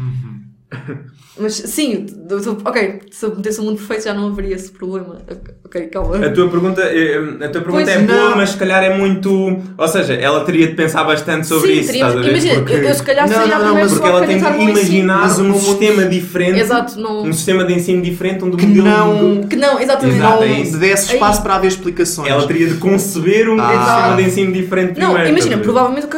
[1.38, 2.04] Mas sim,
[2.62, 5.16] ok, se eu metesse um mundo perfeito já não haveria esse problema.
[5.64, 6.26] Ok, calma.
[6.26, 8.36] A tua pergunta, eh, a tua pergunta Pois é boa, não.
[8.36, 9.32] mas se calhar é muito.
[9.78, 11.86] Ou seja, ela teria de pensar bastante sobre sim, isso.
[11.86, 12.38] teríamos- estás a ver?
[12.38, 14.44] imagina, Porque- eu, eu se calhar Não, seria não, não, mas Porque ela tem de
[14.44, 16.60] imaginar um sistema diferente.
[16.60, 17.22] Exato, não.
[17.22, 18.84] Um sistema de ensino diferente onde o Que modelo.
[19.34, 20.18] não- Que não, exatamente.
[20.18, 22.28] Exato, Não é desse espaço para haver explicações.
[22.28, 23.70] Ela teria de conceber um Ah.
[23.86, 25.30] sistema de ensino diferente Não, primeiro.
[25.30, 26.16] imagina, provavelmente o que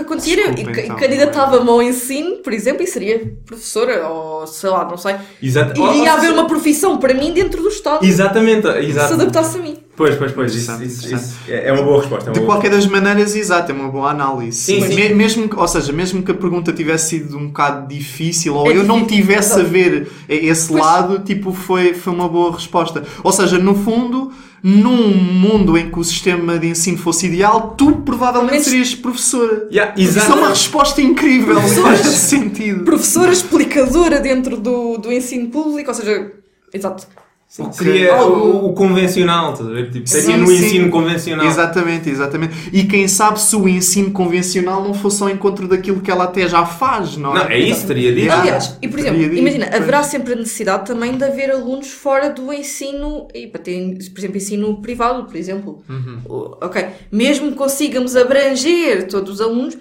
[0.59, 0.97] e então.
[0.97, 5.17] candidatava-me ao ensino, por exemplo, e seria professora, ou sei lá, não sei.
[5.43, 5.77] Exato.
[5.77, 8.99] E Ou- ou ia haver uma profissão para mim dentro do Estado Exatamente, que se
[9.13, 9.79] adaptasse a mim.
[9.97, 10.55] Pois, pois, pois.
[10.55, 11.31] Isso, Interessante, isso- interessante.
[11.43, 12.25] isso é é uma boa resposta.
[12.25, 14.59] é uma De boa qualquer das maneiras, exato, é uma boa análise.
[14.61, 14.95] Sim, sim.
[14.95, 18.71] Me- Mesmo, que- ou seja, mesmo que a pergunta tivesse sido um bocado difícil ou
[18.71, 20.81] É eu não difícil, tivesse a ver esse Pois.
[20.85, 23.05] lado, tipo, foi, foi uma boa resposta.
[23.23, 24.33] Ou seja, no fundo,
[24.63, 29.69] num mundo em que o sistema de ensino fosse ideal, tu provavelmente Mas- serias professora.
[29.71, 32.83] Yeah, Isso é uma resposta incrível, faz sentido.
[32.85, 36.33] Professora explicadora dentro do, do ensino público, ou seja,
[36.73, 37.07] exato.
[37.57, 39.89] O que seria Algo- o, o convencional, estás a ver?
[39.91, 40.55] Tipo, seria Sim, no sim.
[40.57, 41.47] ensino convencional.
[41.47, 42.53] Exatamente, exatamente.
[42.73, 46.49] E quem sabe se o ensino convencional não fosse ao encontro daquilo que ela até
[46.49, 47.39] já faz, não é?
[47.45, 48.33] Não, é isso, teria dito.
[48.33, 49.81] Aliás, e por exemplo, dito, imagina, pois.
[49.83, 54.19] haverá sempre a necessidade também de haver alunos fora do ensino, e para ter, por
[54.19, 55.81] exemplo, ensino privado, por exemplo.
[55.89, 56.19] Uhum.
[56.61, 59.77] Ok, mesmo que consigamos abranger todos os alunos,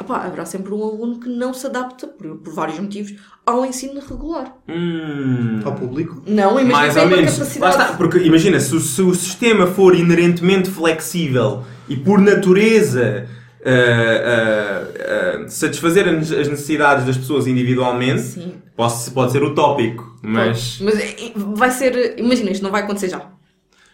[0.00, 4.00] opá, haverá sempre um aluno que não se adapta, por, por vários motivos, ao ensino
[4.00, 4.54] regular.
[4.68, 5.60] Hum.
[5.64, 6.22] Ao público?
[6.26, 7.32] Não, imagina Mais tem ou uma menos.
[7.32, 7.72] Lá capacidade.
[7.82, 13.28] está, porque imagina, se, o- se o sistema for inerentemente flexível e por natureza
[13.64, 18.54] ah, ah, ah, satisfazer as necessidades das pessoas individualmente, Sim.
[18.76, 20.16] pode, pode ser utópico.
[20.22, 20.78] Mas.
[20.80, 20.94] Mas
[21.36, 23.22] vai ser, imagina, isto não vai acontecer já.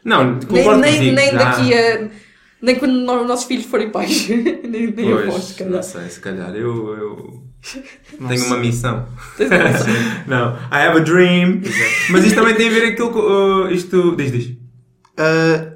[0.05, 1.37] Não, Nem, concordo nem, nem já.
[1.39, 2.09] daqui a.
[2.63, 4.29] Nem quando nós- os nossos filhos forem pais.
[4.31, 5.75] nem nem Pois, se calhar.
[5.75, 7.43] não sei, se calhar eu, eu
[8.21, 9.07] Não tenho uma missão.
[10.27, 11.61] Não, I have a dream.
[12.11, 13.19] Mas isto também tem a ver aquilo que.
[13.19, 14.15] uh, isto.
[14.17, 14.57] Diz, diz.
[15.17, 15.72] Ah,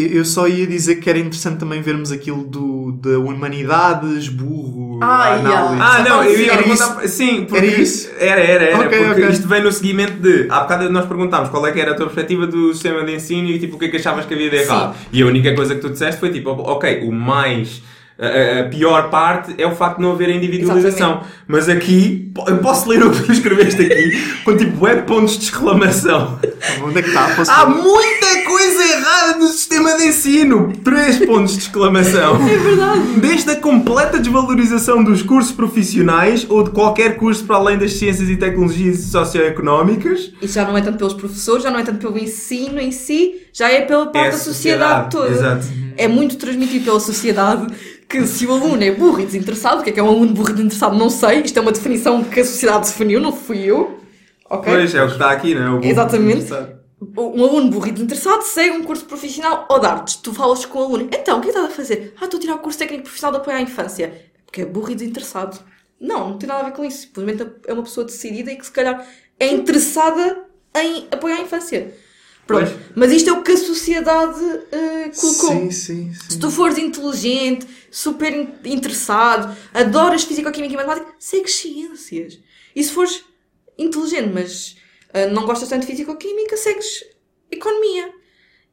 [0.00, 5.34] eu só ia dizer que era interessante também vermos aquilo do, da humanidades, burro, Ah,
[5.34, 5.82] análise.
[5.82, 7.08] Ah, não, eu ia Era perguntar.
[7.08, 7.66] Sim, porque.
[7.66, 8.10] Era isso?
[8.18, 8.76] Era, era, era.
[8.78, 9.28] Ok, porque ok.
[9.30, 10.46] isto vem no seguimento de.
[10.50, 13.48] Há bocado nós perguntámos qual é que era a tua perspectiva do sistema de ensino
[13.48, 14.96] e tipo o que é que achavas que havia de errado.
[15.12, 17.82] E a única coisa que tu disseste foi tipo, ok, o mais.
[18.20, 21.22] A, a pior parte é o facto de não haver individualização.
[21.46, 25.44] Mas aqui, eu posso ler o que tu escreveste aqui com tipo web pontos de
[25.44, 26.38] exclamação.
[26.82, 27.28] Onde é que está?
[27.36, 27.74] Posso Há ver?
[27.76, 30.72] muita coisa errada no sistema de ensino!
[30.82, 32.36] Três pontos de exclamação.
[32.48, 33.00] É verdade.
[33.20, 38.28] Desde a completa desvalorização dos cursos profissionais ou de qualquer curso para além das ciências
[38.28, 40.32] e tecnologias socioeconómicas.
[40.42, 43.42] Isso já não é tanto pelos professores, já não é tanto pelo ensino em si,
[43.52, 45.28] já é pela parte É da sociedade, toda.
[45.30, 45.66] Exato.
[45.98, 47.74] É muito transmitido pela sociedade
[48.08, 50.32] que se o aluno é burro e desinteressado, o que é que é um aluno
[50.32, 50.96] burro e desinteressado?
[50.96, 51.40] Não sei.
[51.40, 54.00] Isto é uma definição que a sociedade definiu, não fui eu.
[54.48, 54.72] Ok?
[54.72, 55.86] Pois, é o que está aqui, não é?
[55.86, 56.46] Exatamente.
[57.16, 60.16] Um aluno burro e desinteressado segue um curso profissional ou de artes.
[60.16, 61.08] Tu falas com o aluno.
[61.12, 62.14] Então, o que é que estás a fazer?
[62.20, 64.30] Ah, estou a tirar o curso técnico profissional de apoio à infância.
[64.46, 65.58] Porque é burro e desinteressado.
[66.00, 67.02] Não, não tem nada a ver com isso.
[67.02, 69.06] Simplesmente é uma pessoa decidida e que se calhar
[69.38, 70.44] é interessada
[70.74, 71.92] em apoio à infância.
[72.48, 72.64] Pronto.
[72.70, 72.76] Pois.
[72.96, 74.40] Mas isto é o que a sociedade
[74.72, 75.50] eh, colocou.
[75.50, 76.30] Sim, sim, sim.
[76.30, 82.40] Se tu fores inteligente, super in- interessado, adoras Físico-Química e Matemática, segues ciências.
[82.74, 83.22] E se fores
[83.78, 84.76] inteligente, mas
[85.14, 87.04] ah, não gostas tanto de Físico-Química, segues
[87.52, 88.10] Economia.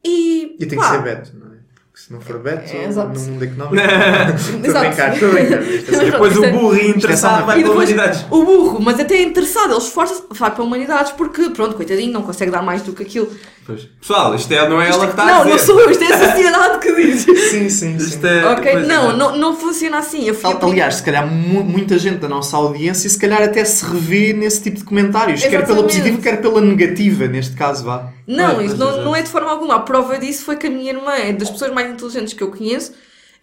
[0.04, 1.56] E, E tem que pá, ser Beto, não é?
[1.90, 3.76] Porque se não for Beto, É, no mundo económico.
[4.66, 5.62] Estou a brincar, estou a brincar.
[5.62, 8.24] É Depois o burro interessado vai para humanidades.
[8.30, 12.22] o burro, mas até é interessado, ele esforça-se, vai para humanidades porque, pronto, coitadinho, não
[12.22, 13.34] consegue dar mais do que aquilo.
[13.66, 13.82] Pois.
[14.00, 15.50] Pessoal, isto é, não é ela que está a não, dizer.
[15.50, 17.22] não sou eu, isto é a sociedade que diz.
[17.22, 17.34] Sim,
[17.68, 17.96] sim, sim.
[17.96, 18.74] Isto é- ok?
[18.86, 20.24] Não, não, não funciona assim.
[20.28, 23.64] Eu fui Al- Aliás, se calhar mu- muita gente da nossa audiência se calhar até
[23.64, 25.86] se revê nesse tipo de comentários, quer pela Exatamente.
[25.96, 28.12] positiva, quer pela negativa, neste caso, vá.
[28.26, 29.74] Não, pois, não, não é de forma alguma.
[29.74, 32.50] A prova disso foi que a minha irmã é das pessoas mais inteligentes que eu
[32.52, 32.92] conheço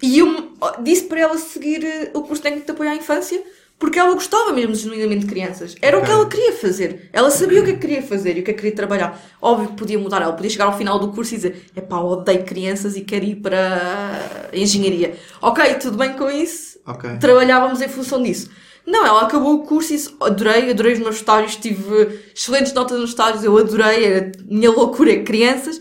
[0.02, 3.42] E eu disse para ela seguir eh, o curso técnico de apoio à infância
[3.80, 5.76] porque ela gostava mesmo genuinamente de crianças.
[5.82, 7.10] Era o que ela queria fazer.
[7.12, 9.22] Ela sabia o que é que queria fazer e o que é que queria trabalhar.
[9.42, 10.22] Óbvio que podia mudar.
[10.22, 13.36] Ela podia chegar ao final do curso e dizer: Epá, odeio crianças e quero ir
[13.36, 15.16] para a engenharia.
[15.42, 16.80] Ok, tudo bem com isso.
[16.86, 17.18] Ok.
[17.20, 18.50] Trabalhávamos em função disso.
[18.86, 23.00] Não, ela acabou o curso e disse, adorei, adorei os meus estágios, tive excelentes notas
[23.00, 25.80] nos estágios, eu adorei, era a minha loucura é crianças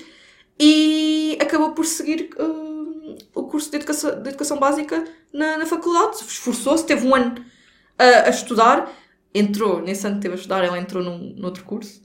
[0.59, 6.19] e acabou por seguir hum, o curso de educação, de educação básica na, na faculdade,
[6.19, 7.44] esforçou-se, teve um ano
[8.03, 8.93] a, a estudar,
[9.35, 12.03] entrou, nesse ano que teve a estudar, ela entrou num, num outro curso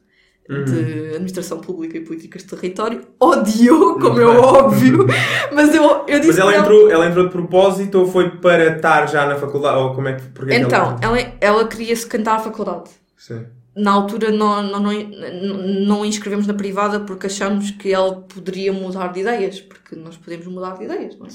[0.48, 5.06] de Administração Pública e Políticas de Território, odiou, como é óbvio,
[5.54, 9.08] mas eu, eu disse Mas ela entrou, ela entrou de propósito ou foi para estar
[9.08, 9.78] já na faculdade?
[9.78, 11.20] Ou como é que, porque que Então, ela...
[11.20, 12.90] ela, ela queria-se cantar à faculdade.
[13.18, 13.46] Sim.
[13.76, 19.12] Na altura não, não, não, não inscrevemos na privada porque achamos que ela poderia mudar
[19.12, 21.30] de ideias, porque nós podemos mudar de ideias, não é?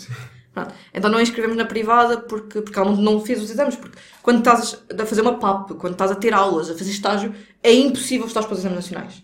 [0.52, 0.74] Pronto.
[0.92, 3.76] Então não inscrevemos na privada porque, porque ela não, não fez os exames.
[3.76, 7.34] Porque quando estás a fazer uma PAP, quando estás a ter aulas, a fazer estágio,
[7.62, 9.22] é impossível estar para os exames nacionais.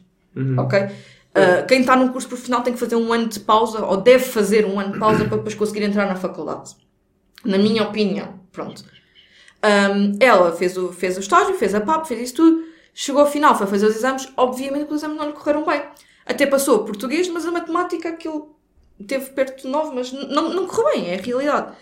[0.58, 0.78] Ok?
[0.80, 4.24] Uh, quem está num curso profissional tem que fazer um ano de pausa, ou deve
[4.24, 6.74] fazer um ano de pausa para depois conseguir entrar na faculdade.
[7.44, 8.40] Na minha opinião.
[8.50, 8.84] Pronto.
[9.64, 12.64] Um, ela fez o, fez o estágio, fez a PAP, fez isso tudo,
[12.94, 15.82] chegou ao final, foi fazer os exames, obviamente que os exames não lhe correram bem.
[16.24, 18.57] Até passou a português, mas a matemática aquilo
[19.06, 21.72] teve perto de 9, mas não, não correu bem, é a realidade.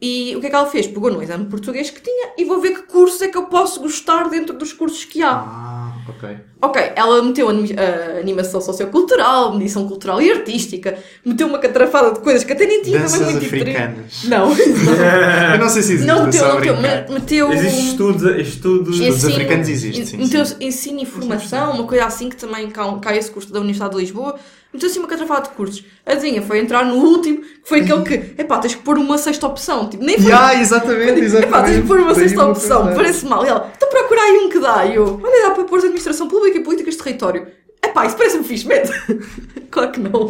[0.00, 0.86] E o que é que ela fez?
[0.86, 3.80] Pegou no exame português que tinha e vou ver que cursos é que eu posso
[3.80, 5.30] gostar dentro dos cursos que há.
[5.30, 6.36] Ah, ok.
[6.60, 12.44] Ok, ela meteu a animação sociocultural, medição cultural e artística, meteu uma catrafada de coisas
[12.44, 14.24] que até nem tinha Danças também muito africanas.
[14.24, 15.54] Não, não.
[15.54, 17.52] Eu não sei se existe, Não é meteu, meteu, meteu.
[17.52, 18.98] Existe estudos, estudos...
[18.98, 20.56] Estudos africanos existe, sim, Meteu sim.
[20.60, 24.38] ensino e formação, uma coisa assim que também cai esse curso da Universidade de Lisboa.
[24.74, 25.84] Meteu assim uma catrafada de cursos.
[26.04, 29.16] A Zinha foi entrar no último, que foi aquele que, epá, tens que pôr uma
[29.16, 29.88] sexta opção.
[29.88, 30.26] Tipo, nem foi.
[30.26, 31.48] Yeah, exatamente, exatamente.
[31.48, 33.44] Epá, tens que pôr uma Daí sexta opção, parece mal.
[33.44, 34.84] E ela, então procura aí um que dá.
[34.84, 37.46] E eu, olha, dá para pôr Administração Pública e Políticas de Território.
[37.84, 38.90] Epá, isso parece-me fixe, mete.
[39.70, 40.28] claro que não.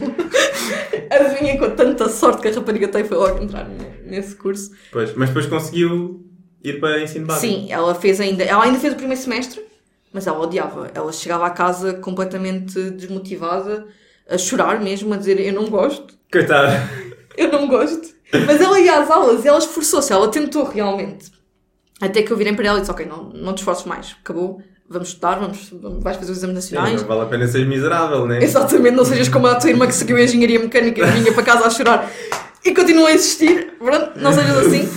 [1.11, 3.67] Adivinha com tanta sorte que a rapariga tem foi logo entrar
[4.05, 4.73] nesse curso.
[4.93, 6.23] Pois, mas depois conseguiu
[6.63, 7.47] ir para ensino básico.
[7.47, 8.45] Sim, ela fez ainda.
[8.45, 9.63] Ela ainda fez o primeiro semestre,
[10.13, 10.91] mas ela odiava.
[10.95, 13.87] Ela chegava à casa completamente desmotivada,
[14.29, 16.73] a chorar mesmo, a dizer eu não gosto, Coitada.
[17.37, 18.15] eu não gosto.
[18.47, 21.31] Mas ela ia às aulas e ela esforçou-se, ela tentou realmente.
[22.01, 24.61] Até que eu virei para ela e disse, ok, não, não te esforces mais, acabou,
[24.89, 25.73] vamos estudar, vamos,
[26.03, 27.03] vais fazer os exames Sim, nacionais.
[27.03, 28.43] não vale a pena ser miserável, né?
[28.43, 31.43] Exatamente, não sejas como a tua irmã que seguiu a engenharia mecânica e vinha para
[31.45, 32.11] casa a chorar
[32.65, 33.75] e continua a insistir.
[33.79, 34.89] Pronto, não sejas assim.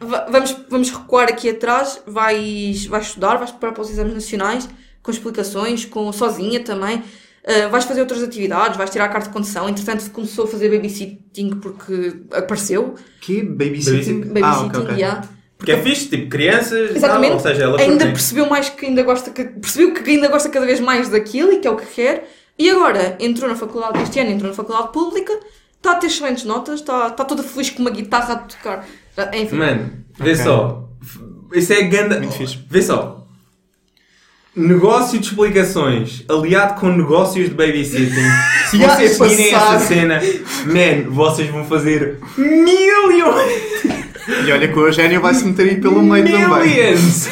[0.00, 4.68] Va- Vamos, vamos recuar aqui atrás, vais, vais estudar, vais preparar para os exames nacionais,
[5.02, 7.02] com explicações, com sozinha também.
[7.46, 9.68] Uh, vais fazer outras atividades, vais tirar a carta de condução.
[9.68, 12.94] Entretanto, começou a fazer babysitting porque apareceu.
[13.20, 13.42] Que?
[13.42, 14.20] Babysitting?
[14.22, 14.40] Babysitting.
[14.42, 14.96] Ah, Babysitting, ok, ok.
[14.96, 15.28] yeah.
[15.58, 17.32] Porque é fixe, tipo, crianças tal, Exatamente.
[17.34, 18.12] ou seja, ela ainda curte.
[18.12, 21.58] percebeu mais que ainda gosta, que, percebeu que ainda gosta cada vez mais daquilo e
[21.58, 22.28] que é o que quer.
[22.58, 25.32] E agora entrou na faculdade, este ano entrou na faculdade pública,
[25.76, 28.86] está a ter excelentes notas, está, está toda feliz com uma guitarra a tocar.
[29.34, 30.44] Enfim, Mano, vê Ok.
[30.44, 30.88] só.
[31.52, 32.18] Isso é ganda.
[32.18, 32.58] Muito fixe.
[32.68, 33.23] Vê só.
[34.56, 38.14] Negócio de explicações aliado com negócios de babysitting.
[38.70, 39.74] Se vocês é seguirem passar.
[39.76, 40.20] essa cena,
[40.66, 43.84] man, vocês vão fazer milhões!
[44.46, 46.68] E olha que o Eugénio vai se meter aí pelo meio também.
[46.68, 47.28] Millions!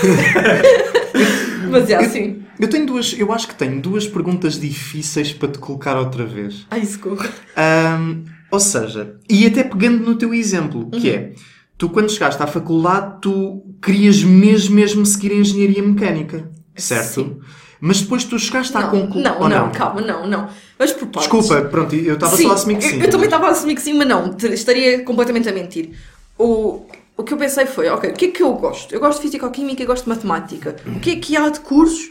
[1.71, 2.43] mas é assim.
[2.59, 6.67] Eu tenho duas, eu acho que tenho duas perguntas difíceis para te colocar outra vez.
[6.71, 7.25] Ai, socorro.
[7.57, 11.15] Ahm, ou seja, e até pegando no teu exemplo, que Uhum.
[11.17, 11.33] é,
[11.79, 17.15] tu quando chegaste à faculdade, tu querias mesmo, mesmo seguir engenharia mecânica, certo?
[17.15, 17.41] Sim.
[17.81, 19.41] Mas depois tu chegaste à Não, conclusão...
[19.41, 20.49] não, não, calma, não, não.
[20.79, 21.31] Mas por partes.
[21.31, 23.01] Desculpa, pronto, eu estava só a assumir que eu- sim.
[23.03, 25.91] Eu, também estava a assumir que sim, mas não, estaria completamente a mentir.
[26.39, 26.87] O,
[27.17, 28.95] o que eu pensei foi, ok, o que é que eu gosto?
[28.95, 30.77] Eu gosto de Físico-Química e gosto de Matemática.
[30.87, 32.11] O que é que há de cursos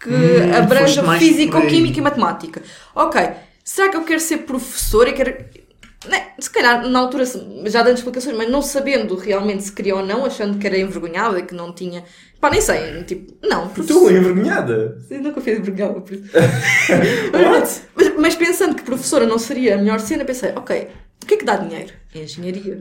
[0.00, 2.62] que Hum, abranjam Físico-Química e Matemática?
[2.94, 3.20] Ok,
[3.64, 5.34] será que eu quero ser professor e quero...
[6.08, 7.24] Né, se calhar, na altura,
[7.66, 11.40] já dando explicações, mas não sabendo realmente se queria ou não, achando que era envergonhada,
[11.42, 12.04] que não tinha...
[12.40, 14.12] Pá, nem sei, tipo, não, Tu, professor...
[14.12, 14.98] envergonhada?
[15.10, 16.24] Eu nunca fiz envergonhada por isso.
[17.32, 17.82] mas,
[18.18, 20.88] mas- pensando que professora não seria a melhor cena, pensei, ok,
[21.22, 21.92] o que é que dá dinheiro?
[22.14, 22.80] Engenharia.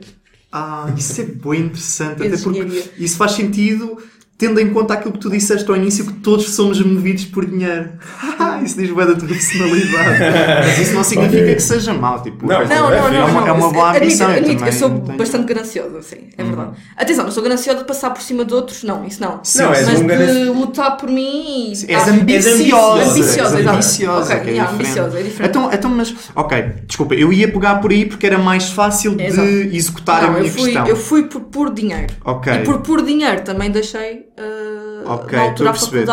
[0.52, 3.98] Ah, isso é bem interessante, até porque isso faz sentido
[4.38, 7.92] tendo em conta aquilo que tu disseste ao início, que todos somos movidos por dinheiro.
[8.64, 10.20] isso diz bem da tua personalidade.
[10.68, 12.22] Mas isso não significa que seja mau.
[12.22, 13.28] Tipo, Não, é- Não, não, é não.
[13.30, 13.48] uma, não.
[13.48, 14.30] é uma boa Admito- ambição.
[14.32, 15.10] eu admito que eu também sou tenho.
[15.12, 15.18] Uhum.
[15.18, 16.72] bastante gananciosa, sim, é verdade.
[16.98, 19.40] Atenção, não sou gananciosa de passar por cima de outros, não, isso não.
[19.44, 21.92] Sim, Não, Mas um de gananci- lutar por mim e.
[21.92, 23.12] És ambiciosa.
[23.12, 23.70] Ambiciosa, és exato.
[23.76, 24.90] ambiciosa, Ok, que é yeah, diferente.
[25.00, 25.50] ambiciosa, é diferente.
[25.50, 29.24] Então, então, mas, ok, desculpa, eu ia pegar por aí porque era mais fácil de
[29.24, 29.48] Exato.
[29.48, 30.88] executar a Não, minha eu fui, questão.
[30.88, 32.14] eu fui por puro dinheiro.
[32.26, 32.52] Ok.
[32.54, 36.06] E por puro dinheiro também deixei uh, Ok, na estou altura a perceber,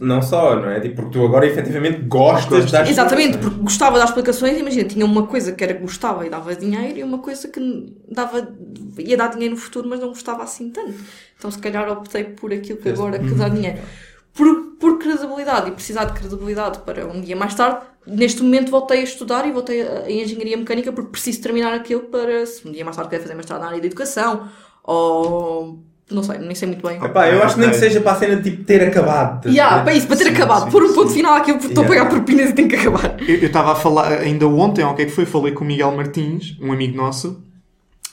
[0.00, 0.80] Não, não só, não é?
[0.80, 2.66] Tipo, porque tu agora efetivamente gostas Gostas.
[2.66, 6.26] de dar Exatamente, porque gostava das explicações, imagina, tinha uma coisa que era que gostava
[6.26, 8.48] e dava dinheiro e uma coisa que dava,
[8.98, 10.94] ia dar dinheiro no futuro, mas não gostava assim tanto.
[11.38, 13.78] Então se calhar optei por aquilo que agora que dá dinheiro.
[14.32, 19.00] Por, por credibilidade e precisar de credibilidade para um dia mais tarde, neste momento voltei
[19.00, 22.72] a estudar e voltei a, em Engenharia Mecânica porque preciso terminar aquilo para se um
[22.72, 24.48] dia mais tarde querer fazer mestrado na área da educação
[24.82, 27.02] ou não sei, nem sei muito bem.
[27.02, 29.48] Epá, eu acho que nem que seja para a cena de tipo ter acabado.
[29.48, 30.94] a Yeah, para isso, para ter Sim, acabado, sim, pôr um sim.
[30.94, 32.04] ponto final àquilo porque estou a Yeah.
[32.10, 33.16] pagar propinas e tenho que acabar.
[33.26, 35.24] Eu estava a falar ainda ontem, ou o que é que foi?
[35.26, 37.42] Falei com o Miguel Martins, um amigo nosso,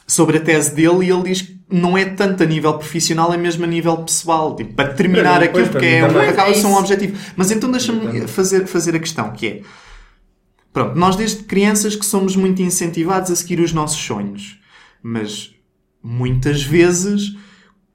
[0.07, 3.37] sobre a tese dele e ele diz que não é tanto a nível profissional, é
[3.37, 4.55] mesmo a nível pessoal.
[4.55, 6.29] Tipo, para terminar Para mim, aquilo que é, também.
[6.29, 7.17] acaba É ser um objetivo.
[7.35, 9.61] Mas então deixa-me fazer, fazer a questão, que é...
[10.73, 14.57] Pronto, nós desde crianças que somos muito incentivados a seguir os nossos sonhos.
[15.03, 15.53] Mas
[16.03, 17.33] muitas vezes,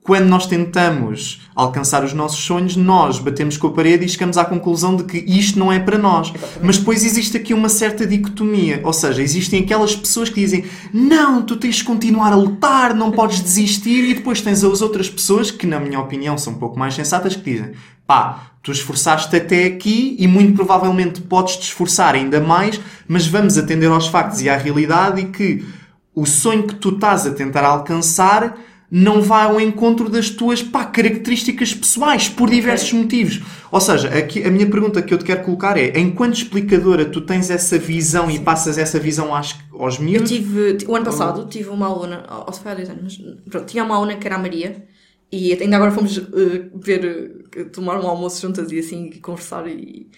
[0.06, 4.44] quando nós tentamos alcançar os nossos sonhos, nós batemos com a parede e chegamos à
[4.44, 6.32] conclusão de que isto não é para nós.
[6.62, 8.80] Mas depois existe aqui uma certa dicotomia.
[8.84, 10.64] Ou seja, existem aquelas pessoas que dizem
[10.94, 14.08] não, tu tens de continuar a lutar, não podes desistir.
[14.08, 17.34] E depois tens as outras pessoas que, na minha opinião, são um pouco mais sensatas,
[17.34, 17.72] que dizem
[18.06, 23.58] pá, tu esforçaste até aqui e muito provavelmente podes te esforçar ainda mais, mas vamos
[23.58, 25.64] atender aos factos e à realidade e que
[26.14, 28.56] o sonho que tu estás a tentar alcançar
[28.90, 33.40] não vai ao encontro das tuas pá, características pessoais, por diversos motivos.
[33.70, 37.20] Ou seja, aqui, a minha pergunta que eu te quero colocar é, enquanto explicadora, tu
[37.20, 40.30] tens essa visão e passas essa visão às, aos Eu miúdos?
[40.30, 43.84] tive, o ano passado, tive uma aluna, ou se foi há dois anos, pronto, tinha
[43.84, 44.86] uma aluna que era a Maria,
[45.30, 49.66] e ainda agora fomos eh, ver, eh, tomar um almoço juntas e assim, e conversar
[49.66, 50.08] e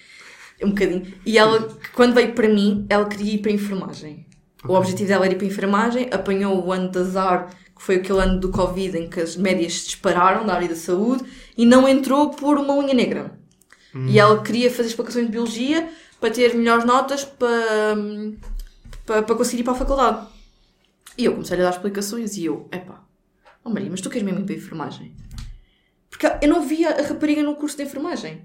[0.63, 1.07] um bocadinho.
[1.25, 4.27] E ela, quando veio para mim, ela queria ir para a enfermagem.
[4.67, 7.49] O objetivo dela era ir para a enfermagem, apanhou o ano de azar,
[7.79, 10.77] que foi aquele ano do Covid em que as médias se dispararam da área da
[10.77, 11.25] saúde,
[11.57, 13.39] e não entrou por uma unha negra.
[14.07, 15.89] E ela queria fazer explicações de biologia
[16.21, 17.97] para ter melhores notas para,
[19.07, 20.27] para, para conseguir ir para a faculdade.
[21.17, 23.03] E eu comecei a dar explicações e eu, epá,
[23.65, 25.17] oh Maria, mas tu queres mesmo ir para a enfermagem?
[26.11, 28.43] Porque eu não via a rapariga no curso de enfermagem.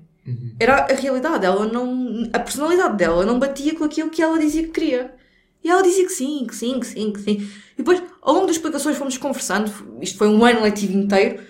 [0.60, 2.30] Era a realidade, ela não.
[2.32, 5.14] A personalidade dela não batia com aquilo que ela dizia que queria.
[5.64, 7.50] E ela dizia que sim, que sim, que sim, que sim.
[7.74, 9.72] E depois, ao longo das explicações, fomos conversando.
[10.02, 11.42] Isto foi um ano letivo inteiro,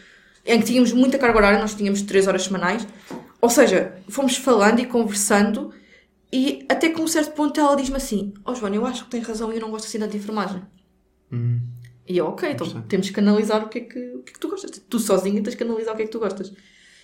[0.46, 2.88] em que tínhamos muita carga horária, nós tínhamos 3 horas semanais.
[3.42, 5.74] Ou seja, fomos falando e conversando,
[6.32, 9.12] e até que um certo ponto ela diz-me assim: Ó oh, Joana, eu acho que
[9.12, 10.62] tens razão e eu não gosto assim tanto de enfermagem.
[12.08, 14.40] E eu, ok, então temos que analisar o que, é que, o que é que
[14.40, 14.82] tu gostas.
[14.90, 16.54] Tu sozinha tens que analisar o que é que tu gostas.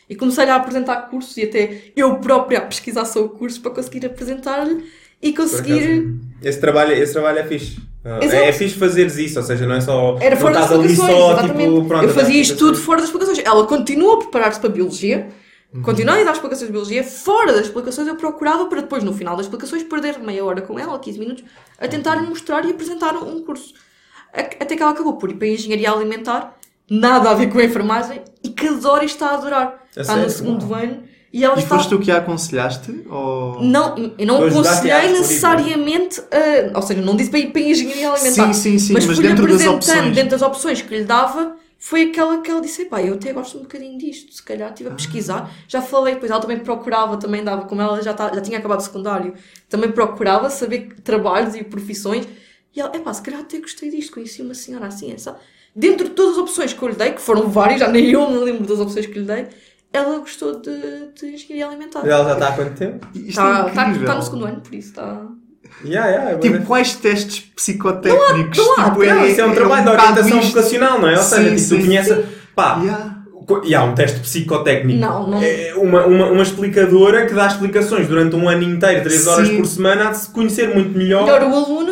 [0.09, 3.71] E comecei-lhe a apresentar cursos e até eu própria a pesquisar sobre o curso para
[3.71, 4.83] conseguir apresentar-lhe
[5.21, 6.15] e conseguir.
[6.41, 7.77] Esse trabalho, esse trabalho é fixe.
[8.03, 8.43] Ah, Exato.
[8.43, 10.17] É fixe fazeres isso, ou seja, não é só.
[10.21, 13.39] Era fora das explicações, só, tipo, pronto, eu fazia isto tudo fora das explicações.
[13.39, 15.27] Ela continuou a preparar-se para a biologia,
[15.73, 15.81] Uhum.
[15.83, 17.03] continuou a dar explicações de biologia.
[17.03, 20.79] Fora das explicações, eu procurava para depois, no final das explicações, perder meia hora com
[20.79, 21.43] ela, 15 minutos,
[21.77, 23.73] a tentar lhe mostrar e apresentar um curso.
[24.33, 26.57] Até que ela acabou por ir para a engenharia alimentar,
[26.89, 29.85] nada a ver com a enfermagem, e que adora e está a adorar.
[29.95, 30.29] A está no sério?
[30.31, 31.75] segundo ano e ela E está.
[31.75, 33.03] foste tu que a aconselhaste?
[33.09, 33.61] Ou...
[33.61, 38.11] Não, eu não aconselhei necessariamente, a- ou seja, não disse para ir para a engenharia
[38.11, 38.53] alimentar.
[38.53, 40.15] Sim, sim, sim, mas, mas dentro das opções.
[40.15, 43.57] dentro das opções que lhe dava, foi aquela que ela disse: pá, eu até gosto
[43.57, 45.51] um bocadinho disto, se calhar estive a pesquisar.
[45.67, 48.79] Já falei, depois ela também procurava, também dava, como ela já, tá, já tinha acabado
[48.79, 49.33] o secundário,
[49.69, 52.27] também procurava saber trabalhos e profissões.
[52.75, 55.37] E ela, epá, se calhar até gostei disto, conheci uma senhora assim, essa.
[55.75, 58.29] Dentro de todas as opções que eu lhe dei, que foram várias, já nem eu
[58.29, 59.47] me lembro das opções que lhe dei,
[59.91, 60.71] ela gostou de,
[61.19, 62.05] de engenharia alimentar.
[62.07, 63.07] Ela já está há quanto tempo?
[63.15, 64.07] Está é incrível.
[64.07, 65.21] tá no segundo ano, por isso está.
[65.85, 68.57] Yeah, yeah, é Tipo, quais testes psicotécnicos?
[68.57, 70.49] não há, tipo, Não, isso é um trabalho de bocado orientação isto.
[70.55, 71.17] vocacional, não é?
[71.17, 71.77] Ou seja, Sim, tipo, sim.
[71.79, 72.25] tu conheces.
[72.55, 73.15] Pá, Yeah.
[73.63, 74.99] e há um teste psicotécnico.
[74.99, 79.25] Não, não- É uma, uma, uma explicadora que dá explicações durante um ano inteiro, 3
[79.27, 81.25] horas por semana, a se conhecer muito melhor.
[81.25, 81.88] Melhor o aluno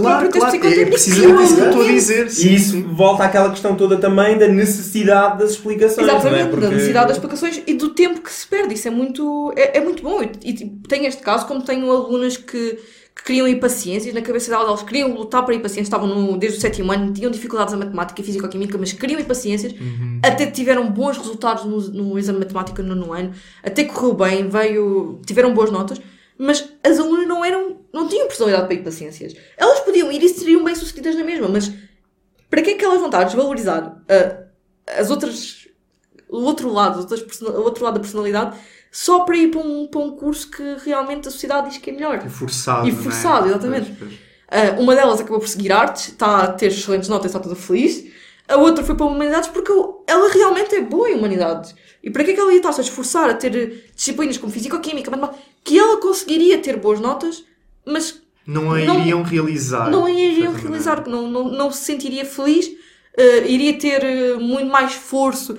[0.00, 0.56] Claro, próprio texto claro.
[0.56, 0.90] É psicotécnico.
[0.90, 2.30] precisamente isso que eu estou a dizer.
[2.30, 2.82] Sim, E isso sim.
[2.82, 6.06] volta àquela questão toda também da necessidade das explicações.
[6.06, 6.18] não é?
[6.18, 8.74] Exatamente, Porque- da necessidade das explicações e do tempo que se perde.
[8.74, 10.22] Isso é muito, é, é muito bom.
[10.22, 12.78] E, e, tipo, tenho este caso, como tenho alunas que,
[13.14, 16.90] que queriam impaciências, na cabeça delas queriam lutar para impaciências, estavam no, desde o sétimo
[16.92, 19.74] ano, tinham dificuldades na matemática, física ou química, mas queriam impaciências,
[20.22, 23.32] até tiveram bons resultados no, no exame de matemática no nono ano,
[23.62, 26.00] até correu bem, veio, tiveram boas notas,
[26.42, 29.36] mas as alunas não eram, não tinham personalidade para impaciências.
[29.58, 31.70] Elas podiam ir e seriam bem sucedidas na mesma, mas
[32.48, 34.44] para que é que elas vão estar a desvalorizar ah,
[34.98, 35.68] as outras,
[36.30, 38.56] o outro lado, as outras o outro lado da personalidade,
[38.90, 41.92] só para ir para um, para um curso que realmente a sociedade diz que é
[41.92, 42.26] melhor?
[42.30, 42.88] Forçado.
[42.88, 42.94] E é?
[42.94, 43.94] forçado, exatamente.
[43.98, 44.20] Pois, pois.
[44.48, 48.10] Ah, uma delas acabou por seguir artes, está a ter excelentes notas, está toda feliz.
[48.48, 49.70] A outra foi para humanidades porque
[50.06, 51.74] ela realmente é boa em humanidades.
[52.02, 55.10] E para que é que ela ia estar-se a esforçar a ter disciplinas como físico-química,
[55.10, 57.44] matemática, que ela conseguiria ter boas notas,
[57.86, 59.90] mas Não a Não- iriam realizar.
[59.90, 62.68] não a iriam realizar, que não, não, não se sentiria feliz,
[63.16, 65.56] eh, iria ter eh, muito mais esforço,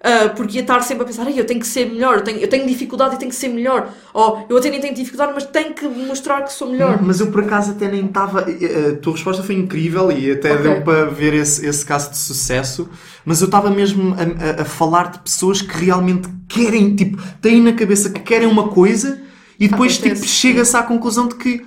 [0.00, 2.38] eh, porque ia estar sempre a pensar, "Ai, eu tenho que ser melhor, eu tenho,
[2.38, 5.44] eu tenho dificuldade e tenho que ser melhor, ou eu até nem tenho dificuldade, mas
[5.46, 7.02] tenho que mostrar que sou melhor.
[7.02, 8.40] Mas eu por acaso até nem estava.
[8.42, 10.62] A tua resposta foi incrível e até Ok.
[10.62, 12.88] deu para ver esse, esse caso de sucesso.
[13.24, 17.60] Mas eu estava mesmo a, a- a falar de pessoas que realmente querem, tipo, têm
[17.60, 19.26] na cabeça que querem uma coisa
[19.58, 21.64] e depois tipo, chega-se à conclusão de que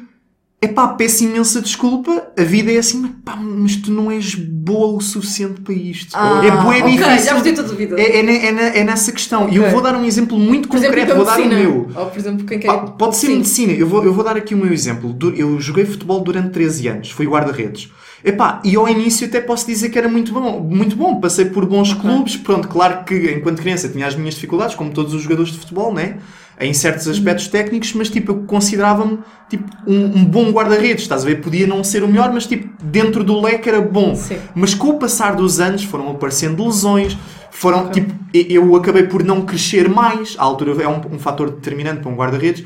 [0.62, 4.96] epá, peço imensa desculpa, a vida é assim, mas, pá, mas tu não és boa
[4.96, 6.14] o suficiente para isto.
[6.14, 7.26] Ah, é bué ok, difícil.
[7.26, 8.00] já a dúvida.
[8.00, 9.50] É, é, é é nessa questão.
[9.50, 11.90] E eu vou dar um exemplo muito Por exemplo, concreto, para vou dar o meu.
[11.96, 12.70] Ou, por exemplo, quem quer...
[12.70, 13.38] Ah, pode ser Sim.
[13.38, 13.74] medicina.
[13.74, 15.18] Eu vou, eu vou dar aqui o meu exemplo.
[15.36, 17.12] Eu joguei futebol durante 13 anos.
[17.12, 17.92] Fui guarda-redes.
[18.24, 20.60] Epá, e ao início até posso dizer que era muito bom.
[20.60, 21.20] Muito bom.
[21.20, 22.38] Passei por bons clubes.
[22.38, 25.92] Pronto, claro que enquanto criança tinha as minhas dificuldades, como todos os jogadores de futebol,
[25.92, 26.20] né?
[26.62, 29.20] Em certos aspectos técnicos, mas tipo, eu considerava-me
[29.50, 31.02] tipo, um, um bom guarda-redes.
[31.04, 31.42] Estás a ver?
[31.42, 34.16] Podia não ser o melhor, mas tipo, dentro do leque era bom.
[34.16, 34.38] Sim.
[34.54, 37.18] Mas com o passar dos anos foram aparecendo lesões,
[37.50, 41.50] foram, tipo, e- eu acabei por não crescer mais, a altura é um, um fator
[41.50, 42.64] determinante para um guarda-redes,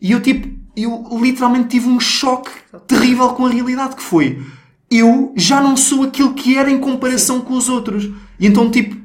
[0.00, 0.46] e eu tipo,
[0.76, 2.50] eu literalmente tive um choque
[2.86, 4.40] terrível com a realidade que foi,
[4.90, 8.08] eu já não sou aquilo que era em comparação com os outros.
[8.38, 8.96] E então tipo,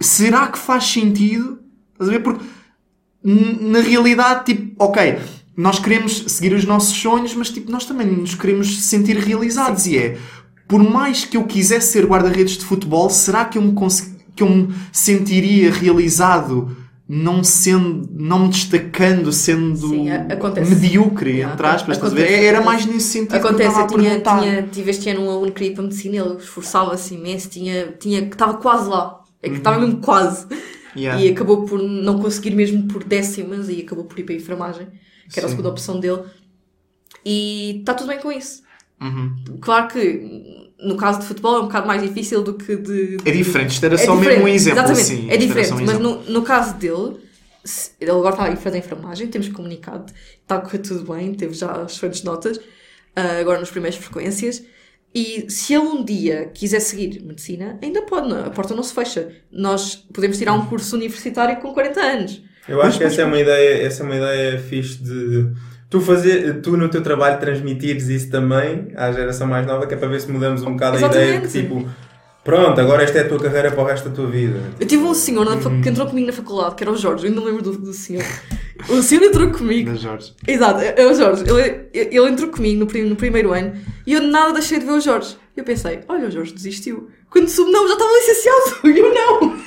[0.00, 1.58] será que faz sentido?
[1.92, 2.20] Estás a ver?
[2.20, 2.44] Porque
[3.22, 5.18] na realidade, tipo, ok,
[5.56, 9.86] nós queremos seguir os nossos sonhos, mas tipo, nós também nos queremos sentir realizados.
[9.86, 10.16] E é,
[10.68, 13.74] por mais que eu quisesse ser guarda-redes de futebol, será que eu me,
[14.36, 16.76] que eu me sentiria realizado
[17.10, 20.26] não sendo, não me destacando, sendo Sim, a-
[20.60, 22.44] medíocre, Yeah, entre aspas, estás a ver?
[22.44, 24.40] Era mais nesse sentido que eu Acontece, estava eu a tinha, perguntar.
[24.42, 27.86] tinha, tive este ano um aluno que queria ir para medicina, ele esforçava-se imenso, tinha,
[27.98, 29.20] tinha, estava quase lá.
[29.42, 30.46] É que estava mesmo quase.
[30.96, 31.22] Yeah.
[31.22, 34.86] E acabou por não conseguir mesmo por décimas e acabou por ir para a enfermagem,
[35.30, 35.56] que era a Sim.
[35.56, 36.22] segunda opção dele.
[37.24, 38.62] E está tudo bem com isso.
[39.00, 39.36] Uhum.
[39.60, 43.16] Claro que no caso de futebol é um bocado mais difícil do que de.
[43.24, 44.78] É diferente, isto era É só mesmo diferente, um exemplo.
[44.78, 45.72] Exatamente, sim, é diferente.
[45.72, 47.16] um mas no, no caso dele,
[48.00, 50.12] ele agora está a ir fazer enfermagem, temos comunicado,
[50.42, 52.60] está a correr tudo bem, teve já excelentes notas,
[53.14, 54.62] ah, agora nas primeiras frequências.
[55.14, 58.94] E se ele um dia quiser seguir medicina, ainda pode, não, a porta não se
[58.94, 59.28] fecha.
[59.50, 62.42] Nós podemos tirar um curso universitário com 40 anos.
[62.68, 65.50] Eu acho que essa é uma ideia, essa é uma ideia fixe de
[65.88, 69.96] tu fazer, tu no teu trabalho transmitires isso também à geração mais nova, que é
[69.96, 71.82] para ver se mudamos um bocado a ideia de que Exatamente.
[71.82, 72.07] tipo,
[72.48, 74.58] pronto, agora esta é a tua carreira para o resto da tua vida.
[74.80, 75.82] Eu tive um senhor na Uhum.
[75.82, 78.24] que entrou comigo na faculdade, que era o Jorge, eu ainda lembro do, do senhor.
[78.88, 80.32] O senhor entrou comigo Da Jorge.
[80.46, 81.44] Exato, é é o Jorge.
[81.46, 83.72] Ele, ele entrou comigo no, prim- no primeiro ano
[84.06, 85.36] e eu nada deixei de ver o Jorge.
[85.56, 87.08] Eu pensei, olha, o Jorge desistiu.
[87.28, 88.80] Quando soube, não, já estava licenciado.
[88.84, 89.58] E eu não.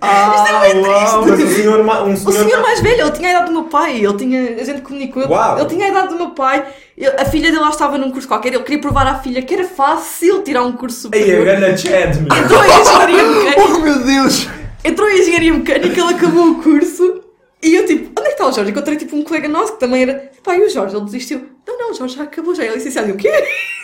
[0.00, 1.26] Ah, uau!
[1.26, 3.64] Mas um senhor, um O senhor, senhor mais velho, ele tinha a idade do meu
[3.64, 3.96] pai.
[4.04, 5.26] Ele tinha, a gente comunicou.
[5.28, 5.58] Uau.
[5.58, 6.64] Ele tinha a idade do meu pai.
[6.96, 8.54] Ele- a filha dele lá estava num curso qualquer.
[8.54, 11.44] Ele queria provar à filha que era fácil tirar um curso Ei, a superior.
[11.58, 12.36] grande Chad, meu.
[12.38, 13.62] Entrou em engenharia mecânica.
[13.62, 14.48] Oh meu Deus!
[14.84, 17.20] Entrou em engenharia mecânica, ele acabou o curso.
[17.62, 18.70] E eu tipo, onde é que está o Jorge?
[18.70, 20.29] Encontrei tipo um colega nosso que também era.
[20.42, 20.96] Pá, e o Jorge?
[20.96, 21.46] Ele desistiu.
[21.66, 23.08] Não, não, o Jorge já acabou, já é licenciado.
[23.08, 23.30] E eu, o quê?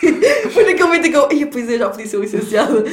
[0.53, 1.31] Foi naquele momento em que eu.
[1.31, 2.83] Ia, pois é, já podia ser licenciado.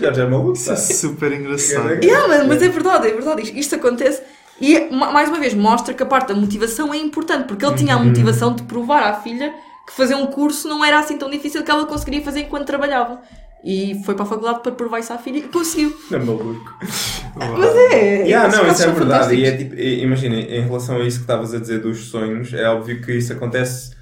[0.00, 0.80] Já já é maluco, Isso é tá?
[0.80, 2.04] super engraçado.
[2.04, 3.42] Yeah, mas, mas é verdade, é verdade.
[3.42, 4.22] Isto, isto acontece.
[4.60, 7.74] E ma- mais uma vez mostra que a parte da motivação é importante, porque ele
[7.74, 9.52] tinha a motivação de provar à filha
[9.86, 13.20] que fazer um curso não era assim tão difícil que ela conseguiria fazer enquanto trabalhava.
[13.64, 15.96] E foi para a faculdade para provar isso à filha e conseguiu.
[16.12, 16.78] É maluco.
[17.34, 18.22] Mas é.
[18.26, 19.34] Yeah, não, isso é verdade.
[19.34, 22.68] E é tipo, imagina, em relação a isso que estavas a dizer dos sonhos, é
[22.68, 23.94] óbvio que isso acontece.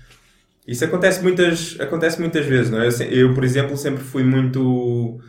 [0.66, 2.88] Isso acontece muitas, acontece muitas vezes, não é?
[2.88, 5.20] Eu, eu, por exemplo, sempre fui muito.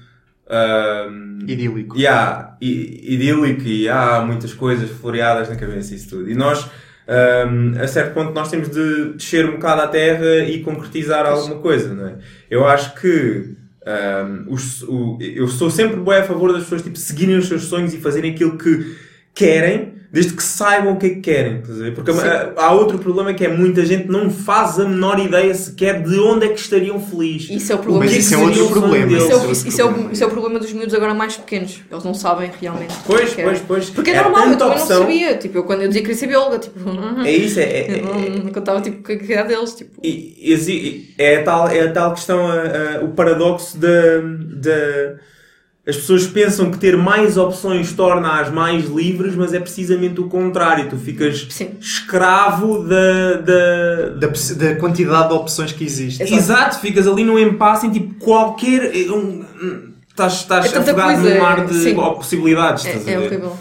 [1.48, 1.98] Idílico.
[1.98, 6.30] yeah, i- idílico e há muitas coisas floreadas na cabeça e isso tudo.
[6.30, 6.70] E nós,
[7.08, 11.58] ahm, a certo ponto, nós temos de descer um bocado à terra e concretizar alguma
[11.60, 12.16] coisa, não é?
[12.50, 13.56] Eu acho que
[13.86, 17.64] ahm, os- o- eu sou sempre bem a favor das pessoas tipo, seguirem os seus
[17.64, 18.96] sonhos e fazerem aquilo que
[19.34, 21.56] querem, Desde que saibam o que é que querem.
[21.56, 21.92] a?
[21.96, 22.20] Porque Sim.
[22.56, 26.46] há, outro problema que é muita gente não faz a menor ideia sequer de onde
[26.46, 27.50] é que estariam felizes.
[27.50, 28.06] Isso é o problema.
[28.06, 29.08] Mas é isso é outro problema.
[29.08, 29.24] deles?
[29.24, 30.14] Isso é, o, é isso, é o, problema.
[30.14, 31.82] isso é o problema dos miúdos agora mais pequenos.
[31.92, 32.94] Eles não sabem realmente.
[33.08, 33.44] Pois, que é.
[33.44, 33.90] pois, pois.
[33.90, 35.00] Porque é É normal, eu também opção.
[35.00, 35.36] não sabia.
[35.36, 36.80] Tipo, eu quando eu dizia que queria ser bióloga, tipo,
[37.26, 39.74] É isso, é, é, eu é- contava tipo, com a idade deles.
[39.74, 43.90] Tipo, E- é, a tal, é a tal questão, a- a- o paradoxo da.
[45.86, 50.90] As pessoas pensam que ter mais opções torna-as mais livres, mas é precisamente o contrário.
[50.90, 51.72] Tu ficas Sim.
[51.80, 53.34] escravo da.
[53.42, 56.22] da, Da, da quantidade de opções que existe.
[56.24, 56.40] Exato.
[56.42, 58.92] Exato, ficas ali num impasse em tipo qualquer.
[59.12, 59.44] um-
[60.10, 61.96] Estás, estás É afogado coisa, num mar de sim.
[61.96, 62.86] possibilidades.
[62.86, 63.58] estás a é, é horrível.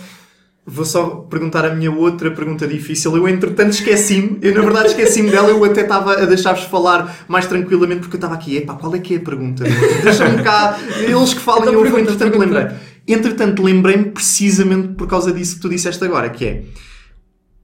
[0.65, 3.17] Vou só perguntar a minha outra pergunta difícil.
[3.17, 4.39] Eu, entretanto, esqueci-me.
[4.41, 5.49] Eu, na verdade, esqueci-me dela.
[5.49, 8.59] Eu até estava a deixar-vos falar mais tranquilamente porque eu estava aqui.
[8.59, 9.65] Epá, qual é que é a pergunta?
[10.05, 10.79] Deixa-me cá.
[11.01, 12.67] Eles que falam Então eu vou, entretanto, lembrei.
[13.09, 16.65] Entretanto, lembrei-me precisamente por causa disso que tu disseste agora, que é...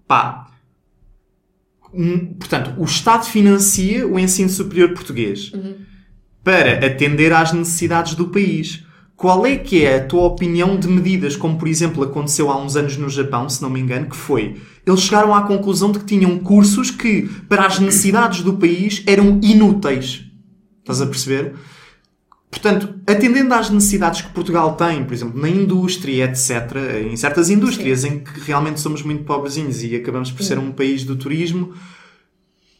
[0.06, 0.48] Pá...
[2.38, 5.52] Portanto, o Estado financia o ensino superior português
[6.42, 8.84] para atender às necessidades do país.
[9.18, 12.76] Qual é que é a tua opinião de medidas, como por exemplo aconteceu há uns
[12.76, 14.62] anos no Japão, se não me engano, que foi?
[14.86, 19.40] Eles chegaram à conclusão de que tinham cursos que, para as necessidades do país, eram
[19.42, 20.24] inúteis.
[20.78, 21.54] Estás a perceber?
[22.48, 26.76] Portanto, atendendo às necessidades que Portugal tem, por exemplo, na indústria, etc.,
[27.10, 31.02] em certas indústrias em que realmente somos muito pobrezinhos e acabamos por ser um país
[31.02, 31.74] do turismo,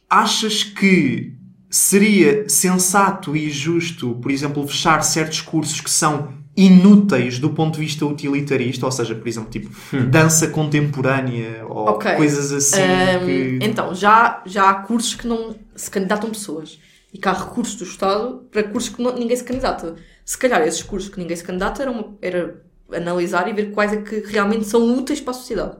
[0.08, 1.36] achas que
[1.70, 7.80] seria sensato e justo, por exemplo, fechar certos cursos que são inúteis do ponto de
[7.80, 9.70] vista utilitarista, ou seja, por exemplo, tipo
[10.10, 12.14] dança contemporânea ou Ok.
[12.16, 13.58] coisas assim Ahm, que...
[13.62, 16.80] Então, já, já há cursos que não se candidatam pessoas.
[17.12, 19.94] E que há recursos do Estado para cursos que não- ninguém se candidata.
[20.24, 22.60] Se calhar esses cursos que ninguém se candidata era, uma- era
[22.92, 25.76] analisar e ver quais é que realmente são úteis para a sociedade.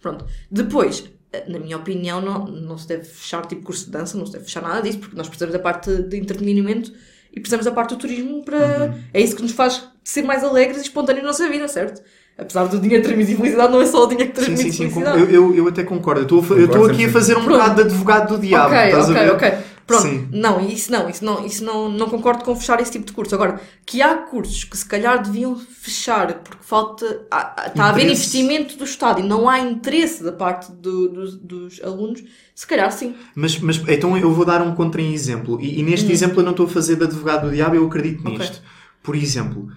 [0.00, 0.24] Pronto.
[0.50, 1.04] Depois,
[1.48, 4.44] na minha opinião, não, não se deve fechar tipo curso de dança, não se deve
[4.44, 6.92] fechar nada disso, porque nós precisamos da parte de entretenimento
[7.32, 8.58] e precisamos da parte do turismo para.
[8.58, 9.00] Uhum.
[9.12, 12.02] É isso que nos faz ser mais alegres e espontâneos na nossa vida, certo?
[12.38, 14.90] Apesar do dinheiro ter visibilidade, não é só o dinheiro que Sim, transmite sim, sim.
[14.90, 15.34] com- felicidade.
[15.34, 16.20] Eu, eu, eu até concordo.
[16.54, 17.58] Eu estou aqui a fazer um Pronto.
[17.58, 18.74] bocado de advogado do diabo.
[18.74, 19.32] Ok, estás a ok, ver?
[19.32, 19.52] ok.
[19.86, 20.28] Pronto, Sim.
[20.32, 23.32] não, isso não, isso não, isso não, não concordo com fechar esse tipo de curso.
[23.36, 28.06] Agora, que há cursos que se calhar deviam fechar porque falta, há- está a haver
[28.06, 32.20] investimento do Estado e não há interesse da parte do- dos, dos alunos,
[32.52, 33.14] se calhar sim.
[33.34, 35.60] Mas, mas então eu vou dar um contra-exemplo.
[35.60, 38.26] E, e neste exemplo eu não estou a fazer de advogado do diabo, eu acredito
[38.28, 38.36] Hum.
[38.36, 38.60] Nisto.
[39.04, 39.68] Por exemplo,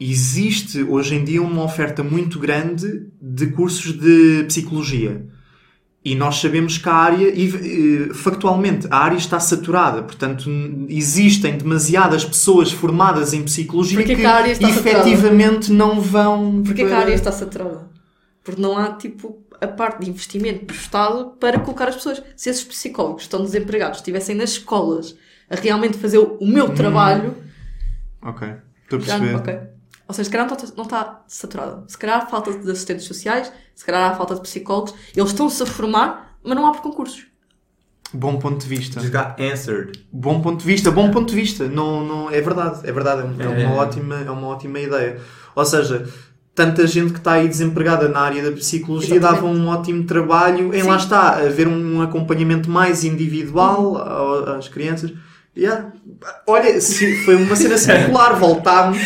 [0.00, 5.26] existe hoje em dia uma oferta muito grande de cursos de psicologia.
[6.04, 10.02] E nós sabemos que a área, e, eh, factualmente, a área está saturada.
[10.02, 10.50] Portanto,
[10.88, 14.98] existem demasiadas pessoas formadas em psicologia Porquê que, que a área está saturada?
[15.08, 16.62] efetivamente não vão.
[16.62, 17.88] Porquê que a para- área está saturada?
[18.44, 22.22] Porque não há, tipo, a parte de investimento do Estado para colocar as pessoas.
[22.36, 25.16] Se esses psicólogos estão desempregados estivessem nas escolas
[25.48, 27.34] a realmente fazer o meu trabalho,
[28.22, 28.46] Ok,
[28.82, 29.36] estou a Já, perceber.
[29.36, 29.58] ok.
[30.06, 31.84] Ou seja, se calhar não está, não está saturado.
[31.88, 34.94] Se calhar falta de assistentes sociais, se calhar há falta de psicólogos.
[35.16, 37.26] Eles estão-se a formar, mas não há por concursos.
[38.12, 39.00] Bom ponto de vista.
[39.00, 40.04] Just got answered.
[40.12, 41.66] Bom ponto de vista, bom ponto de vista.
[41.66, 43.66] Não, não, é verdade, é verdade, é, um- é É.
[43.66, 45.20] uma, ótima, é uma ótima ideia.
[45.56, 46.08] Ou seja,
[46.54, 49.42] tanta gente que está aí desempregada na área da psicologia Exatamente.
[49.42, 50.88] dava um ótimo trabalho em Sim.
[50.88, 53.96] lá está, haver um acompanhamento mais individual
[54.56, 55.12] às crianças.
[55.56, 55.92] Yeah.
[56.48, 56.80] Olha,
[57.24, 58.98] foi uma cena circular, voltámos,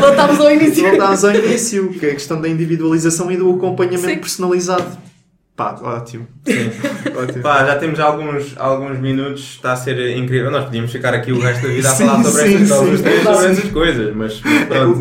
[0.00, 0.82] Voltámos ao início.
[0.88, 4.16] voltámos ao início, que é a questão da individualização e do acompanhamento Sim.
[4.18, 4.98] personalizado.
[5.58, 6.24] Pá, ótimo.
[7.20, 7.42] ótimo.
[7.42, 10.52] Pá, já temos alguns, alguns minutos, está a ser incrível.
[10.52, 13.02] Nós podíamos ficar aqui o resto da vida a Sim, falar sobre, sim, sim.
[13.02, 14.40] temas essas coisas, mas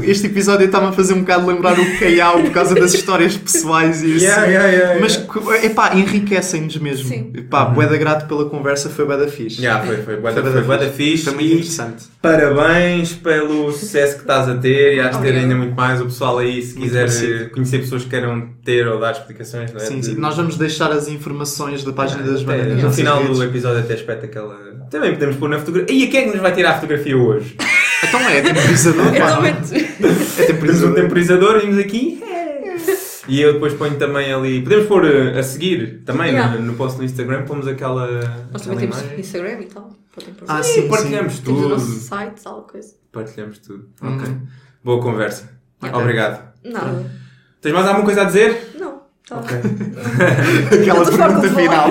[0.04, 4.02] Este episódio está-me a fazer um bocado lembrar o Caiau por causa das histórias pessoais
[4.02, 4.26] e assim.
[4.26, 5.24] Yeah, yeah, yeah, Mas,
[5.64, 7.08] epá, enriquecem-nos mesmo.
[7.08, 7.32] Sim.
[7.36, 9.62] Epá, bué da grato pela conversa, foi bué da fixe.
[9.62, 12.06] Yeah, foi, foi, bué da- bué foi bué da fixe Foi muito e interessante.
[12.20, 16.02] parabéns pelo sucesso que estás a ter e hás de ter ainda muito mais.
[16.02, 19.80] O pessoal aí, se Muito quiser conhecer pessoas que queiram ter ou dar explicações, não
[19.80, 19.84] é?
[19.84, 20.16] Sim, De- sim.
[20.16, 22.74] Nós vamos deixar as informações da página das Até- bandas.
[22.76, 24.56] nas no final do episódio até espeta aquela.
[24.90, 25.94] Também podemos pôr na fotografia.
[25.96, 27.58] E quem é que nos vai tirar a fotografia hoje?
[28.04, 29.06] Então é, temporizador.
[29.18, 29.50] pá, não é?
[29.50, 29.76] Exatamente.
[29.76, 30.96] É Temos um temporizador.
[30.96, 32.24] temporizador, vimos aqui.
[33.28, 34.62] E eu depois ponho também ali.
[34.62, 36.56] Podemos pôr eh, a seguir também Yeah.
[36.58, 38.08] no, no post no Instagram, pomos aquela.
[38.54, 39.20] Nós também temos imagem.
[39.20, 39.90] Instagram e tal.
[40.48, 41.42] Ah, Sim, sim, partilhamos sim.
[41.44, 41.70] Temos o tudo.
[41.76, 42.94] nosso site, tal coisa.
[43.12, 43.90] Partilhamos tudo.
[44.02, 44.34] Ok.
[44.82, 45.50] Boa conversa.
[45.84, 46.00] Yeah.
[46.02, 46.54] Obrigado.
[46.64, 47.06] Nada.
[47.62, 48.72] Tens mais alguma coisa a dizer?
[48.80, 48.97] Não.
[49.28, 49.36] Tá.
[50.74, 51.90] Aquela Eu tô farta pergunta final.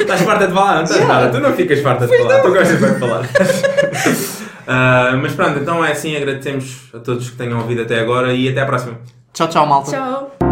[0.00, 0.74] Estás farta de falar?
[0.76, 1.30] Não estás nada.
[1.30, 2.40] Tu não ficas farta de falar.
[2.42, 3.24] Tu gostas de falar.
[4.66, 6.16] Ah, mas pronto, então é assim.
[6.16, 8.98] Agradecemos a todos que tenham ouvido até agora e até à próxima.
[9.34, 9.90] Tchau, tchau, malta.
[9.90, 10.43] Tchau.